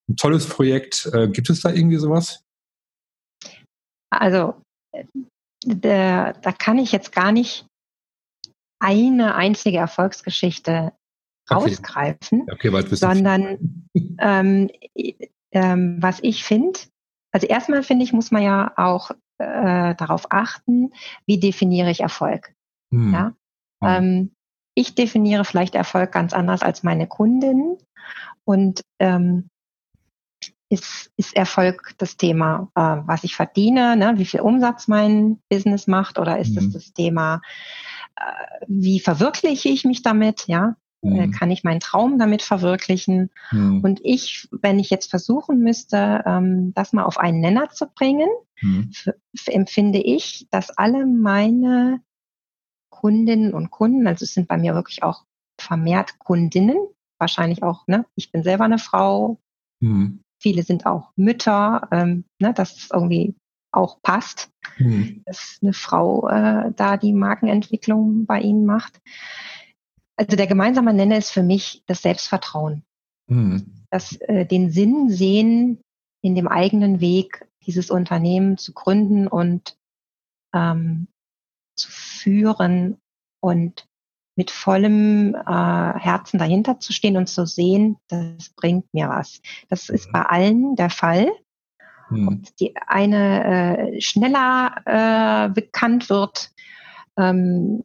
ein 0.09 0.16
tolles 0.16 0.49
Projekt. 0.49 1.11
Äh, 1.12 1.29
gibt 1.29 1.51
es 1.51 1.61
da 1.61 1.68
irgendwie 1.68 1.99
sowas? 1.99 2.42
Also, 4.09 4.55
der, 5.62 6.33
da 6.40 6.53
kann 6.53 6.79
ich 6.79 6.90
jetzt 6.90 7.12
gar 7.12 7.33
nicht 7.33 7.66
eine 8.81 9.35
einzige 9.35 9.77
Erfolgsgeschichte 9.77 10.94
rausgreifen, 11.51 12.47
okay, 12.51 12.71
sondern 12.91 13.89
ähm, 14.19 14.69
ähm, 15.53 15.99
was 16.01 16.19
ich 16.23 16.45
finde, 16.45 16.79
also 17.33 17.47
erstmal 17.47 17.83
finde 17.83 18.05
ich, 18.05 18.13
muss 18.13 18.31
man 18.31 18.43
ja 18.43 18.73
auch 18.77 19.11
äh, 19.39 19.95
darauf 19.95 20.27
achten, 20.31 20.93
wie 21.27 21.39
definiere 21.39 21.91
ich 21.91 22.01
Erfolg. 22.01 22.55
Hm. 22.91 23.13
Ja? 23.13 23.33
Hm. 23.83 23.89
Ähm, 23.89 24.31
ich 24.75 24.95
definiere 24.95 25.45
vielleicht 25.45 25.75
Erfolg 25.75 26.13
ganz 26.13 26.33
anders 26.33 26.63
als 26.63 26.83
meine 26.83 27.07
Kundin 27.07 27.79
und 28.45 28.83
ähm, 28.99 29.49
ist, 30.69 31.11
ist 31.17 31.35
Erfolg 31.37 31.95
das 31.99 32.17
Thema, 32.17 32.71
äh, 32.75 32.81
was 32.81 33.25
ich 33.25 33.37
verdiene, 33.37 33.97
ne? 33.97 34.15
wie 34.17 34.25
viel 34.25 34.41
Umsatz 34.41 34.89
mein 34.89 35.39
Business 35.49 35.87
macht 35.87 36.19
oder 36.19 36.39
ist 36.39 36.57
es 36.57 36.65
mhm. 36.65 36.73
das 36.73 36.93
Thema, 36.93 37.41
äh, 38.17 38.65
wie 38.67 39.01
verwirkliche 39.01 39.69
ich 39.69 39.85
mich 39.85 40.03
damit, 40.03 40.47
ja? 40.47 40.77
Mhm. 41.03 41.31
Kann 41.31 41.51
ich 41.51 41.65
meinen 41.65 41.81
Traum 41.81 42.19
damit 42.19 42.43
verwirklichen? 42.43 43.31
Mhm. 43.53 43.81
Und 43.83 44.01
ich, 44.03 44.49
wenn 44.51 44.79
ich 44.79 44.91
jetzt 44.91 45.11
versuchen 45.11 45.61
müsste, 45.61 46.23
ähm, 46.27 46.73
das 46.75 46.93
mal 46.93 47.05
auf 47.05 47.19
einen 47.19 47.41
Nenner 47.41 47.69
zu 47.71 47.87
bringen, 47.87 48.29
mhm. 48.61 48.91
empfinde 49.47 49.99
ich, 49.99 50.47
dass 50.51 50.71
alle 50.77 51.07
meine 51.07 52.01
Kundinnen 52.91 53.53
und 53.53 53.71
Kunden, 53.71 54.07
also 54.07 54.25
es 54.25 54.33
sind 54.33 54.49
bei 54.49 54.57
mir 54.57 54.75
wirklich 54.75 55.03
auch 55.03 55.25
vermehrt 55.61 56.19
Kundinnen, 56.19 56.79
wahrscheinlich 57.19 57.63
auch, 57.63 57.87
ne, 57.87 58.07
ich 58.15 58.33
bin 58.33 58.43
selber 58.43 58.65
eine 58.65 58.79
Frau, 58.79 59.39
mhm. 59.81 60.23
viele 60.41 60.63
sind 60.63 60.87
auch 60.87 61.13
Mütter, 61.17 61.89
ähm, 61.93 62.25
ne, 62.39 62.53
dass 62.55 62.77
es 62.77 62.91
irgendwie 62.93 63.37
auch 63.71 64.01
passt, 64.03 64.51
mhm. 64.79 65.23
dass 65.27 65.59
eine 65.63 65.73
Frau 65.73 66.29
äh, 66.29 66.73
da 66.75 66.97
die 66.97 67.13
Markenentwicklung 67.13 68.27
bei 68.27 68.41
ihnen 68.41 68.65
macht. 68.65 69.01
Also 70.17 70.37
der 70.37 70.47
gemeinsame 70.47 70.95
Nenner 70.95 71.19
ist 71.19 71.31
für 71.31 71.43
mich 71.43 71.83
das 71.87 72.03
Selbstvertrauen. 72.03 72.85
Mhm. 73.29 73.85
Das, 73.91 74.17
äh, 74.17 74.47
den 74.47 74.71
Sinn 74.71 75.11
sehen 75.11 75.81
in 76.23 76.35
dem 76.35 76.49
eigenen 76.49 77.01
Weg, 77.01 77.47
dieses 77.67 77.91
Unternehmen 77.91 78.59
zu 78.59 78.73
gründen 78.73 79.27
und 79.27 79.77
ähm, 80.55 81.09
zu 81.77 81.91
führen 81.91 82.99
und 83.41 83.87
mit 84.37 84.51
vollem 84.51 85.35
äh, 85.35 85.99
Herzen 85.99 86.39
dahinter 86.39 86.79
zu 86.79 86.93
stehen 86.93 87.17
und 87.17 87.27
zu 87.27 87.47
sehen, 87.47 87.97
das 88.09 88.51
bringt 88.51 88.93
mir 88.93 89.09
was. 89.09 89.41
Das 89.69 89.89
ist 89.89 90.09
mhm. 90.09 90.13
bei 90.13 90.23
allen 90.23 90.77
der 90.77 90.91
Fall. 90.91 91.31
Mhm. 92.11 92.29
Und 92.29 92.61
die 92.61 92.77
eine 92.77 93.95
äh, 93.95 94.01
schneller 94.01 94.83
äh, 94.85 95.49
bekannt 95.49 96.11
wird, 96.11 96.53
ähm, 97.17 97.83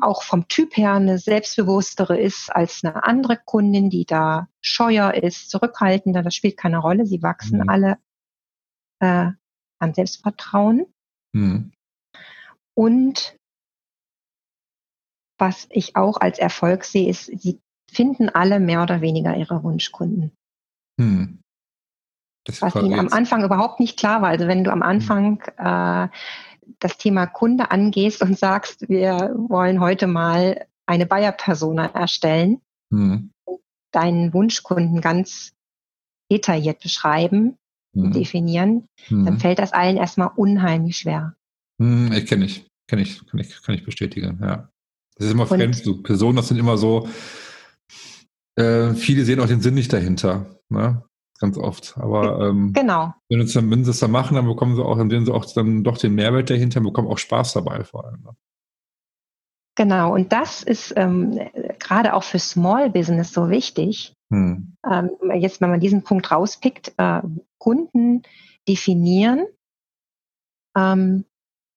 auch 0.00 0.22
vom 0.22 0.48
Typ 0.48 0.76
her 0.76 0.94
eine 0.94 1.18
selbstbewusstere 1.18 2.18
ist 2.18 2.50
als 2.50 2.82
eine 2.82 3.04
andere 3.04 3.36
Kundin, 3.36 3.90
die 3.90 4.06
da 4.06 4.48
scheuer 4.60 5.14
ist, 5.14 5.50
zurückhaltender, 5.50 6.22
das 6.22 6.34
spielt 6.34 6.56
keine 6.56 6.78
Rolle. 6.78 7.06
Sie 7.06 7.22
wachsen 7.22 7.60
mhm. 7.60 7.68
alle 7.68 7.98
äh, 9.00 9.30
an 9.78 9.94
Selbstvertrauen. 9.94 10.86
Mhm. 11.32 11.72
Und 12.74 13.36
was 15.38 15.66
ich 15.70 15.96
auch 15.96 16.18
als 16.18 16.38
Erfolg 16.38 16.84
sehe, 16.84 17.08
ist, 17.08 17.26
sie 17.26 17.60
finden 17.90 18.28
alle 18.28 18.60
mehr 18.60 18.82
oder 18.82 19.00
weniger 19.00 19.36
ihre 19.36 19.62
Wunschkunden. 19.62 20.32
Hm. 21.00 21.40
was 22.60 22.74
ihnen 22.76 22.98
am 22.98 23.08
Anfang 23.08 23.42
überhaupt 23.42 23.80
nicht 23.80 23.98
klar 23.98 24.22
war. 24.22 24.28
Also 24.28 24.46
wenn 24.46 24.64
du 24.64 24.70
am 24.70 24.82
hm. 24.82 24.88
Anfang 24.88 25.40
äh, 25.56 26.08
das 26.78 26.98
Thema 26.98 27.26
Kunde 27.26 27.70
angehst 27.70 28.22
und 28.22 28.38
sagst, 28.38 28.88
wir 28.88 29.34
wollen 29.36 29.80
heute 29.80 30.06
mal 30.06 30.66
eine 30.86 31.06
Buyer-Persona 31.06 31.86
erstellen, 31.86 32.60
hm. 32.92 33.30
deinen 33.92 34.32
Wunschkunden 34.32 35.00
ganz 35.00 35.52
detailliert 36.30 36.80
beschreiben, 36.80 37.56
hm. 37.94 38.12
definieren, 38.12 38.86
hm. 39.06 39.24
dann 39.24 39.38
fällt 39.38 39.58
das 39.58 39.72
allen 39.72 39.96
erstmal 39.96 40.30
unheimlich 40.36 40.98
schwer. 40.98 41.34
Hm, 41.80 42.12
ich 42.12 42.26
kenne 42.26 42.44
ich, 42.44 42.66
kenne 42.88 43.02
ich, 43.02 43.26
kann 43.26 43.40
ich, 43.40 43.62
kann 43.62 43.74
ich 43.74 43.84
bestätigen, 43.84 44.38
ja. 44.42 44.68
Das 45.16 45.26
ist 45.26 45.32
immer 45.32 45.46
fremd. 45.46 45.76
So 45.76 46.02
Personen, 46.02 46.36
das 46.36 46.48
sind 46.48 46.58
immer 46.58 46.78
so, 46.78 47.08
äh, 48.56 48.94
viele 48.94 49.24
sehen 49.24 49.40
auch 49.40 49.46
den 49.46 49.60
Sinn 49.60 49.74
nicht 49.74 49.92
dahinter, 49.92 50.60
ne? 50.68 51.02
Ganz 51.40 51.56
oft. 51.56 51.96
Aber 51.96 52.48
ähm, 52.48 52.74
genau. 52.74 53.14
wenn, 53.30 53.46
sie, 53.46 53.70
wenn 53.70 53.84
sie 53.84 53.92
es 53.92 54.00
dann 54.00 54.10
machen, 54.10 54.34
dann 54.34 54.46
bekommen 54.46 54.76
sie 54.76 54.84
auch, 54.84 54.98
dann 54.98 55.08
sehen 55.08 55.24
sie 55.24 55.32
auch 55.32 55.46
dann 55.46 55.82
doch 55.82 55.96
den 55.96 56.14
Mehrwert 56.14 56.50
dahinter, 56.50 56.80
bekommen 56.80 57.08
auch 57.08 57.18
Spaß 57.18 57.54
dabei 57.54 57.82
vor 57.82 58.04
allem. 58.04 58.22
Ne? 58.22 58.36
Genau, 59.76 60.12
und 60.14 60.32
das 60.32 60.62
ist 60.62 60.92
ähm, 60.96 61.40
gerade 61.78 62.12
auch 62.12 62.24
für 62.24 62.38
Small 62.38 62.90
Business 62.90 63.32
so 63.32 63.48
wichtig. 63.48 64.12
Hm. 64.30 64.76
Ähm, 64.88 65.10
jetzt, 65.34 65.62
wenn 65.62 65.70
man 65.70 65.80
diesen 65.80 66.02
Punkt 66.02 66.30
rauspickt, 66.30 66.92
äh, 66.98 67.22
Kunden 67.58 68.22
definieren, 68.68 69.46
ähm, 70.76 71.24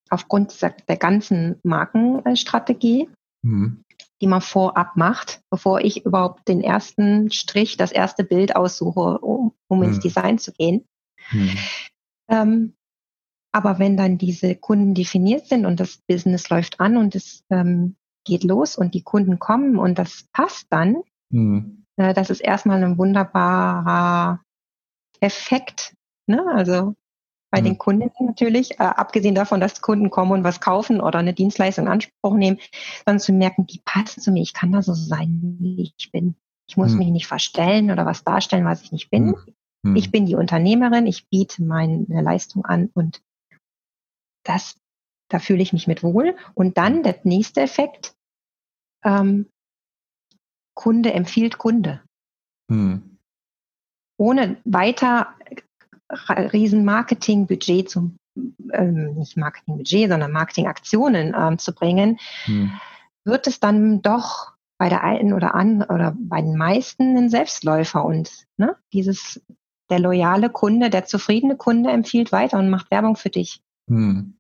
aufgrund 0.10 0.62
der 0.62 0.98
ganzen 0.98 1.60
Markenstrategie 1.64 3.10
mhm. 3.42 3.83
Die 4.24 4.28
man 4.28 4.40
vorab 4.40 4.96
macht, 4.96 5.42
bevor 5.50 5.82
ich 5.82 6.06
überhaupt 6.06 6.48
den 6.48 6.62
ersten 6.62 7.30
Strich, 7.30 7.76
das 7.76 7.92
erste 7.92 8.24
Bild 8.24 8.56
aussuche, 8.56 9.20
um, 9.20 9.52
um 9.68 9.80
mhm. 9.80 9.84
ins 9.84 10.00
Design 10.00 10.38
zu 10.38 10.54
gehen. 10.54 10.88
Mhm. 11.34 11.58
Ähm, 12.30 12.74
aber 13.52 13.80
wenn 13.80 13.98
dann 13.98 14.18
diese 14.18 14.56
Kunden 14.56 14.94
definiert 14.94 15.48
sind 15.48 15.66
und 15.66 15.82
das 15.82 15.98
Business 16.08 16.50
läuft 16.50 16.80
an 16.80 16.96
und 16.96 17.16
es 17.16 17.44
ähm, 17.50 17.98
geht 18.24 18.46
los 18.46 18.78
und 18.78 18.94
die 18.94 19.04
Kunden 19.04 19.40
kommen 19.40 19.78
und 19.78 20.00
das 20.00 20.24
passt 20.32 20.68
dann, 20.70 21.04
mhm. 21.30 21.84
äh, 21.98 22.14
das 22.14 22.30
ist 22.30 22.40
erstmal 22.40 22.82
ein 22.82 22.98
wunderbarer 22.98 24.40
Effekt. 25.20 25.98
Ne? 26.28 26.46
Also 26.50 26.96
bei 27.54 27.62
mhm. 27.62 27.66
den 27.66 27.78
Kunden 27.78 28.12
natürlich, 28.20 28.80
äh, 28.80 28.84
abgesehen 28.84 29.36
davon, 29.36 29.60
dass 29.60 29.80
Kunden 29.80 30.10
kommen 30.10 30.32
und 30.32 30.44
was 30.44 30.60
kaufen 30.60 31.00
oder 31.00 31.20
eine 31.20 31.36
Dienstleistung 31.36 31.86
in 31.86 31.92
Anspruch 31.92 32.34
nehmen, 32.34 32.58
sondern 33.06 33.20
zu 33.20 33.32
merken, 33.32 33.68
die 33.68 33.80
passen 33.86 34.22
zu 34.22 34.32
mir, 34.32 34.42
ich 34.42 34.56
kann 34.56 34.72
da 34.72 34.82
so 34.82 34.96
sein, 34.96 35.58
wie 35.60 35.94
ich 35.96 36.12
bin. 36.12 36.36
Ich 36.68 36.78
muss 36.78 36.94
mhm. 36.94 36.98
mich 36.98 37.08
nicht 37.10 37.28
verstellen 37.28 37.92
oder 37.92 38.08
was 38.08 38.24
darstellen, 38.24 38.66
was 38.66 38.82
ich 38.82 38.92
nicht 38.92 39.12
bin. 39.12 39.28
Mhm. 39.28 39.36
mhm. 39.84 39.96
Ich 39.96 40.10
bin 40.10 40.26
die 40.26 40.34
Unternehmerin, 40.34 41.06
ich 41.06 41.30
biete 41.30 41.62
meine 41.62 42.08
Leistung 42.24 42.66
an 42.66 42.90
und 42.96 43.22
das, 44.44 44.76
da 45.30 45.38
fühle 45.38 45.62
ich 45.62 45.74
mich 45.74 45.86
mit 45.86 46.02
wohl. 46.02 46.36
Und 46.56 46.80
dann 46.80 47.04
der 47.04 47.20
nächste 47.24 47.62
Effekt, 47.62 48.16
ähm, 49.06 49.48
Kunde 50.74 51.14
empfiehlt 51.14 51.60
Kunde. 51.60 52.02
Mhm. 52.68 53.20
Ohne 54.18 54.58
weiter 54.66 55.36
riesen 56.30 56.86
Marketingbudget 56.86 57.90
zum 57.90 58.18
ähm, 58.74 59.16
nicht 59.16 59.38
Marketingbudget, 59.38 60.10
sondern 60.10 60.32
Marketingaktionen 60.32 61.36
ähm, 61.38 61.58
zu 61.60 61.74
bringen, 61.74 62.20
hm. 62.46 62.72
wird 63.26 63.48
es 63.48 63.60
dann 63.60 64.02
doch 64.02 64.54
bei 64.78 64.90
der 64.90 65.04
einen 65.04 65.34
oder 65.34 65.54
an 65.54 65.84
oder 65.84 66.16
bei 66.18 66.42
den 66.42 66.58
meisten 66.58 67.16
ein 67.16 67.30
Selbstläufer 67.30 68.04
und 68.04 68.32
ne, 68.58 68.76
dieses 68.92 69.42
der 69.90 70.00
loyale 70.00 70.50
Kunde, 70.50 70.90
der 70.90 71.06
zufriedene 71.06 71.56
Kunde 71.56 71.92
empfiehlt 71.92 72.32
weiter 72.32 72.58
und 72.58 72.70
macht 72.70 72.90
Werbung 72.90 73.16
für 73.16 73.30
dich. 73.30 73.62
Hm. 73.90 74.34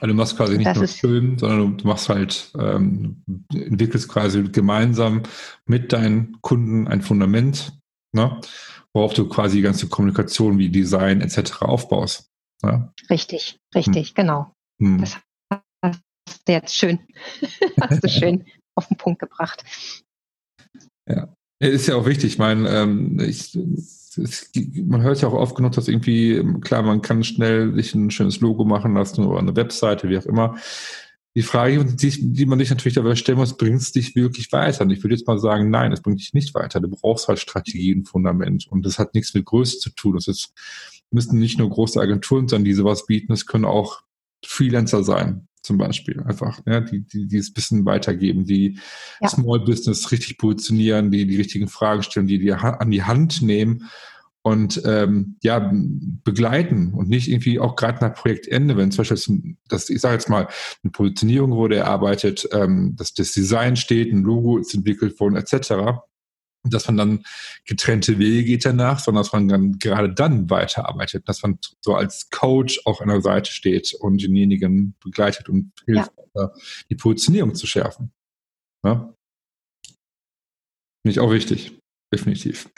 Also 0.00 0.06
du 0.06 0.14
machst 0.14 0.36
quasi 0.36 0.56
nicht 0.56 0.66
das 0.66 0.78
nur 0.78 0.88
schön, 0.88 1.38
sondern 1.38 1.76
du 1.76 1.86
machst 1.86 2.08
halt, 2.08 2.52
ähm, 2.58 3.22
entwickelst 3.52 4.08
quasi 4.08 4.42
gemeinsam 4.44 5.22
mit 5.66 5.92
deinen 5.92 6.40
Kunden 6.40 6.86
ein 6.86 7.02
Fundament, 7.02 7.78
ne? 8.12 8.40
Worauf 8.98 9.14
du 9.14 9.28
quasi 9.28 9.58
die 9.58 9.62
ganze 9.62 9.88
Kommunikation 9.88 10.58
wie 10.58 10.70
Design 10.70 11.20
etc. 11.20 11.62
aufbaust. 11.62 12.28
Ja? 12.62 12.92
Richtig, 13.08 13.60
richtig, 13.74 14.08
hm. 14.08 14.14
genau. 14.14 14.52
Hm. 14.80 15.00
Das 15.00 15.18
hast 15.82 16.02
du 16.44 16.52
jetzt 16.52 16.74
schön, 16.74 16.98
hast 17.80 18.02
du 18.02 18.08
schön 18.08 18.44
auf 18.74 18.88
den 18.88 18.96
Punkt 18.96 19.20
gebracht. 19.20 19.64
Ja. 21.08 21.32
Ist 21.60 21.88
ja 21.88 21.96
auch 21.96 22.06
wichtig. 22.06 22.32
Ich 22.32 22.38
meine, 22.38 22.68
ähm, 22.68 23.18
ich, 23.18 23.56
es, 23.56 24.52
man 24.84 25.02
hört 25.02 25.20
ja 25.20 25.28
auch 25.28 25.32
oft 25.32 25.56
genug, 25.56 25.72
dass 25.72 25.88
irgendwie, 25.88 26.44
klar, 26.60 26.82
man 26.82 27.02
kann 27.02 27.24
schnell 27.24 27.74
sich 27.74 27.94
ein 27.94 28.12
schönes 28.12 28.40
Logo 28.40 28.64
machen 28.64 28.94
lassen 28.94 29.24
oder 29.24 29.40
eine 29.40 29.56
Webseite, 29.56 30.08
wie 30.08 30.18
auch 30.18 30.26
immer. 30.26 30.56
Die 31.38 31.44
Frage, 31.44 31.84
die, 31.84 32.32
die 32.32 32.46
man 32.46 32.58
sich 32.58 32.68
natürlich 32.68 32.96
dabei 32.96 33.14
stellen 33.14 33.38
muss, 33.38 33.56
bringt 33.56 33.80
es 33.80 33.92
dich 33.92 34.16
wirklich 34.16 34.50
weiter? 34.50 34.82
Und 34.82 34.90
ich 34.90 35.04
würde 35.04 35.14
jetzt 35.14 35.28
mal 35.28 35.38
sagen, 35.38 35.70
nein, 35.70 35.92
es 35.92 36.00
bringt 36.00 36.18
dich 36.18 36.34
nicht 36.34 36.52
weiter. 36.52 36.80
Du 36.80 36.88
brauchst 36.88 37.28
halt 37.28 37.38
Strategien, 37.38 38.04
Fundament. 38.04 38.66
Und 38.68 38.84
das 38.84 38.98
hat 38.98 39.14
nichts 39.14 39.34
mit 39.34 39.44
Größe 39.44 39.78
zu 39.78 39.90
tun. 39.90 40.16
Es 40.16 40.26
ist, 40.26 40.52
müssen 41.12 41.38
nicht 41.38 41.56
nur 41.56 41.70
große 41.70 42.00
Agenturen 42.00 42.48
sein, 42.48 42.64
die 42.64 42.72
sowas 42.72 43.06
bieten. 43.06 43.32
Es 43.32 43.46
können 43.46 43.66
auch 43.66 44.00
Freelancer 44.44 45.04
sein, 45.04 45.46
zum 45.62 45.78
Beispiel. 45.78 46.20
Einfach, 46.24 46.58
ja, 46.66 46.80
die, 46.80 47.02
die, 47.02 47.28
die 47.28 47.36
es 47.36 47.50
ein 47.50 47.54
bisschen 47.54 47.84
weitergeben, 47.86 48.44
die 48.44 48.80
ja. 49.20 49.28
Small 49.28 49.60
Business 49.60 50.10
richtig 50.10 50.38
positionieren, 50.38 51.12
die 51.12 51.24
die 51.24 51.36
richtigen 51.36 51.68
Fragen 51.68 52.02
stellen, 52.02 52.26
die 52.26 52.40
die 52.40 52.52
an 52.52 52.90
die 52.90 53.04
Hand 53.04 53.42
nehmen 53.42 53.88
und 54.48 54.80
ähm, 54.86 55.36
ja 55.42 55.70
begleiten 56.24 56.94
und 56.94 57.10
nicht 57.10 57.28
irgendwie 57.28 57.60
auch 57.60 57.76
gerade 57.76 58.00
nach 58.00 58.14
Projektende, 58.14 58.78
wenn 58.78 58.90
zum 58.90 59.04
Beispiel 59.04 59.56
das, 59.68 59.90
ich 59.90 60.00
sage 60.00 60.14
jetzt 60.14 60.30
mal, 60.30 60.48
eine 60.82 60.90
Positionierung 60.90 61.52
wurde 61.52 61.76
erarbeitet, 61.76 62.48
ähm, 62.52 62.96
dass 62.96 63.12
das 63.12 63.32
Design 63.32 63.76
steht, 63.76 64.10
ein 64.10 64.22
Logo 64.22 64.56
ist 64.56 64.74
entwickelt 64.74 65.20
worden, 65.20 65.36
etc. 65.36 66.00
Dass 66.64 66.86
man 66.86 66.96
dann 66.96 67.24
getrennte 67.66 68.18
Wege 68.18 68.44
geht 68.44 68.64
danach, 68.64 69.00
sondern 69.00 69.22
dass 69.22 69.34
man 69.34 69.48
dann 69.48 69.78
gerade 69.78 70.14
dann 70.14 70.48
weiterarbeitet, 70.48 71.28
dass 71.28 71.42
man 71.42 71.58
so 71.82 71.94
als 71.94 72.30
Coach 72.30 72.80
auch 72.86 73.02
an 73.02 73.08
der 73.08 73.20
Seite 73.20 73.52
steht 73.52 73.92
und 74.00 74.22
denjenigen 74.22 74.94
begleitet 75.04 75.50
und 75.50 75.72
hilft, 75.84 76.10
ja. 76.34 76.50
die 76.88 76.96
Positionierung 76.96 77.54
zu 77.54 77.66
schärfen. 77.66 78.12
Ja? 78.82 79.14
Finde 81.02 81.12
ich 81.12 81.20
auch 81.20 81.32
wichtig, 81.32 81.78
definitiv. 82.14 82.70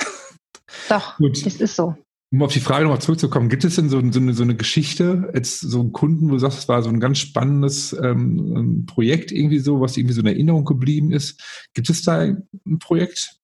Doch, 0.91 1.17
Gut. 1.19 1.45
das 1.47 1.57
ist 1.57 1.77
so. 1.77 1.95
Um 2.33 2.43
auf 2.43 2.53
die 2.53 2.61
Frage 2.61 2.85
nochmal 2.85 3.01
zurückzukommen, 3.01 3.49
gibt 3.49 3.65
es 3.65 3.75
denn 3.75 3.89
so, 3.89 4.01
so, 4.13 4.21
eine, 4.21 4.35
so 4.35 4.45
eine 4.45 4.55
Geschichte, 4.55 5.31
jetzt 5.35 5.61
so 5.61 5.81
einen 5.81 5.93
Kunden, 5.93 6.29
wo 6.29 6.35
du 6.35 6.39
sagst, 6.39 6.59
es 6.59 6.69
war 6.69 6.83
so 6.83 6.89
ein 6.89 7.01
ganz 7.01 7.19
spannendes 7.19 7.93
ähm, 7.93 8.87
Projekt 8.87 9.33
irgendwie 9.33 9.59
so, 9.59 9.81
was 9.81 9.97
irgendwie 9.97 10.15
so 10.15 10.21
in 10.21 10.29
Erinnerung 10.29 10.65
geblieben 10.65 11.11
ist? 11.11 11.69
Gibt 11.75 11.91
es 11.91 12.03
da 12.03 12.21
ein 12.21 12.79
Projekt? 12.79 13.37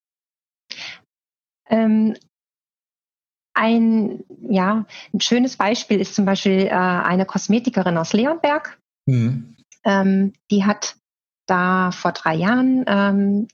Ähm, 1.69 2.15
ein, 3.55 4.23
ja, 4.49 4.87
ein 5.13 5.21
schönes 5.21 5.57
Beispiel 5.57 6.01
ist 6.01 6.15
zum 6.15 6.25
Beispiel 6.25 6.67
äh, 6.67 6.71
eine 6.71 7.27
Kosmetikerin 7.27 7.97
aus 7.97 8.13
Leonberg. 8.13 8.79
Mhm. 9.07 9.57
Ähm, 9.85 10.33
die 10.51 10.65
hat 10.65 10.97
da 11.47 11.91
vor 11.91 12.13
drei 12.13 12.37
Jahren 12.37 12.85
ähm, 12.87 13.49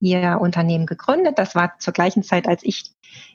ihr 0.00 0.38
Unternehmen 0.40 0.86
gegründet. 0.86 1.38
Das 1.38 1.54
war 1.54 1.78
zur 1.78 1.92
gleichen 1.92 2.22
Zeit, 2.22 2.46
als 2.46 2.62
ich 2.62 2.92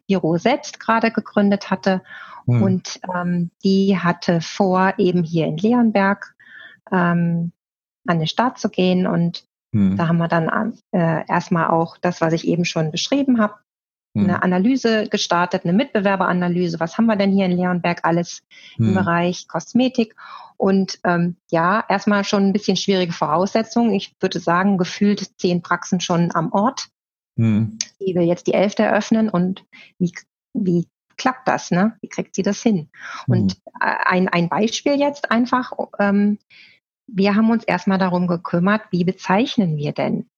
Biro 0.07 0.37
selbst 0.37 0.79
gerade 0.79 1.11
gegründet 1.11 1.69
hatte. 1.69 2.01
Hm. 2.45 2.61
Und 2.61 2.99
ähm, 3.13 3.51
die 3.63 3.97
hatte 3.97 4.41
vor, 4.41 4.93
eben 4.97 5.23
hier 5.23 5.45
in 5.47 5.57
Leonberg 5.57 6.35
ähm, 6.91 7.51
an 8.07 8.19
den 8.19 8.27
Start 8.27 8.59
zu 8.59 8.69
gehen. 8.69 9.07
Und 9.07 9.45
hm. 9.73 9.97
da 9.97 10.07
haben 10.07 10.17
wir 10.17 10.27
dann 10.27 10.73
äh, 10.91 11.25
erstmal 11.27 11.67
auch 11.67 11.97
das, 11.97 12.21
was 12.21 12.33
ich 12.33 12.47
eben 12.47 12.65
schon 12.65 12.91
beschrieben 12.91 13.39
habe, 13.39 13.55
hm. 14.15 14.25
eine 14.25 14.43
Analyse 14.43 15.07
gestartet, 15.09 15.63
eine 15.63 15.73
Mitbewerberanalyse. 15.73 16.79
Was 16.79 16.97
haben 16.97 17.05
wir 17.05 17.15
denn 17.15 17.31
hier 17.31 17.45
in 17.45 17.57
Leonberg 17.57 18.01
alles 18.03 18.43
im 18.77 18.87
hm. 18.87 18.93
Bereich 18.93 19.47
Kosmetik? 19.47 20.15
Und 20.63 20.97
ähm, 21.03 21.35
ja, 21.51 21.83
erstmal 21.89 22.23
schon 22.23 22.43
ein 22.45 22.53
bisschen 22.53 22.77
schwierige 22.77 23.11
Voraussetzungen. 23.11 23.91
Ich 23.93 24.15
würde 24.21 24.39
sagen, 24.39 24.77
gefühlt 24.77 25.37
zehn 25.37 25.61
Praxen 25.61 25.99
schon 25.99 26.33
am 26.33 26.53
Ort. 26.53 26.87
Hm. 27.37 27.77
Die 27.99 28.15
will 28.15 28.23
jetzt 28.23 28.47
die 28.47 28.53
elfte 28.53 28.83
eröffnen 28.83 29.27
und 29.27 29.65
wie, 29.99 30.13
wie 30.53 30.87
klappt 31.17 31.49
das, 31.49 31.69
ne? 31.69 31.97
Wie 31.99 32.07
kriegt 32.07 32.33
sie 32.33 32.43
das 32.43 32.63
hin? 32.63 32.89
Hm. 33.25 33.33
Und 33.33 33.61
ein, 33.73 34.29
ein 34.29 34.47
Beispiel 34.47 34.97
jetzt 34.97 35.31
einfach, 35.31 35.73
ähm, 35.99 36.39
wir 37.07 37.35
haben 37.35 37.51
uns 37.51 37.65
erstmal 37.65 37.97
darum 37.97 38.27
gekümmert, 38.27 38.83
wie 38.89 39.03
bezeichnen 39.03 39.75
wir 39.75 39.91
denn 39.91 40.29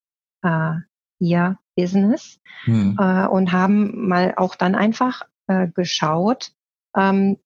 äh, 0.42 0.72
ihr 1.20 1.56
Business 1.76 2.40
hm. 2.64 2.96
äh, 2.98 3.28
und 3.28 3.52
haben 3.52 4.08
mal 4.08 4.34
auch 4.36 4.56
dann 4.56 4.74
einfach 4.74 5.22
äh, 5.46 5.68
geschaut, 5.68 6.50
ähm, 6.96 7.36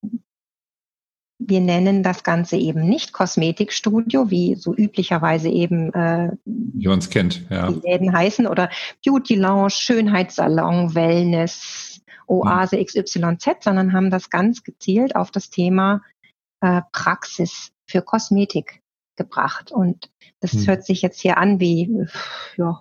wir 1.41 1.61
nennen 1.61 2.03
das 2.03 2.23
Ganze 2.23 2.57
eben 2.57 2.87
nicht 2.87 3.13
Kosmetikstudio, 3.13 4.31
wie 4.31 4.55
so 4.57 4.75
üblicherweise 4.75 5.49
eben 5.49 5.93
äh, 5.95 6.31
es 6.79 7.11
kennt, 7.11 7.49
ja. 7.51 7.71
die 7.71 7.81
Läden 7.81 8.13
heißen 8.13 8.47
oder 8.47 8.69
Beauty 9.05 9.37
Lounge, 9.37 9.71
Schönheitssalon, 9.71 10.95
Wellness, 10.95 12.03
Oase 12.27 12.77
hm. 12.77 12.85
XYZ, 12.85 13.65
sondern 13.65 13.93
haben 13.93 14.11
das 14.11 14.29
ganz 14.29 14.63
gezielt 14.63 15.17
auf 15.17 15.31
das 15.31 15.51
Thema 15.51 16.03
äh, 16.61 16.83
Praxis 16.93 17.73
für 17.87 18.03
Kosmetik 18.03 18.83
gebracht. 19.17 19.73
Und 19.73 20.11
das 20.41 20.53
hm. 20.53 20.67
hört 20.67 20.85
sich 20.85 21.01
jetzt 21.01 21.21
hier 21.21 21.39
an 21.39 21.59
wie, 21.59 22.07
ja, 22.57 22.81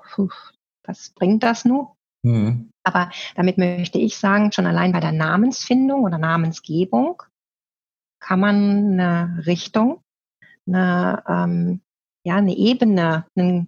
was 0.84 1.12
bringt 1.12 1.44
das 1.44 1.66
nun? 1.66 1.88
Hm. 2.26 2.70
Aber 2.84 3.10
damit 3.36 3.58
möchte 3.58 4.00
ich 4.00 4.18
sagen, 4.18 4.52
schon 4.52 4.66
allein 4.66 4.92
bei 4.92 5.00
der 5.00 5.14
Namensfindung 5.14 6.04
oder 6.04 6.18
Namensgebung 6.18 7.24
kann 8.20 8.40
man 8.40 9.00
eine 9.00 9.44
Richtung, 9.46 10.02
eine, 10.68 11.24
ähm, 11.28 11.82
ja, 12.24 12.36
eine 12.36 12.56
Ebene, 12.56 13.26
eine, 13.36 13.68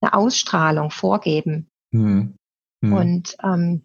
eine 0.00 0.14
Ausstrahlung 0.14 0.90
vorgeben. 0.90 1.68
Hm. 1.92 2.34
Hm. 2.84 2.92
Und 2.92 3.36
ähm, 3.42 3.82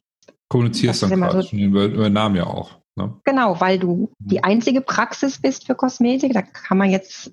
kommunizierst 0.49 1.03
dann 1.03 1.11
quasi 1.11 1.49
so, 1.49 1.57
über, 1.57 1.85
über 1.85 2.09
Namen 2.09 2.35
ja 2.35 2.47
auch. 2.47 2.79
Ne? 2.95 3.15
Genau, 3.23 3.61
weil 3.61 3.79
du 3.79 4.11
die 4.19 4.37
hm. 4.37 4.43
einzige 4.43 4.81
Praxis 4.81 5.39
bist 5.39 5.65
für 5.65 5.75
Kosmetik. 5.75 6.33
Da 6.33 6.41
kann 6.41 6.77
man 6.77 6.89
jetzt, 6.89 7.31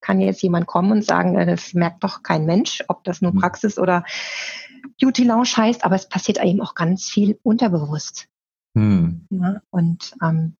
kann 0.00 0.20
jetzt 0.20 0.42
jemand 0.42 0.66
kommen 0.66 0.92
und 0.92 1.04
sagen, 1.04 1.36
äh, 1.36 1.46
das 1.46 1.74
merkt 1.74 2.04
doch 2.04 2.22
kein 2.22 2.46
Mensch, 2.46 2.84
ob 2.88 3.04
das 3.04 3.20
nur 3.20 3.32
hm. 3.32 3.40
Praxis 3.40 3.78
oder 3.78 4.04
Beauty 5.00 5.24
Lounge 5.24 5.56
heißt, 5.56 5.84
aber 5.84 5.96
es 5.96 6.08
passiert 6.08 6.42
eben 6.42 6.60
auch 6.60 6.74
ganz 6.74 7.08
viel 7.08 7.38
unterbewusst. 7.42 8.28
Hm. 8.76 9.26
Ja, 9.30 9.60
und 9.70 10.14
ähm, 10.22 10.54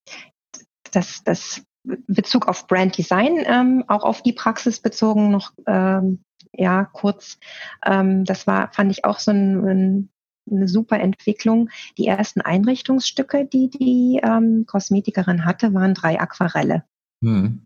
das, 0.91 1.23
das 1.25 1.63
Bezug 1.85 2.49
auf 2.49 2.67
Brand 2.67 2.97
Design, 2.99 3.39
ähm, 3.45 3.85
auch 3.89 4.05
auf 4.05 4.23
die 4.23 4.33
Praxis 4.33 4.81
bezogen 4.81 5.31
noch 5.31 5.53
ähm, 5.67 6.21
ja 6.53 6.85
kurz. 6.85 7.39
Ähm, 7.85 8.25
das 8.25 8.47
war 8.47 8.73
fand 8.73 8.91
ich 8.91 9.05
auch 9.05 9.19
so 9.19 9.31
ein, 9.31 9.65
ein, 9.67 10.09
eine 10.51 10.69
super 10.69 10.99
Entwicklung. 10.99 11.71
Die 11.97 12.07
ersten 12.07 12.41
Einrichtungsstücke, 12.41 13.47
die 13.47 13.71
die 13.71 14.21
ähm, 14.23 14.65
Kosmetikerin 14.67 15.45
hatte, 15.45 15.73
waren 15.75 15.95
drei 15.95 16.21
Aquarelle. 16.21 16.85
Hm. 17.23 17.63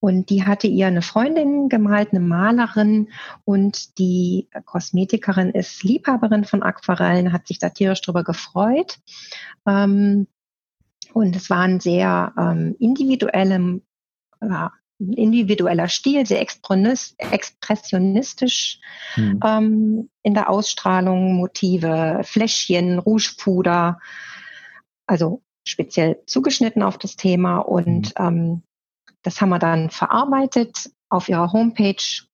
Und 0.00 0.30
die 0.30 0.44
hatte 0.44 0.68
ihr 0.68 0.86
eine 0.86 1.02
Freundin 1.02 1.68
gemalt, 1.68 2.10
eine 2.12 2.20
Malerin 2.20 3.08
und 3.44 3.98
die 3.98 4.48
Kosmetikerin 4.64 5.50
ist 5.50 5.82
Liebhaberin 5.82 6.44
von 6.44 6.62
Aquarellen, 6.62 7.32
hat 7.32 7.48
sich 7.48 7.58
da 7.58 7.70
tierisch 7.70 8.02
drüber 8.02 8.22
gefreut. 8.22 8.98
Ähm, 9.66 10.28
und 11.12 11.36
es 11.36 11.50
war 11.50 11.60
ein 11.60 11.80
sehr 11.80 12.32
ähm, 12.38 12.74
individuellem, 12.78 13.82
ja, 14.40 14.72
individueller 14.98 15.88
Stil, 15.88 16.26
sehr 16.26 16.40
expressionistisch 16.40 18.80
mhm. 19.16 19.40
ähm, 19.44 20.08
in 20.22 20.34
der 20.34 20.50
Ausstrahlung, 20.50 21.34
Motive, 21.34 22.20
Fläschchen, 22.24 22.98
Rougepuder, 22.98 24.00
also 25.06 25.42
speziell 25.66 26.20
zugeschnitten 26.26 26.82
auf 26.82 26.98
das 26.98 27.16
Thema. 27.16 27.58
Und 27.58 28.18
mhm. 28.18 28.26
ähm, 28.26 28.62
das 29.22 29.40
haben 29.40 29.50
wir 29.50 29.60
dann 29.60 29.90
verarbeitet 29.90 30.90
auf 31.08 31.28
ihrer 31.28 31.52
Homepage 31.52 32.26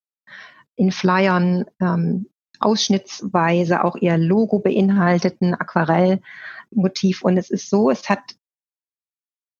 in 0.77 0.91
Flyern, 0.91 1.67
ähm, 1.81 2.31
ausschnittsweise 2.61 3.85
auch 3.85 3.97
ihr 3.97 4.17
Logo 4.17 4.59
beinhalteten 4.59 5.55
Aquarellmotiv. 5.55 7.23
Und 7.23 7.37
es 7.37 7.51
ist 7.51 7.69
so, 7.69 7.91
es 7.91 8.09
hat 8.09 8.37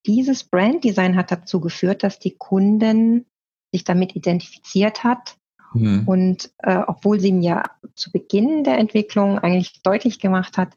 dieses 0.07 0.45
Branddesign 0.45 1.17
hat 1.17 1.31
dazu 1.31 1.61
geführt, 1.61 2.03
dass 2.03 2.19
die 2.19 2.37
Kunden 2.37 3.27
sich 3.73 3.85
damit 3.85 4.15
identifiziert 4.15 5.05
hat. 5.05 5.37
Mhm. 5.73 6.07
Und 6.07 6.53
äh, 6.59 6.79
obwohl 6.87 7.21
sie 7.21 7.33
mir 7.33 7.65
zu 7.95 8.13
Beginn 8.13 8.65
der 8.65 8.79
Entwicklung 8.79 9.39
eigentlich 9.39 9.83
deutlich 9.83 10.21
gemacht 10.21 10.59
hat, 10.59 10.77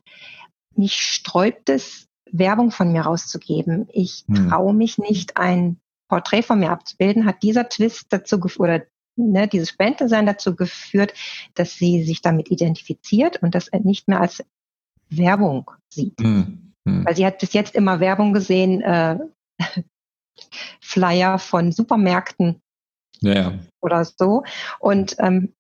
mich 0.76 0.96
sträubt 0.96 1.70
es, 1.70 2.08
Werbung 2.32 2.72
von 2.72 2.92
mir 2.92 3.02
rauszugeben. 3.02 3.88
Ich 3.92 4.26
mhm. 4.28 4.50
traue 4.50 4.74
mich 4.74 4.98
nicht, 4.98 5.38
ein 5.38 5.80
Porträt 6.10 6.44
von 6.44 6.60
mir 6.60 6.72
abzubilden, 6.72 7.26
hat 7.26 7.44
dieser 7.44 7.70
Twist 7.70 8.08
dazu 8.10 8.40
geführt, 8.40 8.60
oder 8.60 8.86
ne, 9.16 9.48
dieses 9.48 9.76
Branddesign 9.76 10.26
dazu 10.26 10.56
geführt, 10.56 11.14
dass 11.54 11.76
sie 11.76 12.04
sich 12.04 12.22
damit 12.22 12.50
identifiziert 12.50 13.42
und 13.44 13.56
das 13.56 13.70
nicht 13.84 14.08
mehr 14.08 14.22
als 14.22 14.44
Werbung 15.10 15.72
sieht. 15.90 16.20
Mhm. 16.20 16.67
Hm. 16.88 17.06
Weil 17.06 17.16
sie 17.16 17.26
hat 17.26 17.40
bis 17.40 17.54
jetzt 17.54 17.76
immer 17.76 18.00
Werbung 18.00 18.34
gesehen, 18.34 18.82
äh, 18.82 19.20
Flyer 20.82 21.38
von 21.38 21.72
Supermärkten 21.72 22.62
ja. 23.20 23.60
oder 23.82 24.06
so. 24.06 24.44
Und 24.80 25.16
ähm, 25.20 25.54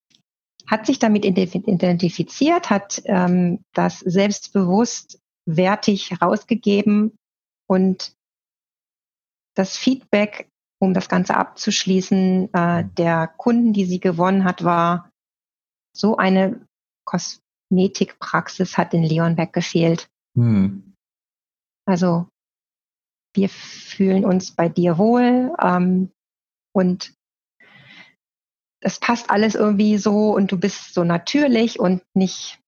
hat 0.67 0.85
sich 0.85 0.99
damit 0.99 1.25
identifiziert, 1.25 2.69
hat 2.69 3.01
ähm, 3.05 3.59
das 3.73 3.99
selbstbewusst 3.99 5.19
wertig 5.45 6.11
herausgegeben 6.11 7.17
und 7.67 8.13
das 9.55 9.77
Feedback, 9.77 10.49
um 10.79 10.93
das 10.93 11.09
Ganze 11.09 11.35
abzuschließen, 11.35 12.53
äh, 12.53 12.79
hm. 12.79 12.95
der 12.95 13.27
Kunden, 13.27 13.73
die 13.73 13.85
sie 13.85 13.99
gewonnen 13.99 14.43
hat, 14.43 14.63
war 14.63 15.09
so 15.93 16.15
eine 16.17 16.65
Kosmetikpraxis 17.05 18.77
hat 18.77 18.93
in 18.93 19.03
Leonberg 19.03 19.51
gefehlt. 19.51 20.09
Hm. 20.35 20.86
Also 21.87 22.27
wir 23.33 23.49
fühlen 23.49 24.25
uns 24.25 24.51
bei 24.51 24.67
dir 24.67 24.97
wohl 24.97 25.55
ähm, 25.61 26.11
und 26.73 27.13
es 28.81 28.99
passt 28.99 29.29
alles 29.29 29.55
irgendwie 29.55 29.97
so 29.97 30.35
und 30.35 30.51
du 30.51 30.59
bist 30.59 30.93
so 30.93 31.03
natürlich 31.03 31.79
und 31.79 32.03
nicht, 32.13 32.59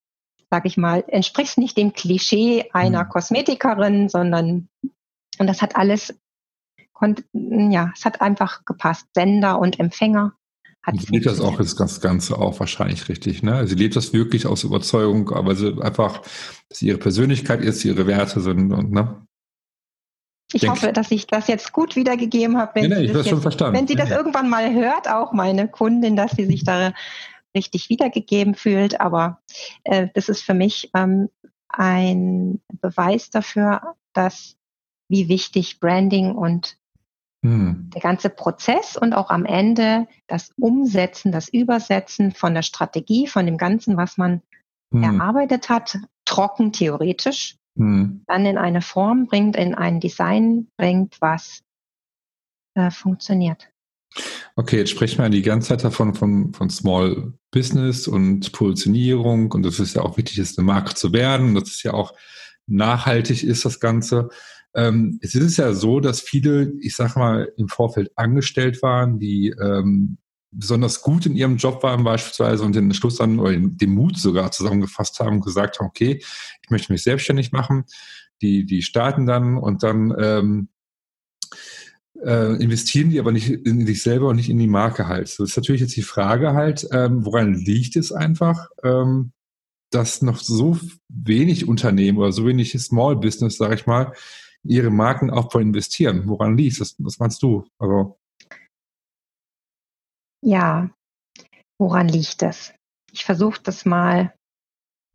sag 0.50 0.66
ich 0.66 0.78
mal, 0.78 1.04
entsprichst 1.08 1.58
nicht 1.58 1.78
dem 1.78 1.94
Klischee 1.94 2.70
einer 2.72 3.04
mhm. 3.04 3.10
Kosmetikerin, 3.10 4.10
sondern 4.10 4.70
und 5.40 5.48
das 5.48 5.62
hat 5.62 5.76
alles, 5.76 6.20
ja, 7.34 7.92
es 7.96 8.06
hat 8.06 8.22
einfach 8.22 8.66
gepasst. 8.66 9.08
Sender 9.16 9.58
und 9.60 9.80
Empfänger. 9.80 10.34
Sie 10.98 11.12
lebt 11.12 11.26
das 11.26 11.42
auch 11.42 11.58
das 11.58 12.02
Ganze 12.02 12.38
auch 12.38 12.60
wahrscheinlich 12.60 13.10
richtig, 13.10 13.44
ne? 13.44 13.68
Sie 13.68 13.76
lebt 13.76 13.96
das 13.96 14.14
wirklich 14.14 14.46
aus 14.46 14.64
Überzeugung, 14.64 15.32
aber 15.32 15.56
sie 15.56 15.82
einfach, 15.82 16.22
dass 16.70 16.82
ihre 16.82 16.98
Persönlichkeit 16.98 17.62
ist, 17.62 17.86
ihre 17.86 18.08
Werte 18.08 18.42
sind 18.42 18.72
und 18.72 18.92
ne? 18.92 19.26
Ich 20.52 20.62
Denk. 20.62 20.74
hoffe, 20.74 20.94
dass 20.94 21.12
ich 21.12 21.28
das 21.28 21.48
jetzt 21.48 21.74
gut 21.74 21.96
wiedergegeben 21.96 22.58
habe. 22.58 22.72
Wenn, 22.76 22.90
nee, 22.90 23.02
nee, 23.02 23.14
das 23.14 23.28
jetzt, 23.28 23.60
wenn 23.60 23.88
sie 23.88 23.96
das 23.96 24.10
ja. 24.10 24.18
irgendwann 24.18 24.50
mal 24.50 24.74
hört, 24.74 25.08
auch 25.08 25.32
meine 25.32 25.68
Kundin, 25.68 26.16
dass 26.16 26.32
sie 26.32 26.46
sich 26.46 26.64
da 26.64 26.92
richtig 27.56 27.90
wiedergegeben 27.90 28.56
fühlt. 28.56 29.00
Aber 29.00 29.42
äh, 29.84 30.08
das 30.16 30.28
ist 30.28 30.42
für 30.42 30.56
mich 30.56 30.90
ähm, 30.96 31.30
ein 31.68 32.62
Beweis 32.82 33.30
dafür, 33.30 33.96
dass 34.14 34.56
wie 35.08 35.28
wichtig 35.28 35.80
Branding 35.80 36.32
und 36.32 36.79
hm. 37.44 37.90
der 37.94 38.02
ganze 38.02 38.30
Prozess 38.30 38.98
und 38.98 39.14
auch 39.14 39.30
am 39.30 39.46
Ende 39.46 40.08
das 40.28 40.52
Umsetzen, 40.58 41.32
das 41.32 41.50
Übersetzen 41.50 42.32
von 42.32 42.54
der 42.54 42.64
Strategie, 42.64 43.28
von 43.28 43.46
dem 43.46 43.58
Ganzen, 43.58 43.98
was 43.98 44.18
man 44.18 44.42
hm. 44.92 45.04
erarbeitet 45.04 45.70
hat, 45.70 45.98
trocken 46.26 46.74
theoretisch, 46.74 47.56
hm. 47.78 48.24
dann 48.28 48.46
in 48.46 48.58
eine 48.58 48.82
Form 48.82 49.28
bringt, 49.28 49.56
in 49.56 49.76
ein 49.76 50.00
Design 50.00 50.68
bringt, 50.78 51.18
was 51.22 51.62
äh, 52.76 52.92
funktioniert. 52.92 53.70
Okay, 54.56 54.78
jetzt 54.78 54.90
sprechen 54.90 55.22
wir 55.22 55.30
die 55.30 55.42
ganze 55.42 55.70
Zeit 55.70 55.84
davon 55.84 56.16
von, 56.16 56.54
von 56.54 56.70
Small 56.70 57.34
Business 57.52 58.08
und 58.08 58.52
Positionierung 58.52 59.52
und 59.52 59.64
das 59.64 59.80
ist 59.80 59.96
ja 59.96 60.02
auch 60.02 60.18
wichtig, 60.18 60.40
ist 60.40 60.58
eine 60.58 60.66
Marke 60.66 60.96
zu 60.96 61.14
werden. 61.14 61.56
Das 61.56 61.70
ist 61.70 61.84
ja 61.84 61.94
auch 61.94 62.14
nachhaltig 62.68 63.44
ist 63.44 63.66
das 63.66 63.80
Ganze. 63.80 64.30
Ähm, 64.76 65.20
es 65.22 65.36
ist 65.36 65.58
ja 65.58 65.74
so, 65.74 66.00
dass 66.00 66.22
viele, 66.22 66.74
ich 66.80 66.96
sag 66.96 67.16
mal, 67.16 67.52
im 67.58 67.68
Vorfeld 67.68 68.12
angestellt 68.16 68.82
waren, 68.82 69.20
die 69.20 69.50
ähm, 69.62 70.18
besonders 70.52 71.02
gut 71.02 71.26
in 71.26 71.36
ihrem 71.36 71.58
Job 71.58 71.84
waren 71.84 72.04
beispielsweise 72.04 72.64
und 72.64 72.76
den 72.76 72.94
Schluss 72.94 73.18
dann 73.18 73.40
oder 73.40 73.56
den 73.56 73.90
Mut 73.92 74.18
sogar 74.18 74.52
zusammengefasst 74.52 75.20
haben 75.20 75.38
und 75.38 75.46
gesagt 75.46 75.80
haben, 75.80 75.88
okay, 75.88 76.20
ich 76.64 76.70
möchte 76.70 76.92
mich 76.92 77.04
selbstständig 77.04 77.52
machen. 77.52 77.86
Die, 78.42 78.66
die 78.66 78.82
starten 78.82 79.26
dann 79.26 79.58
und 79.58 79.84
dann 79.84 80.14
ähm, 80.18 80.70
äh, 82.24 82.62
investieren 82.62 83.10
die 83.10 83.20
aber 83.20 83.32
nicht 83.32 83.50
in 83.50 83.86
sich 83.86 84.02
selber 84.02 84.30
und 84.30 84.38
nicht 84.38 84.50
in 84.50 84.60
die 84.60 84.68
Marke 84.68 85.08
halt. 85.08 85.28
So 85.28 85.44
ist 85.44 85.58
natürlich 85.58 85.82
jetzt 85.82 85.96
die 85.96 86.02
Frage 86.02 86.54
halt, 86.54 86.88
ähm, 86.92 87.26
woran 87.26 87.54
liegt 87.54 87.96
es 87.96 88.12
einfach, 88.12 88.70
ähm, 88.84 89.32
dass 89.92 90.22
noch 90.22 90.40
so 90.40 90.78
wenig 91.10 91.68
Unternehmen 91.68 92.18
oder 92.18 92.32
so 92.32 92.46
wenig 92.46 92.72
Small 92.80 93.16
Business, 93.16 93.58
sage 93.58 93.76
ich 93.76 93.86
mal, 93.86 94.14
ihre 94.64 94.90
Markenaufbau 94.90 95.60
investieren. 95.60 96.28
Woran 96.28 96.58
liegt 96.58 96.82
es? 96.82 96.96
Was 97.00 97.20
meinst 97.20 97.42
du? 97.42 97.66
Also 97.80 98.20
ja, 100.42 100.90
woran 101.78 102.08
liegt 102.08 102.44
es? 102.44 102.74
Ich 103.12 103.26
versuche 103.26 103.62
das 103.64 103.86
mal 103.86 104.34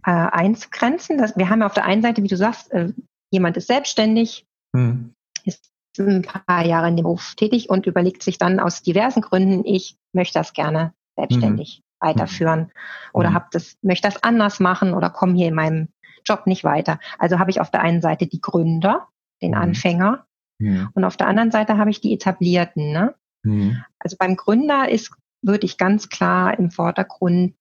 äh, 0.04 0.10
einzugrenzen. 0.10 1.18
Das, 1.18 1.36
wir 1.36 1.48
haben 1.48 1.62
auf 1.62 1.74
der 1.74 1.84
einen 1.84 2.02
Seite, 2.02 2.22
wie 2.22 2.28
du 2.28 2.36
sagst, 2.36 2.70
äh, 2.72 2.92
jemand 3.30 3.56
ist 3.56 3.68
selbstständig, 3.68 4.44
hm. 4.74 5.14
ist 5.44 5.70
ein 5.98 6.22
paar 6.22 6.64
Jahre 6.66 6.88
in 6.88 6.96
dem 6.96 7.04
Beruf 7.04 7.34
tätig 7.36 7.70
und 7.70 7.86
überlegt 7.86 8.22
sich 8.22 8.38
dann 8.38 8.60
aus 8.60 8.82
diversen 8.82 9.22
Gründen, 9.22 9.64
ich 9.64 9.96
möchte 10.12 10.38
das 10.38 10.52
gerne 10.52 10.92
selbstständig 11.16 11.76
hm. 11.76 12.08
weiterführen 12.08 12.72
oder 13.12 13.28
hm. 13.28 13.34
hab 13.34 13.50
das, 13.52 13.78
möchte 13.82 14.08
das 14.08 14.22
anders 14.22 14.60
machen 14.60 14.94
oder 14.94 15.10
komme 15.10 15.34
hier 15.34 15.48
in 15.48 15.54
meinem 15.54 15.88
Job 16.24 16.46
nicht 16.46 16.64
weiter. 16.64 16.98
Also 17.18 17.38
habe 17.38 17.50
ich 17.50 17.60
auf 17.60 17.70
der 17.70 17.80
einen 17.80 18.00
Seite 18.00 18.26
die 18.26 18.40
Gründer, 18.40 19.08
den 19.44 19.54
hm. 19.54 19.62
Anfänger, 19.62 20.26
hm. 20.60 20.88
und 20.94 21.04
auf 21.04 21.16
der 21.16 21.28
anderen 21.28 21.50
Seite 21.50 21.78
habe 21.78 21.90
ich 21.90 22.00
die 22.00 22.12
Etablierten. 22.14 22.92
Ne? 22.92 23.14
Hm. 23.44 23.82
Also 23.98 24.16
beim 24.18 24.36
Gründer 24.36 24.88
ist, 24.88 25.14
würde 25.42 25.66
ich 25.66 25.76
ganz 25.76 26.08
klar 26.08 26.58
im 26.58 26.70
Vordergrund, 26.70 27.54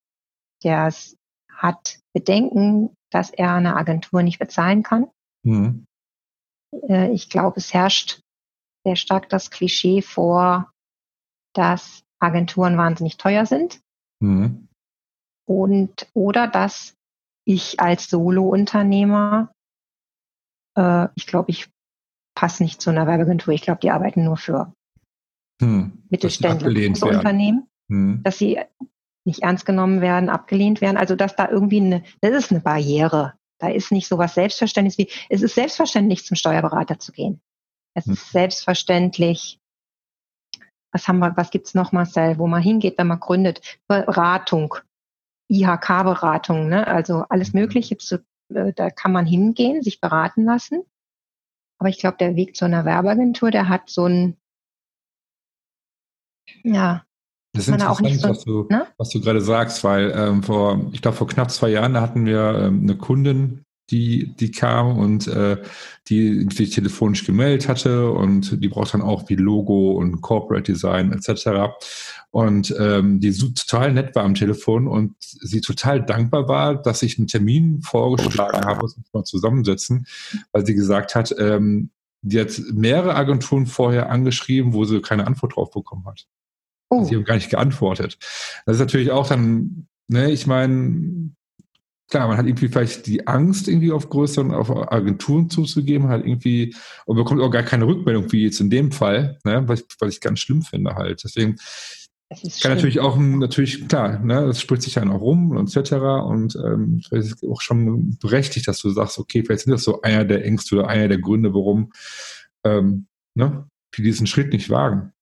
der 0.64 0.94
hat 1.50 2.00
Bedenken, 2.14 2.96
dass 3.12 3.30
er 3.30 3.54
eine 3.54 3.76
Agentur 3.76 4.24
nicht 4.24 4.40
bezahlen 4.40 4.84
kann. 4.84 5.08
Mhm. 5.44 5.86
Ich 7.12 7.30
glaube, 7.30 7.58
es 7.58 7.74
herrscht 7.74 8.22
sehr 8.86 8.96
stark 8.96 9.30
das 9.30 9.52
Klischee 9.52 10.02
vor, 10.02 10.72
dass 11.54 12.04
Agenturen 12.20 12.78
wahnsinnig 12.78 13.18
teuer 13.18 13.46
sind. 13.46 13.82
Mhm. 14.20 14.68
Und 15.46 16.08
oder 16.14 16.48
dass 16.48 16.96
ich 17.46 17.80
als 17.80 18.10
Solo-Unternehmer, 18.10 19.52
äh, 20.78 21.10
ich 21.16 21.28
glaube, 21.28 21.52
ich 21.52 21.70
passe 22.36 22.64
nicht 22.64 22.82
zu 22.82 22.90
einer 22.90 23.08
Werbeagentur. 23.08 23.54
Ich 23.54 23.62
glaube, 23.62 23.80
die 23.82 23.92
arbeiten 23.92 24.24
nur 24.24 24.38
für 24.38 24.74
hm, 25.62 26.04
mittelständische 26.10 27.06
Unternehmen, 27.06 27.68
hm. 27.90 28.22
dass 28.24 28.38
sie 28.38 28.60
nicht 29.26 29.44
ernst 29.44 29.66
genommen 29.66 30.02
werden, 30.02 30.30
abgelehnt 30.30 30.82
werden. 30.82 30.98
Also 30.98 31.16
dass 31.16 31.36
da 31.36 31.50
irgendwie 31.50 31.80
eine, 31.80 32.04
das 32.22 32.32
ist 32.32 32.52
eine 32.52 32.62
Barriere. 32.62 33.34
Da 33.60 33.70
ist 33.70 33.92
nicht 33.92 34.08
so 34.08 34.18
was 34.18 34.36
Selbstverständliches 34.36 34.98
wie, 34.98 35.10
es 35.30 35.42
ist 35.42 35.56
selbstverständlich, 35.56 36.26
zum 36.26 36.36
Steuerberater 36.36 37.00
zu 37.00 37.12
gehen. 37.12 37.42
Es 37.96 38.06
hm. 38.06 38.14
ist 38.14 38.32
selbstverständlich, 38.32 39.60
was 40.92 41.08
haben 41.08 41.20
wir, 41.20 41.36
was 41.38 41.52
gibt's 41.52 41.74
noch, 41.74 41.92
Marcel, 41.92 42.38
wo 42.38 42.48
man 42.48 42.62
hingeht, 42.62 42.98
wenn 42.98 43.08
man 43.08 43.20
gründet? 43.20 43.80
Beratung, 43.88 44.76
IHK-Beratung, 45.50 46.68
ne? 46.68 46.88
also 46.88 47.26
alles 47.30 47.54
mhm. 47.54 47.62
Mögliche, 47.62 47.98
zu, 47.98 48.24
äh, 48.54 48.74
da 48.74 48.90
kann 48.90 49.12
man 49.12 49.26
hingehen, 49.26 49.82
sich 49.82 50.02
beraten 50.02 50.46
lassen. 50.46 50.84
Aber 51.84 51.90
ich 51.90 52.00
glaube, 52.00 52.16
der 52.18 52.38
Weg 52.38 52.56
zu 52.56 52.64
einer 52.64 52.86
Werbeagentur, 52.86 53.52
der 53.52 53.68
hat 53.68 53.90
so 53.90 54.06
ein, 54.06 54.38
ja, 56.64 57.04
das 57.52 57.68
ist 57.68 57.74
interessant, 57.74 58.22
so, 58.22 58.30
was, 58.30 58.44
du, 58.46 58.68
ne? 58.70 58.88
was 58.98 59.10
du 59.10 59.20
gerade 59.20 59.42
sagst, 59.42 59.84
weil 59.84 60.14
ähm, 60.16 60.44
vor, 60.44 60.80
ich 60.94 61.02
glaube, 61.02 61.18
vor 61.18 61.28
knapp 61.28 61.52
zwei 61.52 61.68
Jahren, 61.68 62.00
hatten 62.00 62.26
wir 62.26 62.56
ähm, 62.58 62.84
eine 62.84 62.96
Kundin, 62.96 63.66
die, 63.94 64.34
die 64.36 64.50
kam 64.50 64.98
und 64.98 65.28
äh, 65.28 65.62
die 66.10 66.50
sich 66.52 66.72
telefonisch 66.72 67.26
gemeldet 67.26 67.70
hatte 67.70 68.10
und 68.10 68.64
die 68.64 68.68
braucht 68.68 68.96
dann 68.96 69.04
auch 69.04 69.30
wie 69.30 69.36
Logo 69.36 69.92
und 69.92 70.22
Corporate 70.22 70.72
Design 70.72 71.12
etc. 71.12 71.76
Und 72.32 72.76
ähm, 72.80 73.20
die 73.20 73.32
total 73.32 73.94
nett 73.94 74.16
war 74.16 74.24
am 74.24 74.34
Telefon 74.34 74.88
und 74.88 75.14
sie 75.20 75.62
total 75.62 76.04
dankbar 76.04 76.48
war, 76.48 76.82
dass 76.82 77.04
ich 77.04 77.20
einen 77.20 77.28
Termin 77.28 77.84
vorgeschlagen 77.84 78.66
habe, 78.66 78.82
dass 78.82 78.96
wir 78.96 79.04
uns 79.04 79.14
mal 79.14 79.24
zusammensetzen, 79.24 80.08
weil 80.52 80.66
sie 80.66 80.74
gesagt 80.74 81.14
hat, 81.14 81.34
ähm, 81.38 81.92
die 82.24 82.40
hat 82.40 82.60
mehrere 82.74 83.16
Agenturen 83.16 83.68
vorher 83.68 84.10
angeschrieben, 84.10 84.74
wo 84.74 84.86
sie 84.86 85.02
keine 85.02 85.28
Antwort 85.28 85.56
drauf 85.56 85.70
bekommen 85.70 86.06
hat. 86.08 86.26
Oh. 86.90 87.04
Sie 87.04 87.16
haben 87.16 87.26
gar 87.26 87.36
nicht 87.36 87.52
geantwortet. 87.52 88.18
Das 88.66 88.78
ist 88.78 88.80
natürlich 88.80 89.12
auch 89.12 89.28
dann, 89.28 89.88
ne, 90.08 90.32
ich 90.32 90.48
meine, 90.48 91.34
klar, 92.10 92.28
man 92.28 92.38
hat 92.38 92.46
irgendwie 92.46 92.68
vielleicht 92.68 93.08
die 93.08 93.28
Angst, 93.28 93.68
irgendwie 93.68 93.92
auf 93.92 94.10
größeren, 94.10 94.54
auf 94.54 94.70
Agenturen 94.92 95.50
zuzugeben, 95.50 96.10
hat 96.10 96.26
irgendwie, 96.26 96.76
und 97.06 97.16
bekommt 97.16 97.42
auch 97.42 97.50
gar 97.50 97.64
keine 97.64 97.88
Rückmeldung, 97.88 98.32
wie 98.32 98.44
jetzt 98.44 98.60
in 98.60 98.70
dem 98.70 98.92
Fall, 98.92 99.40
ne, 99.44 99.64
was, 99.68 99.86
was 100.00 100.14
ich 100.14 100.22
ganz 100.22 100.40
schlimm 100.40 100.62
finde 100.62 100.96
halt. 100.96 101.24
Deswegen 101.24 101.56
kann 102.30 102.52
schlimm. 102.52 102.74
natürlich 102.74 103.00
auch, 103.00 103.18
natürlich, 103.18 103.88
klar, 103.88 104.20
ne, 104.20 104.46
das 104.46 104.62
spricht 104.62 104.84
sich 104.84 104.94
dann 104.94 105.12
auch 105.12 105.22
rum 105.22 105.52
und 105.52 105.76
etc. 105.76 105.94
Und 106.26 106.56
ähm, 106.56 107.02
vielleicht 107.08 107.28
ist 107.28 107.44
auch 107.44 107.62
schon 107.62 108.18
berechtigt, 108.20 108.68
dass 108.68 108.80
du 108.80 108.90
sagst, 108.90 109.18
okay, 109.20 109.44
vielleicht 109.44 109.64
sind 109.64 109.72
das 109.72 109.84
so 109.84 110.02
einer 110.02 110.26
der 110.26 110.46
Ängste 110.46 110.76
oder 110.76 110.88
einer 110.88 111.08
der 111.08 111.20
Gründe, 111.20 111.54
warum 111.54 111.92
ähm, 112.64 113.08
ne, 113.36 113.68
die 113.98 114.04
diesen 114.04 114.28
Schritt 114.28 114.52
nicht 114.52 114.70
wagen. 114.70 115.13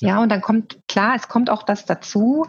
Ja, 0.00 0.20
und 0.20 0.28
dann 0.28 0.40
kommt, 0.40 0.78
klar, 0.88 1.14
es 1.14 1.28
kommt 1.28 1.50
auch 1.50 1.62
das 1.62 1.84
dazu. 1.86 2.46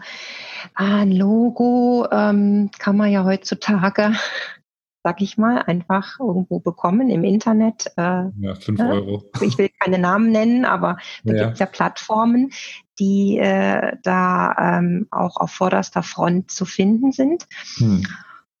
Ah, 0.74 1.02
ein 1.02 1.12
Logo 1.12 2.06
ähm, 2.10 2.70
kann 2.78 2.96
man 2.96 3.10
ja 3.10 3.24
heutzutage, 3.24 4.12
sag 5.04 5.20
ich 5.22 5.38
mal, 5.38 5.62
einfach 5.62 6.18
irgendwo 6.18 6.58
bekommen 6.58 7.08
im 7.08 7.22
Internet. 7.22 7.86
Äh, 7.96 8.24
ja, 8.40 8.54
fünf 8.58 8.80
ne? 8.80 8.90
Euro. 8.90 9.24
Ich 9.40 9.56
will 9.58 9.70
keine 9.78 9.98
Namen 9.98 10.32
nennen, 10.32 10.64
aber 10.64 10.98
da 11.22 11.34
ja. 11.34 11.42
gibt 11.44 11.54
es 11.54 11.58
ja 11.60 11.66
Plattformen, 11.66 12.50
die 12.98 13.38
äh, 13.38 13.96
da 14.02 14.78
ähm, 14.78 15.06
auch 15.10 15.36
auf 15.36 15.52
vorderster 15.52 16.02
Front 16.02 16.50
zu 16.50 16.64
finden 16.64 17.12
sind. 17.12 17.46
Hm. 17.76 18.02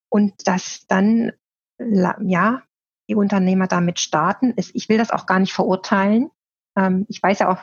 Und 0.08 0.46
dass 0.46 0.86
dann, 0.86 1.32
ja, 1.78 2.62
die 3.08 3.14
Unternehmer 3.14 3.66
damit 3.66 4.00
starten. 4.00 4.54
Ich 4.56 4.88
will 4.88 4.98
das 4.98 5.10
auch 5.10 5.26
gar 5.26 5.38
nicht 5.38 5.52
verurteilen. 5.52 6.30
Ähm, 6.76 7.06
ich 7.08 7.22
weiß 7.22 7.40
ja 7.40 7.50
auch, 7.50 7.58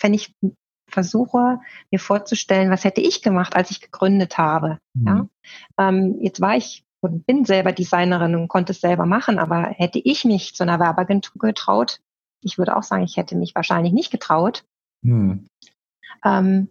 wenn 0.00 0.14
ich 0.14 0.34
versuche, 0.88 1.60
mir 1.90 1.98
vorzustellen, 1.98 2.70
was 2.70 2.84
hätte 2.84 3.00
ich 3.00 3.22
gemacht, 3.22 3.54
als 3.54 3.70
ich 3.70 3.80
gegründet 3.80 4.38
habe. 4.38 4.78
Mhm. 4.94 5.06
Ja? 5.06 5.28
Ähm, 5.78 6.18
jetzt 6.20 6.40
war 6.40 6.56
ich 6.56 6.84
und 7.00 7.24
bin 7.26 7.44
selber 7.44 7.72
Designerin 7.72 8.34
und 8.34 8.48
konnte 8.48 8.72
es 8.72 8.80
selber 8.80 9.06
machen, 9.06 9.38
aber 9.38 9.62
hätte 9.62 9.98
ich 9.98 10.24
mich 10.24 10.54
zu 10.54 10.64
einer 10.64 10.80
Werbeagentur 10.80 11.38
getraut, 11.38 12.00
ich 12.42 12.58
würde 12.58 12.76
auch 12.76 12.82
sagen, 12.82 13.04
ich 13.04 13.16
hätte 13.16 13.36
mich 13.36 13.54
wahrscheinlich 13.54 13.92
nicht 13.92 14.10
getraut. 14.10 14.64
Mhm. 15.02 15.48
Ähm, 16.24 16.68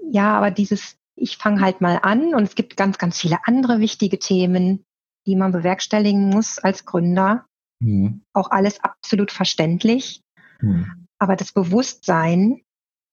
ja, 0.00 0.36
aber 0.36 0.50
dieses, 0.50 0.96
ich 1.16 1.36
fange 1.36 1.60
halt 1.60 1.80
mal 1.80 1.98
an 2.02 2.34
und 2.34 2.42
es 2.42 2.54
gibt 2.54 2.76
ganz, 2.76 2.98
ganz 2.98 3.18
viele 3.18 3.38
andere 3.44 3.80
wichtige 3.80 4.18
Themen, 4.18 4.84
die 5.26 5.36
man 5.36 5.52
bewerkstelligen 5.52 6.28
muss 6.28 6.58
als 6.58 6.84
Gründer. 6.84 7.46
Mhm. 7.80 8.22
Auch 8.32 8.50
alles 8.50 8.80
absolut 8.80 9.32
verständlich. 9.32 10.20
Mhm. 10.60 11.03
Aber 11.18 11.36
das 11.36 11.52
Bewusstsein, 11.52 12.62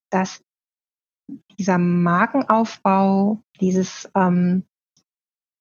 dass 0.09 0.43
dieser 1.57 1.77
Markenaufbau, 1.77 3.43
dieses 3.59 4.09
ähm, 4.15 4.65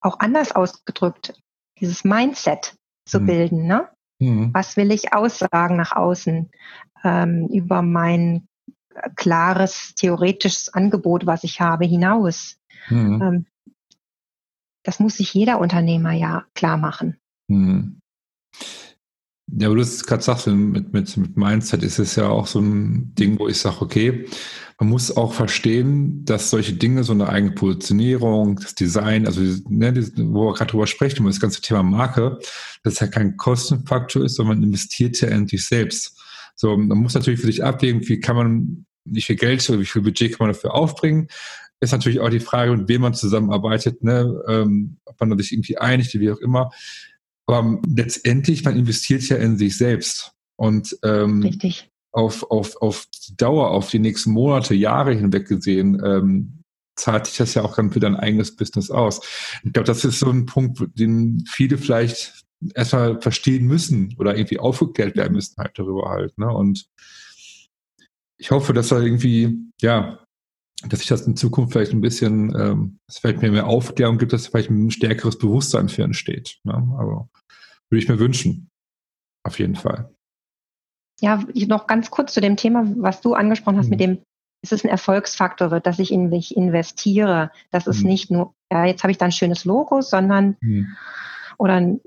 auch 0.01 0.19
anders 0.19 0.53
ausgedrückt, 0.53 1.35
dieses 1.79 2.05
Mindset 2.05 2.77
zu 3.05 3.21
mhm. 3.21 3.27
bilden, 3.27 3.67
ne? 3.67 3.89
Mhm. 4.19 4.53
Was 4.53 4.77
will 4.77 4.91
ich 4.93 5.13
aussagen 5.13 5.77
nach 5.77 5.93
außen 5.93 6.51
ähm, 7.05 7.49
über 7.49 7.83
mein 7.83 8.49
klares 9.17 9.95
theoretisches 9.95 10.73
Angebot, 10.73 11.27
was 11.27 11.45
ich 11.45 11.61
habe, 11.61 11.87
hinaus? 11.87 12.59
Mhm. 12.89 13.23
Ähm, 13.23 13.47
das 14.83 14.99
muss 14.99 15.17
sich 15.17 15.33
jeder 15.35 15.59
Unternehmer 15.61 16.13
ja 16.13 16.45
klar 16.55 16.77
machen. 16.77 17.19
Ja, 19.59 19.67
aber 19.67 19.77
du 19.77 19.83
es 19.83 20.05
gerade 20.05 20.23
sagst, 20.23 20.47
mit, 20.47 20.93
mit, 20.93 21.17
mit 21.17 21.37
Mindset 21.37 21.83
ist 21.83 21.99
es 21.99 22.17
ja 22.17 22.29
auch 22.29 22.47
so 22.47 22.61
ein 22.61 23.15
Ding, 23.15 23.39
wo 23.39 23.49
ich 23.49 23.59
sage, 23.59 23.81
okay, 23.81 24.27
man 24.79 24.89
muss 24.89 25.15
auch 25.15 25.35
verstehen, 25.35 26.25
dass 26.25 26.51
solche 26.51 26.73
Dinge, 26.73 27.05
so 27.05 27.13
eine 27.13 27.29
eigene 27.29 27.53
Positionierung, 27.53 28.57
das 28.57 28.75
Design, 28.75 29.27
also 29.27 29.43
ne, 29.69 29.95
wo 30.17 30.47
wir 30.47 30.55
gerade 30.55 30.71
drüber 30.71 30.87
sprechen, 30.87 31.27
das 31.27 31.41
ganze 31.41 31.61
Thema 31.61 31.83
Marke, 31.83 32.39
das 32.83 32.99
ja 33.01 33.07
kein 33.07 33.37
Kostenfaktor 33.37 34.25
ist, 34.25 34.37
sondern 34.37 34.59
man 34.59 34.67
investiert 34.69 35.21
ja 35.21 35.29
in 35.29 35.47
sich 35.47 35.67
selbst. 35.67 36.19
So, 36.55 36.77
man 36.77 36.99
muss 36.99 37.15
natürlich 37.15 37.41
für 37.41 37.47
sich 37.47 37.63
abwägen, 37.63 38.09
wie 38.09 38.21
kann 38.21 38.37
man, 38.37 38.87
wie 39.05 39.21
viel 39.21 39.37
Geld 39.37 39.69
oder 39.69 39.81
wie 39.81 39.85
viel 39.85 40.03
Budget 40.03 40.33
kann 40.33 40.47
man 40.47 40.55
dafür 40.55 40.75
aufbringen. 40.75 41.29
Ist 41.81 41.93
natürlich 41.93 42.21
auch 42.21 42.31
die 42.31 42.41
Frage, 42.41 42.77
mit 42.77 42.89
wem 42.89 43.03
man 43.03 43.15
zusammenarbeitet, 43.15 44.03
ne, 44.03 44.43
ähm, 44.49 44.97
ob 45.05 45.21
man 45.21 45.37
sich 45.39 45.53
irgendwie 45.53 45.77
einigt, 45.77 46.19
wie 46.19 46.31
auch 46.31 46.39
immer. 46.39 46.71
Aber 47.47 47.81
letztendlich, 47.87 48.65
man 48.65 48.77
investiert 48.77 49.23
ja 49.29 49.37
in 49.37 49.57
sich 49.57 49.77
selbst. 49.77 50.33
Und 50.57 50.97
ähm, 51.03 51.43
Richtig. 51.43 51.91
Auf, 52.13 52.51
auf, 52.51 52.77
auf 52.83 53.07
die 53.29 53.37
Dauer, 53.37 53.71
auf 53.71 53.91
die 53.91 53.99
nächsten 54.01 54.33
Monate, 54.33 54.75
Jahre 54.75 55.15
hinweg 55.15 55.47
gesehen, 55.49 56.01
ähm, 56.05 56.63
zahlt 56.97 57.27
sich 57.27 57.37
das 57.37 57.55
ja 57.55 57.63
auch 57.63 57.77
dann 57.77 57.93
für 57.93 58.01
dein 58.01 58.17
eigenes 58.17 58.57
Business 58.57 58.91
aus. 58.91 59.21
Ich 59.65 59.73
glaube, 59.73 59.87
das 59.87 60.05
ist 60.05 60.19
so 60.19 60.31
ein 60.31 60.47
Punkt, 60.47 60.81
den 60.99 61.45
viele 61.49 61.79
vielleicht 61.79 62.45
erstmal 62.75 63.21
verstehen 63.21 63.67
müssen 63.67 64.15
oder 64.19 64.37
irgendwie 64.37 64.59
aufgeklärt 64.59 65.17
werden 65.17 65.33
müssen 65.35 65.57
halt 65.57 65.79
darüber 65.79 66.11
halt. 66.11 66.37
Ne? 66.37 66.49
Und 66.53 66.87
ich 68.37 68.51
hoffe, 68.51 68.73
dass 68.73 68.89
da 68.89 69.01
irgendwie, 69.01 69.59
ja, 69.81 70.21
dass 70.89 71.01
sich 71.01 71.09
das 71.09 71.27
in 71.27 71.37
Zukunft 71.37 71.73
vielleicht 71.73 71.93
ein 71.93 72.01
bisschen, 72.01 72.55
ähm, 72.59 72.99
dass 73.07 73.19
vielleicht 73.19 73.43
mehr, 73.43 73.51
mehr 73.51 73.67
Aufklärung 73.67 74.19
gibt, 74.19 74.33
dass 74.33 74.47
vielleicht 74.47 74.71
ein 74.71 74.91
stärkeres 74.91 75.39
Bewusstsein 75.39 75.89
für 75.89 76.03
entsteht. 76.03 76.59
Ne? 76.65 76.75
Aber 76.75 77.29
würde 77.91 78.03
ich 78.03 78.09
mir 78.09 78.19
wünschen. 78.19 78.71
Auf 79.43 79.59
jeden 79.59 79.77
Fall. 79.77 80.15
Ja, 81.21 81.45
noch 81.55 81.87
ganz 81.87 82.11
kurz 82.11 82.33
zu 82.33 82.41
dem 82.41 82.57
Thema, 82.57 82.85
was 82.97 83.21
du 83.21 83.35
angesprochen 83.35 83.77
hast 83.77 83.87
mhm. 83.87 83.91
mit 83.91 84.01
dem, 84.01 84.19
ist 84.63 84.73
es 84.73 84.85
ein 84.85 84.91
Erfolgsfaktor 84.91 85.81
dass 85.81 85.99
ich 85.99 86.13
in 86.13 86.29
mich 86.31 86.57
investiere. 86.57 87.51
Das 87.71 87.87
ist 87.87 88.03
mhm. 88.03 88.09
nicht 88.09 88.31
nur, 88.31 88.55
ja, 88.71 88.85
jetzt 88.87 89.03
habe 89.03 89.11
ich 89.11 89.19
da 89.19 89.27
ein 89.27 89.33
schönes 89.33 89.65
Logo, 89.65 90.01
sondern 90.01 90.57
mhm. 90.61 90.97
oder 91.59 91.75
ein 91.75 92.01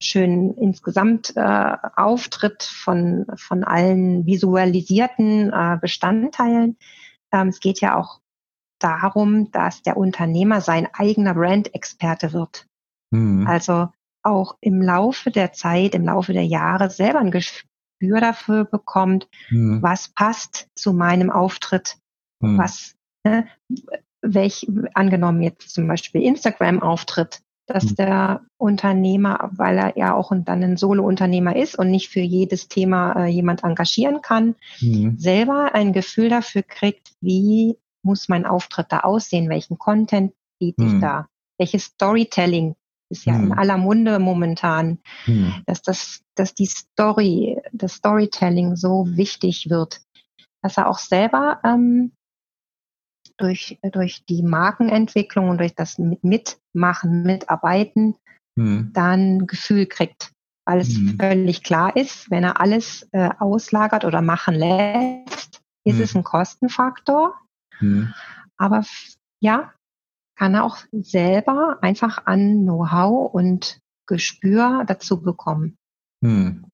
schönen 0.00 0.56
insgesamt 0.56 1.32
äh, 1.36 1.76
Auftritt 1.96 2.62
von, 2.62 3.26
von 3.36 3.64
allen 3.64 4.26
visualisierten 4.26 5.52
äh, 5.52 5.78
Bestandteilen. 5.80 6.76
Ähm, 7.32 7.48
es 7.48 7.60
geht 7.60 7.80
ja 7.80 7.96
auch 7.96 8.20
darum, 8.78 9.50
dass 9.50 9.82
der 9.82 9.96
Unternehmer 9.96 10.60
sein 10.60 10.88
eigener 10.92 11.34
Brand-Experte 11.34 12.32
wird. 12.32 12.66
Mhm. 13.10 13.46
Also 13.46 13.88
auch 14.22 14.56
im 14.60 14.82
Laufe 14.82 15.30
der 15.30 15.52
Zeit, 15.52 15.94
im 15.94 16.04
Laufe 16.04 16.32
der 16.32 16.44
Jahre 16.44 16.90
selber 16.90 17.18
ein 17.18 17.30
Gespür 17.30 18.20
dafür 18.20 18.64
bekommt, 18.64 19.28
mhm. 19.50 19.82
was 19.82 20.08
passt 20.08 20.68
zu 20.74 20.92
meinem 20.92 21.30
Auftritt, 21.30 21.96
mhm. 22.40 22.58
was, 22.58 22.94
ne, 23.24 23.48
welch, 24.20 24.66
angenommen 24.94 25.42
jetzt 25.42 25.70
zum 25.70 25.86
Beispiel 25.88 26.22
Instagram-Auftritt, 26.22 27.40
dass 27.68 27.84
mhm. 27.84 27.94
der 27.96 28.40
Unternehmer, 28.56 29.50
weil 29.52 29.78
er 29.78 29.96
ja 29.96 30.14
auch 30.14 30.32
dann 30.34 30.62
ein 30.62 30.76
Solo-Unternehmer 30.76 31.54
ist 31.54 31.78
und 31.78 31.90
nicht 31.90 32.08
für 32.08 32.20
jedes 32.20 32.68
Thema 32.68 33.12
äh, 33.12 33.26
jemand 33.26 33.62
engagieren 33.62 34.22
kann, 34.22 34.56
mhm. 34.80 35.18
selber 35.18 35.74
ein 35.74 35.92
Gefühl 35.92 36.30
dafür 36.30 36.62
kriegt, 36.62 37.12
wie 37.20 37.76
muss 38.02 38.28
mein 38.28 38.46
Auftritt 38.46 38.86
da 38.90 39.00
aussehen, 39.00 39.50
welchen 39.50 39.78
Content 39.78 40.32
biete 40.58 40.82
ich 40.84 40.92
mhm. 40.94 41.00
da, 41.00 41.26
welches 41.58 41.84
Storytelling 41.84 42.74
ist 43.10 43.24
ja 43.24 43.36
in 43.36 43.52
aller 43.52 43.78
Munde 43.78 44.18
momentan, 44.18 44.98
dass 45.64 45.80
das, 45.80 46.20
dass 46.34 46.54
die 46.54 46.66
Story, 46.66 47.58
das 47.72 47.94
Storytelling 47.94 48.76
so 48.76 49.06
wichtig 49.08 49.70
wird, 49.70 50.02
dass 50.62 50.76
er 50.76 50.90
auch 50.90 50.98
selber 50.98 51.60
ähm, 51.64 52.12
durch, 53.38 53.78
durch 53.92 54.24
die 54.26 54.42
Markenentwicklung 54.42 55.48
und 55.48 55.58
durch 55.58 55.74
das 55.74 55.98
Mitmachen, 55.98 57.22
Mitarbeiten 57.22 58.16
hm. 58.58 58.90
dann 58.92 59.46
Gefühl 59.46 59.86
kriegt. 59.86 60.32
Weil 60.66 60.80
es 60.80 60.96
hm. 60.96 61.16
völlig 61.18 61.62
klar 61.62 61.96
ist, 61.96 62.30
wenn 62.30 62.44
er 62.44 62.60
alles 62.60 63.08
äh, 63.12 63.30
auslagert 63.38 64.04
oder 64.04 64.20
machen 64.20 64.54
lässt, 64.54 65.62
ist 65.84 65.96
hm. 65.96 66.02
es 66.02 66.14
ein 66.14 66.24
Kostenfaktor. 66.24 67.34
Hm. 67.78 68.12
Aber 68.58 68.84
ja, 69.40 69.72
kann 70.36 70.54
er 70.54 70.64
auch 70.64 70.78
selber 70.92 71.78
einfach 71.80 72.26
an 72.26 72.62
Know-how 72.62 73.32
und 73.32 73.80
Gespür 74.06 74.84
dazu 74.86 75.22
bekommen. 75.22 75.76
Hm. 76.22 76.64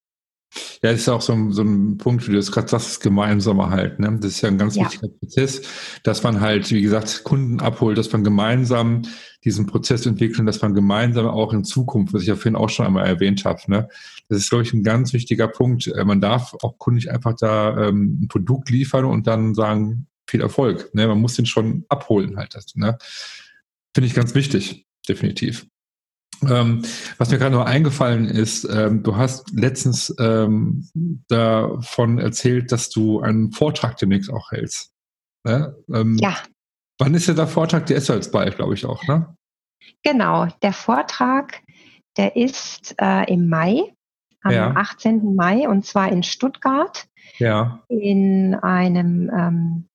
Ja, 0.83 0.93
das 0.93 1.01
ist 1.01 1.09
auch 1.09 1.21
so 1.21 1.33
ein, 1.33 1.53
so 1.53 1.63
ein 1.63 1.99
Punkt, 1.99 2.29
wie 2.29 2.33
du 2.33 2.39
es 2.39 2.53
gerade 2.53 2.69
sagst, 2.69 2.89
das 2.89 3.01
Gemeinsame 3.01 3.71
halt. 3.71 3.99
Ne? 3.99 4.19
Das 4.21 4.33
ist 4.33 4.41
ja 4.43 4.49
ein 4.49 4.59
ganz 4.59 4.77
ja. 4.77 4.85
wichtiger 4.85 5.09
Prozess, 5.09 5.63
dass 6.03 6.23
man 6.23 6.41
halt, 6.41 6.71
wie 6.71 6.83
gesagt, 6.83 7.25
Kunden 7.25 7.61
abholt, 7.61 7.99
dass 7.99 8.13
man 8.13 8.25
gemeinsam 8.25 9.03
diesen 9.45 9.67
Prozess 9.67 10.07
entwickelt 10.07 10.49
dass 10.49 10.63
man 10.63 10.75
gemeinsam 10.75 11.27
auch 11.27 11.53
in 11.53 11.65
Zukunft, 11.65 12.15
was 12.15 12.23
ich 12.23 12.29
ja 12.29 12.35
vorhin 12.35 12.57
auch 12.57 12.71
schon 12.71 12.87
einmal 12.87 13.07
erwähnt 13.07 13.45
habe, 13.45 13.61
ne? 13.67 13.89
das 14.29 14.39
ist, 14.39 14.51
glaube 14.51 14.65
ich, 14.65 14.73
ein 14.73 14.83
ganz 14.83 15.13
wichtiger 15.13 15.49
Punkt. 15.49 15.87
Äh, 15.87 16.05
man 16.05 16.21
darf 16.21 16.55
auch 16.63 16.79
Kunden 16.79 16.97
nicht 16.97 17.11
einfach 17.11 17.35
da 17.39 17.89
ähm, 17.89 18.21
ein 18.23 18.29
Produkt 18.29 18.71
liefern 18.71 19.05
und 19.05 19.27
dann 19.27 19.55
sagen, 19.55 20.07
viel 20.27 20.41
Erfolg. 20.41 20.95
Ne? 20.95 21.07
Man 21.07 21.21
muss 21.21 21.37
den 21.37 21.47
schon 21.47 21.85
abholen 21.89 22.37
halt. 22.37 22.55
Das, 22.55 22.75
ne? 22.75 22.99
Finde 23.95 24.07
ich 24.09 24.15
ganz 24.15 24.35
wichtig, 24.35 24.87
definitiv. 25.09 25.67
Ähm, 26.51 26.83
was 27.19 27.31
mir 27.31 27.39
gerade 27.39 27.55
noch 27.55 27.67
eingefallen 27.67 28.29
ist, 28.29 28.65
ähm, 28.65 29.03
du 29.03 29.17
hast 29.17 29.51
letztens 29.53 30.15
ähm, 30.19 30.89
davon 31.29 32.19
erzählt, 32.19 32.73
dass 32.73 32.91
du 32.91 33.21
einen 33.21 33.53
Vortrag 33.53 33.97
demnächst 33.97 34.31
auch 34.33 34.51
hältst. 34.51 34.93
Ne? 35.45 35.75
Ähm, 35.93 36.17
ja. 36.19 36.37
Wann 36.99 37.15
ist 37.15 37.27
ja 37.27 37.35
der 37.35 37.47
Vortrag? 37.47 37.87
Der 37.87 37.97
ist 37.97 38.09
ja 38.09 38.15
jetzt 38.15 38.33
bald, 38.33 38.57
glaube 38.57 38.75
ich 38.75 38.85
auch, 38.87 39.03
ne? 39.09 39.37
Genau, 40.03 40.47
der 40.63 40.73
Vortrag, 40.73 41.61
der 42.17 42.37
ist 42.37 42.95
äh, 43.01 43.31
im 43.33 43.49
Mai, 43.49 43.93
am 44.43 44.53
ja. 44.53 44.71
18. 44.71 45.35
Mai, 45.35 45.69
und 45.69 45.85
zwar 45.85 46.11
in 46.11 46.23
Stuttgart. 46.23 47.07
Ja. 47.39 47.83
In 47.89 48.55
einem 48.55 49.31
ähm, 49.37 49.89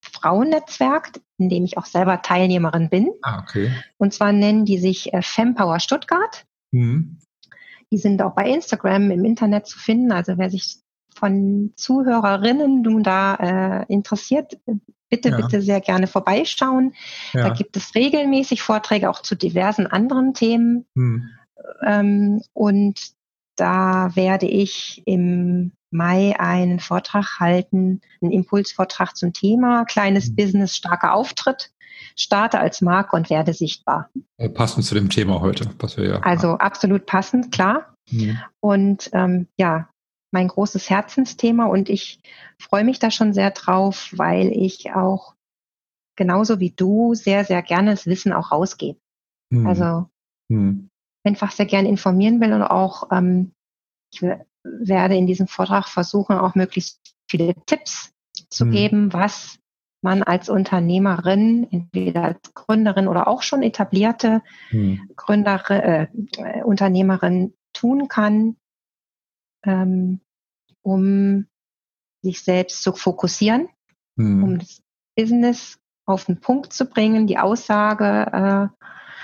Frauennetzwerk, 0.00 1.12
in 1.38 1.48
dem 1.48 1.64
ich 1.64 1.78
auch 1.78 1.86
selber 1.86 2.22
Teilnehmerin 2.22 2.88
bin. 2.88 3.10
Ah, 3.22 3.40
okay. 3.40 3.72
Und 3.98 4.12
zwar 4.12 4.32
nennen 4.32 4.64
die 4.64 4.78
sich 4.78 5.12
äh, 5.12 5.22
Fempower 5.22 5.80
Stuttgart. 5.80 6.46
Mhm. 6.72 7.18
Die 7.90 7.98
sind 7.98 8.22
auch 8.22 8.34
bei 8.34 8.48
Instagram 8.48 9.10
im 9.10 9.24
Internet 9.24 9.66
zu 9.66 9.78
finden. 9.78 10.12
Also 10.12 10.38
wer 10.38 10.50
sich 10.50 10.76
von 11.14 11.72
Zuhörerinnen 11.74 12.82
nun 12.82 13.02
da 13.02 13.34
äh, 13.34 13.92
interessiert, 13.92 14.58
bitte, 15.08 15.30
ja. 15.30 15.36
bitte 15.36 15.60
sehr 15.60 15.80
gerne 15.80 16.06
vorbeischauen. 16.06 16.94
Ja. 17.32 17.48
Da 17.48 17.50
gibt 17.50 17.76
es 17.76 17.94
regelmäßig 17.94 18.62
Vorträge 18.62 19.10
auch 19.10 19.20
zu 19.20 19.34
diversen 19.34 19.86
anderen 19.86 20.34
Themen. 20.34 20.86
Mhm. 20.94 21.28
Ähm, 21.84 22.42
und 22.52 23.12
da 23.56 24.10
werde 24.14 24.46
ich 24.46 25.02
im 25.04 25.49
Mai 25.90 26.38
einen 26.38 26.80
Vortrag 26.80 27.40
halten, 27.40 28.00
einen 28.20 28.32
Impulsvortrag 28.32 29.16
zum 29.16 29.32
Thema 29.32 29.84
kleines 29.84 30.30
mhm. 30.30 30.36
Business, 30.36 30.76
starker 30.76 31.14
Auftritt. 31.14 31.72
Starte 32.16 32.58
als 32.58 32.80
Marke 32.80 33.14
und 33.14 33.30
werde 33.30 33.52
sichtbar. 33.52 34.10
Äh, 34.36 34.48
passend 34.48 34.84
zu 34.84 34.94
dem 34.94 35.10
Thema 35.10 35.40
heute, 35.40 35.70
was 35.78 35.96
wir 35.96 36.08
ja. 36.08 36.20
Also 36.20 36.52
absolut 36.52 37.06
passend, 37.06 37.52
klar. 37.52 37.94
Mhm. 38.10 38.38
Und 38.60 39.10
ähm, 39.12 39.48
ja, 39.58 39.88
mein 40.32 40.48
großes 40.48 40.88
Herzensthema 40.88 41.66
und 41.66 41.88
ich 41.88 42.20
freue 42.58 42.84
mich 42.84 42.98
da 42.98 43.10
schon 43.10 43.32
sehr 43.32 43.50
drauf, 43.50 44.12
weil 44.16 44.48
ich 44.48 44.92
auch 44.92 45.34
genauso 46.16 46.60
wie 46.60 46.70
du 46.70 47.14
sehr, 47.14 47.44
sehr 47.44 47.62
gerne 47.62 47.92
das 47.92 48.06
Wissen 48.06 48.32
auch 48.32 48.52
rausgebe. 48.52 48.98
Mhm. 49.50 49.66
Also 49.66 50.06
mhm. 50.48 50.90
einfach 51.24 51.52
sehr 51.52 51.66
gerne 51.66 51.88
informieren 51.88 52.40
will 52.40 52.52
und 52.52 52.62
auch 52.62 53.10
ähm, 53.10 53.52
ich 54.12 54.22
werde 54.62 55.16
in 55.16 55.26
diesem 55.26 55.46
Vortrag 55.46 55.88
versuchen, 55.88 56.36
auch 56.36 56.54
möglichst 56.54 57.00
viele 57.28 57.54
Tipps 57.66 58.12
zu 58.48 58.66
mhm. 58.66 58.70
geben, 58.70 59.12
was 59.12 59.58
man 60.02 60.22
als 60.22 60.48
Unternehmerin, 60.48 61.66
entweder 61.70 62.24
als 62.24 62.54
Gründerin 62.54 63.08
oder 63.08 63.28
auch 63.28 63.42
schon 63.42 63.62
etablierte 63.62 64.42
mhm. 64.70 65.10
Gründerin, 65.16 66.08
äh, 66.38 66.62
Unternehmerin 66.64 67.54
tun 67.72 68.08
kann, 68.08 68.56
ähm, 69.64 70.20
um 70.82 71.46
sich 72.22 72.42
selbst 72.42 72.82
zu 72.82 72.92
fokussieren, 72.92 73.68
mhm. 74.16 74.42
um 74.42 74.58
das 74.58 74.82
Business 75.16 75.78
auf 76.06 76.24
den 76.24 76.40
Punkt 76.40 76.72
zu 76.72 76.86
bringen, 76.86 77.26
die 77.26 77.38
Aussage 77.38 78.70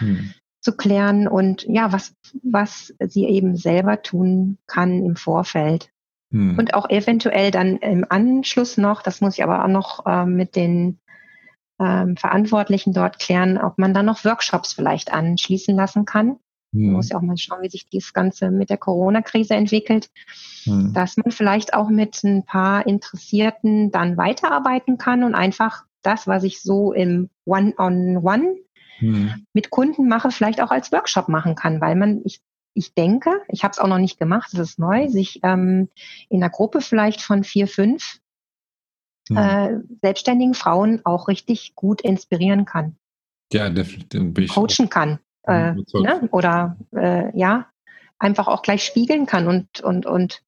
äh, 0.01 0.05
mhm 0.05 0.35
zu 0.67 0.77
klären 0.77 1.29
und 1.29 1.63
ja, 1.63 1.93
was, 1.93 2.13
was 2.43 2.93
sie 2.99 3.25
eben 3.27 3.57
selber 3.57 4.03
tun 4.03 4.59
kann 4.67 5.05
im 5.05 5.15
Vorfeld. 5.15 5.91
Hm. 6.33 6.59
Und 6.59 6.75
auch 6.75 6.91
eventuell 6.91 7.53
dann 7.53 7.77
im 7.77 8.05
Anschluss 8.09 8.77
noch, 8.77 9.01
das 9.01 9.21
muss 9.21 9.39
ich 9.39 9.45
aber 9.45 9.63
auch 9.63 9.69
noch 9.69 10.05
äh, 10.07 10.27
mit 10.27 10.57
den 10.57 10.99
ähm, 11.79 12.17
Verantwortlichen 12.17 12.93
dort 12.93 13.21
klären, 13.21 13.59
ob 13.59 13.79
man 13.79 13.95
dann 13.95 14.07
noch 14.07 14.25
Workshops 14.25 14.73
vielleicht 14.73 15.13
anschließen 15.13 15.77
lassen 15.77 16.05
kann. 16.05 16.41
Hm. 16.73 16.87
Man 16.87 16.93
muss 16.95 17.11
ja 17.11 17.17
auch 17.17 17.23
mal 17.23 17.37
schauen, 17.37 17.63
wie 17.63 17.71
sich 17.71 17.89
das 17.89 18.13
Ganze 18.13 18.51
mit 18.51 18.69
der 18.69 18.79
Corona-Krise 18.79 19.55
entwickelt, 19.55 20.11
hm. 20.65 20.93
dass 20.95 21.17
man 21.17 21.31
vielleicht 21.31 21.75
auch 21.75 21.91
mit 21.91 22.25
ein 22.25 22.45
paar 22.45 22.89
Interessierten 22.89 23.93
dann 23.93 24.17
weiterarbeiten 24.17 24.99
kann 24.99 25.23
und 25.23 25.37
einfach 25.37 25.85
das, 26.03 26.27
was 26.27 26.43
ich 26.43 26.61
so 26.61 26.93
im 26.93 27.31
One-on-One 27.45 28.66
-on 29.01 29.09
-One 29.09 29.33
hm. 29.33 29.47
mit 29.53 29.71
Kunden 29.71 30.09
mache, 30.09 30.31
vielleicht 30.31 30.61
auch 30.61 30.71
als 30.71 30.93
Workshop 30.93 31.29
machen 31.29 31.55
kann, 31.55 31.81
weil 31.81 31.97
man, 31.97 32.23
ich, 32.25 32.41
ich 32.75 32.95
denke, 32.95 33.31
ich 33.49 33.65
habe 33.65 33.73
es 33.73 33.79
auch 33.79 33.89
noch 33.89 33.99
nicht 33.99 34.19
gemacht, 34.19 34.51
das 34.53 34.61
ist 34.61 34.79
neu, 34.79 35.09
sich 35.09 35.41
ähm, 35.43 35.89
in 36.29 36.43
einer 36.43 36.51
Gruppe 36.51 36.81
vielleicht 36.81 37.23
von 37.23 37.45
vier, 37.45 37.69
fünf 37.69 38.19
hm. 39.29 39.37
äh, 39.37 39.79
selbstständigen 40.03 40.55
Frauen 40.55 41.01
auch 41.05 41.29
richtig 41.29 41.75
gut 41.75 42.01
inspirieren 42.01 42.65
kann. 42.65 42.97
Ja, 43.53 43.71
definitiv. 43.71 44.53
Coachen 44.53 44.89
kann. 44.91 45.21
Äh, 45.43 45.75
ne? 45.95 46.29
Oder 46.33 46.77
äh, 46.93 47.37
ja, 47.39 47.71
einfach 48.19 48.49
auch 48.49 48.63
gleich 48.63 48.85
spiegeln 48.85 49.27
kann 49.27 49.47
und, 49.47 49.81
und, 49.81 50.07
und 50.07 50.43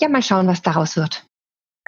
ja, 0.00 0.08
mal 0.08 0.22
schauen, 0.22 0.48
was 0.48 0.62
daraus 0.62 0.96
wird. 0.96 1.24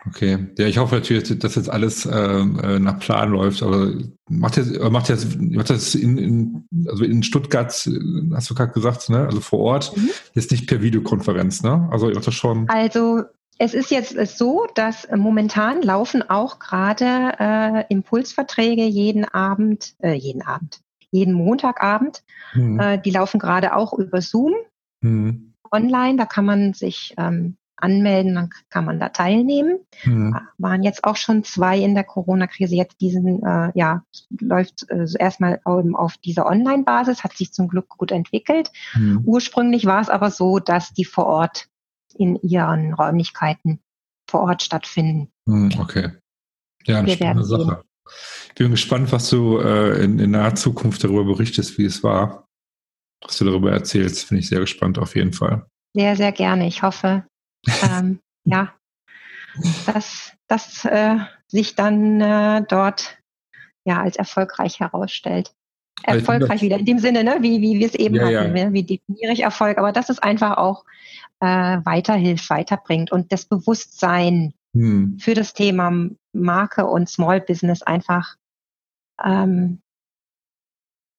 Okay, 0.06 0.48
ja, 0.58 0.66
ich 0.66 0.78
hoffe 0.78 0.96
natürlich, 0.96 1.38
dass 1.38 1.54
jetzt 1.54 1.70
alles 1.70 2.06
ähm, 2.10 2.60
äh, 2.62 2.78
nach 2.78 2.98
Plan 2.98 3.30
läuft, 3.30 3.62
aber 3.62 3.92
macht 4.28 4.56
jetzt, 4.58 4.78
macht 4.78 5.08
jetzt, 5.08 5.40
macht 5.40 5.70
das 5.70 5.94
in, 5.94 6.18
in, 6.18 6.68
also 6.88 7.04
in 7.04 7.22
Stuttgart, 7.22 7.72
hast 7.72 8.50
du 8.50 8.54
gerade 8.54 8.72
gesagt, 8.72 9.08
ne? 9.08 9.24
Also 9.24 9.40
vor 9.40 9.60
Ort, 9.60 9.96
mhm. 9.96 10.10
jetzt 10.34 10.50
nicht 10.50 10.66
per 10.66 10.82
Videokonferenz, 10.82 11.62
ne? 11.62 11.88
Also 11.90 12.08
ihr 12.08 12.14
macht 12.14 12.26
das 12.26 12.34
schon. 12.34 12.68
Also 12.68 13.22
es 13.58 13.72
ist 13.72 13.90
jetzt 13.90 14.14
so, 14.36 14.66
dass 14.74 15.08
momentan 15.14 15.80
laufen 15.80 16.28
auch 16.28 16.58
gerade 16.58 17.32
äh, 17.38 17.84
Impulsverträge 17.88 18.84
jeden 18.84 19.24
Abend, 19.24 19.94
äh, 20.00 20.12
jeden 20.12 20.42
Abend, 20.42 20.80
jeden 21.10 21.32
Montagabend. 21.32 22.24
Mhm. 22.52 22.80
Äh, 22.80 22.98
die 22.98 23.10
laufen 23.10 23.38
gerade 23.38 23.74
auch 23.74 23.92
über 23.94 24.20
Zoom 24.20 24.54
mhm. 25.00 25.54
online. 25.70 26.18
Da 26.18 26.26
kann 26.26 26.44
man 26.44 26.74
sich 26.74 27.14
ähm, 27.16 27.56
anmelden, 27.76 28.34
dann 28.34 28.50
kann 28.70 28.84
man 28.84 29.00
da 29.00 29.08
teilnehmen. 29.08 29.78
Mhm. 30.04 30.36
Waren 30.58 30.82
jetzt 30.82 31.04
auch 31.04 31.16
schon 31.16 31.44
zwei 31.44 31.78
in 31.78 31.94
der 31.94 32.04
Corona-Krise. 32.04 32.74
Jetzt 32.74 33.00
diesen, 33.00 33.42
äh, 33.42 33.72
ja, 33.74 34.04
läuft 34.40 34.88
äh, 34.90 35.06
erstmal 35.18 35.60
auf 35.64 36.16
dieser 36.18 36.46
Online-Basis, 36.46 37.24
hat 37.24 37.36
sich 37.36 37.52
zum 37.52 37.68
Glück 37.68 37.88
gut 37.88 38.12
entwickelt. 38.12 38.70
Mhm. 38.94 39.22
Ursprünglich 39.24 39.86
war 39.86 40.00
es 40.00 40.08
aber 40.08 40.30
so, 40.30 40.58
dass 40.58 40.92
die 40.92 41.04
vor 41.04 41.26
Ort 41.26 41.68
in 42.16 42.36
ihren 42.36 42.94
Räumlichkeiten 42.94 43.80
vor 44.28 44.42
Ort 44.42 44.62
stattfinden. 44.62 45.30
Mhm, 45.46 45.72
okay. 45.78 46.12
Ja, 46.86 46.98
eine 46.98 47.08
Wir 47.08 47.14
spannende 47.14 47.44
Sache. 47.44 47.64
Sehen. 47.64 47.76
Ich 48.48 48.54
bin 48.54 48.70
gespannt, 48.70 49.12
was 49.12 49.30
du 49.30 49.58
äh, 49.58 50.04
in, 50.04 50.18
in 50.18 50.30
naher 50.30 50.54
Zukunft 50.54 51.02
darüber 51.02 51.24
berichtest, 51.24 51.78
wie 51.78 51.84
es 51.86 52.02
war. 52.02 52.46
Was 53.22 53.38
du 53.38 53.44
darüber 53.44 53.72
erzählst, 53.72 54.24
finde 54.24 54.40
ich 54.40 54.48
sehr 54.48 54.60
gespannt 54.60 54.98
auf 54.98 55.16
jeden 55.16 55.32
Fall. 55.32 55.66
Sehr, 55.94 56.16
sehr 56.16 56.32
gerne. 56.32 56.66
Ich 56.66 56.82
hoffe, 56.82 57.24
ähm, 57.82 58.20
ja, 58.44 58.74
dass 59.86 60.32
das 60.48 60.84
äh, 60.84 61.18
sich 61.46 61.74
dann 61.74 62.20
äh, 62.20 62.62
dort 62.68 63.18
ja 63.84 64.02
als 64.02 64.16
erfolgreich 64.16 64.80
herausstellt. 64.80 65.54
Erfolgreich 66.02 66.60
wieder 66.60 66.78
in 66.78 66.84
dem 66.84 66.98
Sinne, 66.98 67.24
ne, 67.24 67.38
wie, 67.40 67.62
wie 67.62 67.78
wir 67.78 67.86
es 67.86 67.94
eben 67.94 68.16
ja, 68.16 68.22
hatten, 68.24 68.56
ja. 68.56 68.66
Ne, 68.66 68.72
wie 68.72 68.82
definiere 68.82 69.32
ich 69.32 69.40
Erfolg, 69.40 69.78
aber 69.78 69.92
dass 69.92 70.10
es 70.10 70.18
einfach 70.18 70.58
auch 70.58 70.84
äh, 71.40 71.46
weiterhilft, 71.46 72.50
weiterbringt 72.50 73.10
und 73.12 73.32
das 73.32 73.46
Bewusstsein 73.46 74.52
hm. 74.74 75.18
für 75.18 75.34
das 75.34 75.54
Thema 75.54 76.10
Marke 76.32 76.86
und 76.86 77.08
Small 77.08 77.40
Business 77.40 77.82
einfach, 77.82 78.36
ähm, 79.24 79.80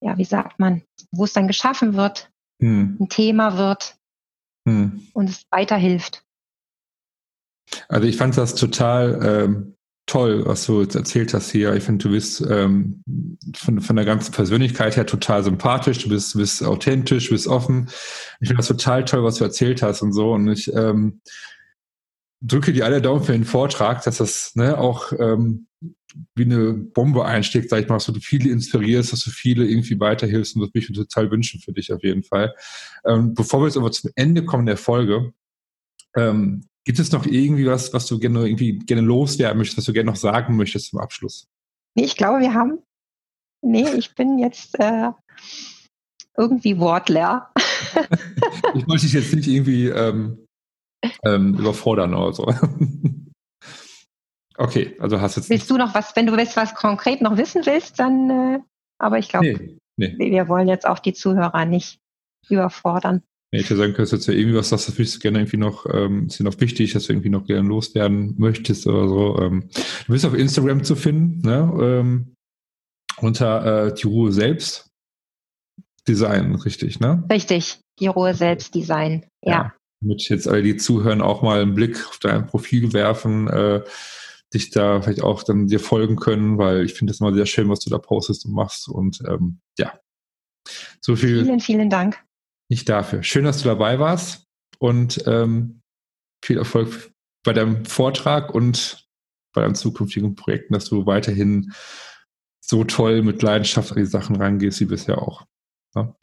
ja, 0.02 0.16
wie 0.18 0.24
sagt 0.24 0.58
man, 0.58 0.82
Bewusstsein 1.10 1.48
geschaffen 1.48 1.94
wird, 1.94 2.30
hm. 2.60 2.96
ein 3.00 3.08
Thema 3.08 3.56
wird 3.56 3.96
hm. 4.68 5.08
und 5.14 5.30
es 5.30 5.46
weiterhilft. 5.50 6.22
Also 7.88 8.06
ich 8.06 8.16
fand 8.16 8.36
das 8.36 8.54
total 8.54 9.20
ähm, 9.22 9.76
toll, 10.06 10.46
was 10.46 10.66
du 10.66 10.82
jetzt 10.82 10.94
erzählt 10.94 11.34
hast 11.34 11.50
hier. 11.50 11.74
Ich 11.74 11.82
finde, 11.82 12.04
du 12.04 12.12
bist 12.12 12.40
ähm, 12.48 13.02
von, 13.56 13.80
von 13.80 13.96
der 13.96 14.04
ganzen 14.04 14.32
Persönlichkeit 14.32 14.96
her 14.96 15.06
total 15.06 15.42
sympathisch, 15.42 15.98
du 15.98 16.08
bist, 16.08 16.36
bist 16.36 16.62
authentisch, 16.62 17.26
du 17.28 17.34
bist 17.34 17.48
offen. 17.48 17.88
Ich 18.40 18.48
finde 18.48 18.58
das 18.58 18.68
total 18.68 19.04
toll, 19.04 19.24
was 19.24 19.36
du 19.36 19.44
erzählt 19.44 19.82
hast 19.82 20.02
und 20.02 20.12
so. 20.12 20.32
Und 20.32 20.48
ich 20.48 20.72
ähm, 20.72 21.20
drücke 22.40 22.72
dir 22.72 22.84
alle 22.84 23.02
Daumen 23.02 23.24
für 23.24 23.32
den 23.32 23.44
Vortrag, 23.44 24.04
dass 24.04 24.18
das 24.18 24.54
ne, 24.54 24.78
auch 24.78 25.12
ähm, 25.18 25.66
wie 26.34 26.44
eine 26.44 26.72
Bombe 26.72 27.24
einsteckt, 27.24 27.68
sag 27.68 27.82
ich 27.82 27.88
mal, 27.88 27.96
dass 27.96 28.06
du 28.06 28.20
viele 28.20 28.50
inspirierst, 28.50 29.12
dass 29.12 29.24
du 29.24 29.30
viele 29.30 29.66
irgendwie 29.66 29.98
weiterhilfst 29.98 30.54
und 30.54 30.62
das 30.62 30.68
würde 30.70 30.78
ich 30.78 30.88
mir 30.88 30.96
total 30.96 31.30
wünschen 31.30 31.60
für 31.60 31.72
dich 31.72 31.92
auf 31.92 32.02
jeden 32.02 32.22
Fall. 32.22 32.54
Ähm, 33.04 33.34
bevor 33.34 33.60
wir 33.60 33.66
jetzt 33.66 33.76
aber 33.76 33.90
zum 33.90 34.10
Ende 34.14 34.44
kommen 34.44 34.66
der 34.66 34.76
Folge, 34.76 35.32
ähm, 36.16 36.64
Gibt 36.86 37.00
es 37.00 37.10
noch 37.10 37.26
irgendwie 37.26 37.66
was, 37.66 37.92
was 37.92 38.06
du 38.06 38.20
gerne 38.20 38.46
irgendwie 38.46 38.78
gerne 38.78 39.02
loswerden 39.02 39.58
möchtest, 39.58 39.78
was 39.78 39.84
du 39.86 39.92
gerne 39.92 40.08
noch 40.08 40.16
sagen 40.16 40.56
möchtest 40.56 40.90
zum 40.90 41.00
Abschluss? 41.00 41.48
Nee, 41.96 42.04
ich 42.04 42.16
glaube, 42.16 42.38
wir 42.40 42.54
haben. 42.54 42.78
Nee, 43.60 43.88
ich 43.96 44.14
bin 44.14 44.38
jetzt 44.38 44.78
äh, 44.78 45.10
irgendwie 46.36 46.78
wortleer. 46.78 47.50
ich 48.74 48.86
wollte 48.86 49.02
dich 49.02 49.14
jetzt 49.14 49.34
nicht 49.34 49.48
irgendwie 49.48 49.88
ähm, 49.88 50.46
ähm, 51.24 51.54
überfordern 51.54 52.14
oder 52.14 52.32
so. 52.32 52.46
okay, 54.56 54.96
also 55.00 55.20
hast 55.20 55.36
jetzt. 55.36 55.50
Willst 55.50 55.68
du 55.68 55.76
noch 55.76 55.92
was, 55.92 56.14
wenn 56.14 56.26
du 56.26 56.36
willst, 56.36 56.56
was 56.56 56.76
konkret 56.76 57.20
noch 57.20 57.36
wissen 57.36 57.66
willst, 57.66 57.98
dann. 57.98 58.30
Äh, 58.30 58.58
aber 58.98 59.18
ich 59.18 59.28
glaube, 59.28 59.76
nee, 59.96 60.14
nee. 60.16 60.30
wir 60.30 60.48
wollen 60.48 60.68
jetzt 60.68 60.86
auch 60.86 61.00
die 61.00 61.14
Zuhörer 61.14 61.64
nicht 61.64 61.98
überfordern. 62.48 63.24
Ja, 63.52 63.60
ich 63.60 63.70
würde 63.70 63.82
sagen, 63.82 63.94
könntest 63.94 64.12
du 64.12 64.16
jetzt 64.16 64.26
ja 64.26 64.34
irgendwie 64.34 64.58
was, 64.58 64.70
das 64.70 64.86
du 64.86 65.18
gerne 65.20 65.38
irgendwie 65.38 65.56
noch, 65.56 65.86
ähm, 65.92 66.26
ist 66.26 66.40
dir 66.40 66.44
noch 66.44 66.60
wichtig, 66.60 66.92
dass 66.92 67.06
du 67.06 67.12
irgendwie 67.12 67.30
noch 67.30 67.46
gerne 67.46 67.68
loswerden 67.68 68.34
möchtest 68.38 68.86
oder 68.86 69.08
so. 69.08 69.38
Ähm, 69.40 69.68
du 70.06 70.12
bist 70.12 70.26
auf 70.26 70.34
Instagram 70.34 70.82
zu 70.82 70.96
finden, 70.96 71.46
ne? 71.46 71.72
Ähm, 71.80 72.34
unter 73.18 73.86
äh, 73.86 73.94
die 73.94 74.06
Ruhe 74.06 74.32
selbst. 74.32 74.90
Design, 76.08 76.54
richtig, 76.54 77.00
ne? 77.00 77.24
Richtig, 77.30 77.80
die 77.98 78.06
Ruhe 78.06 78.34
selbst 78.34 78.74
Design, 78.74 79.26
ja. 79.42 79.52
ja. 79.52 79.74
Damit 80.00 80.28
jetzt 80.28 80.48
alle, 80.48 80.62
die 80.62 80.76
zuhören, 80.76 81.20
auch 81.20 81.42
mal 81.42 81.60
einen 81.62 81.74
Blick 81.74 82.06
auf 82.08 82.18
dein 82.18 82.46
Profil 82.46 82.92
werfen, 82.92 83.48
äh, 83.48 83.82
dich 84.52 84.70
da 84.70 85.00
vielleicht 85.00 85.22
auch 85.22 85.42
dann 85.42 85.66
dir 85.66 85.80
folgen 85.80 86.16
können, 86.16 86.58
weil 86.58 86.84
ich 86.84 86.94
finde 86.94 87.12
das 87.12 87.20
immer 87.20 87.34
sehr 87.34 87.46
schön, 87.46 87.68
was 87.68 87.80
du 87.80 87.90
da 87.90 87.98
postest 87.98 88.44
und 88.44 88.52
machst. 88.52 88.88
Und 88.88 89.20
ähm, 89.26 89.60
ja, 89.78 89.98
so 91.00 91.16
viel. 91.16 91.44
Vielen, 91.44 91.60
vielen 91.60 91.90
Dank. 91.90 92.25
Nicht 92.68 92.88
dafür. 92.88 93.22
Schön, 93.22 93.44
dass 93.44 93.62
du 93.62 93.68
dabei 93.68 93.98
warst 93.98 94.46
und 94.78 95.26
ähm, 95.26 95.82
viel 96.44 96.58
Erfolg 96.58 97.12
bei 97.44 97.52
deinem 97.52 97.84
Vortrag 97.84 98.54
und 98.54 99.08
bei 99.54 99.62
deinen 99.62 99.74
zukünftigen 99.74 100.34
Projekten, 100.34 100.74
dass 100.74 100.86
du 100.86 101.06
weiterhin 101.06 101.72
so 102.60 102.84
toll 102.84 103.22
mit 103.22 103.42
Leidenschaft 103.42 103.92
an 103.92 103.98
die 103.98 104.06
Sachen 104.06 104.36
rangehst 104.36 104.80
wie 104.80 104.86
bisher 104.86 105.22
auch. 105.22 105.46
Ja. 105.94 106.14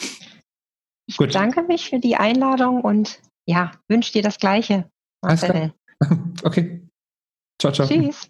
Ich 1.07 1.17
Gut. 1.17 1.27
bedanke 1.27 1.63
mich 1.63 1.89
für 1.89 1.99
die 1.99 2.15
Einladung 2.15 2.81
und 2.81 3.21
ja, 3.45 3.71
wünsche 3.87 4.13
dir 4.13 4.21
das 4.21 4.37
Gleiche. 4.37 4.89
Marcel. 5.21 5.73
Okay. 6.43 6.85
Ciao, 7.61 7.71
ciao. 7.71 7.87
Tschüss. 7.87 8.29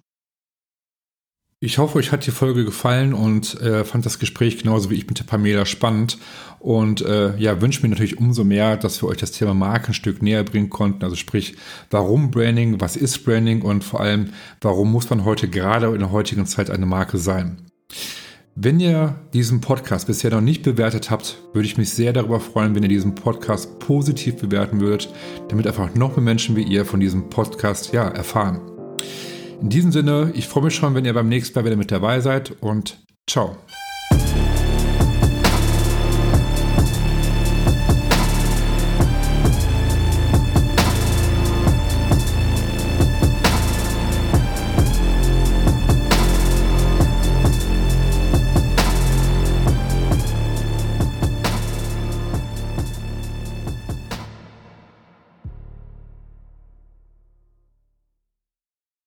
Ich 1.66 1.78
hoffe, 1.78 1.98
euch 1.98 2.12
hat 2.12 2.26
die 2.26 2.32
Folge 2.32 2.66
gefallen 2.66 3.14
und 3.14 3.62
äh, 3.62 3.86
fand 3.86 4.06
das 4.06 4.20
Gespräch 4.20 4.58
genauso 4.58 4.90
wie 4.90 4.96
ich 4.96 5.08
mit 5.08 5.20
der 5.20 5.24
Pamela 5.24 5.66
spannend. 5.66 6.18
Und 6.60 7.02
äh, 7.04 7.38
ja, 7.38 7.62
wünsche 7.62 7.82
mir 7.84 7.88
natürlich 7.88 8.18
umso 8.18 8.44
mehr, 8.44 8.76
dass 8.76 9.02
wir 9.02 9.08
euch 9.08 9.20
das 9.20 9.32
Thema 9.32 9.54
Markenstück 9.54 10.22
näher 10.22 10.44
bringen 10.44 10.70
konnten. 10.70 11.06
Also 11.06 11.16
sprich, 11.16 11.56
warum 11.90 12.32
Branding, 12.32 12.82
was 12.82 12.98
ist 12.98 13.24
Branding 13.24 13.62
und 13.62 13.86
vor 13.86 14.02
allem, 14.02 14.34
warum 14.60 14.92
muss 14.92 15.10
man 15.10 15.24
heute 15.24 15.48
gerade 15.48 15.88
in 15.88 16.00
der 16.00 16.12
heutigen 16.12 16.46
Zeit 16.46 16.70
eine 16.70 16.86
Marke 16.86 17.18
sein? 17.18 17.56
Wenn 18.56 18.82
ihr 18.82 19.16
diesen 19.34 19.62
Podcast 19.62 20.08
bisher 20.08 20.32
noch 20.32 20.42
nicht 20.42 20.64
bewertet 20.64 21.12
habt, 21.12 21.38
würde 21.54 21.66
ich 21.66 21.78
mich 21.78 21.92
sehr 21.92 22.12
darüber 22.12 22.42
freuen, 22.42 22.76
wenn 22.76 22.84
ihr 22.84 22.90
diesen 22.90 23.16
Podcast 23.16 23.80
positiv 23.80 24.36
bewerten 24.36 24.82
würdet, 24.82 25.14
damit 25.48 25.66
einfach 25.66 25.96
noch 25.96 26.18
mehr 26.18 26.26
Menschen 26.26 26.58
wie 26.58 26.64
ihr 26.64 26.84
von 26.84 27.00
diesem 27.00 27.30
Podcast 27.30 27.94
ja 27.94 28.06
erfahren. 28.10 28.60
In 29.62 29.70
diesem 29.70 29.92
Sinne, 29.92 30.32
ich 30.36 30.48
freue 30.48 30.66
mich 30.66 30.76
schon, 30.76 30.96
wenn 30.96 31.06
ihr 31.06 31.14
beim 31.14 31.30
nächsten 31.30 31.58
Mal 31.58 31.66
wieder 31.66 31.76
mit 31.76 31.92
dabei 31.92 32.20
seid 32.20 32.52
und 32.62 33.00
ciao. 33.28 33.58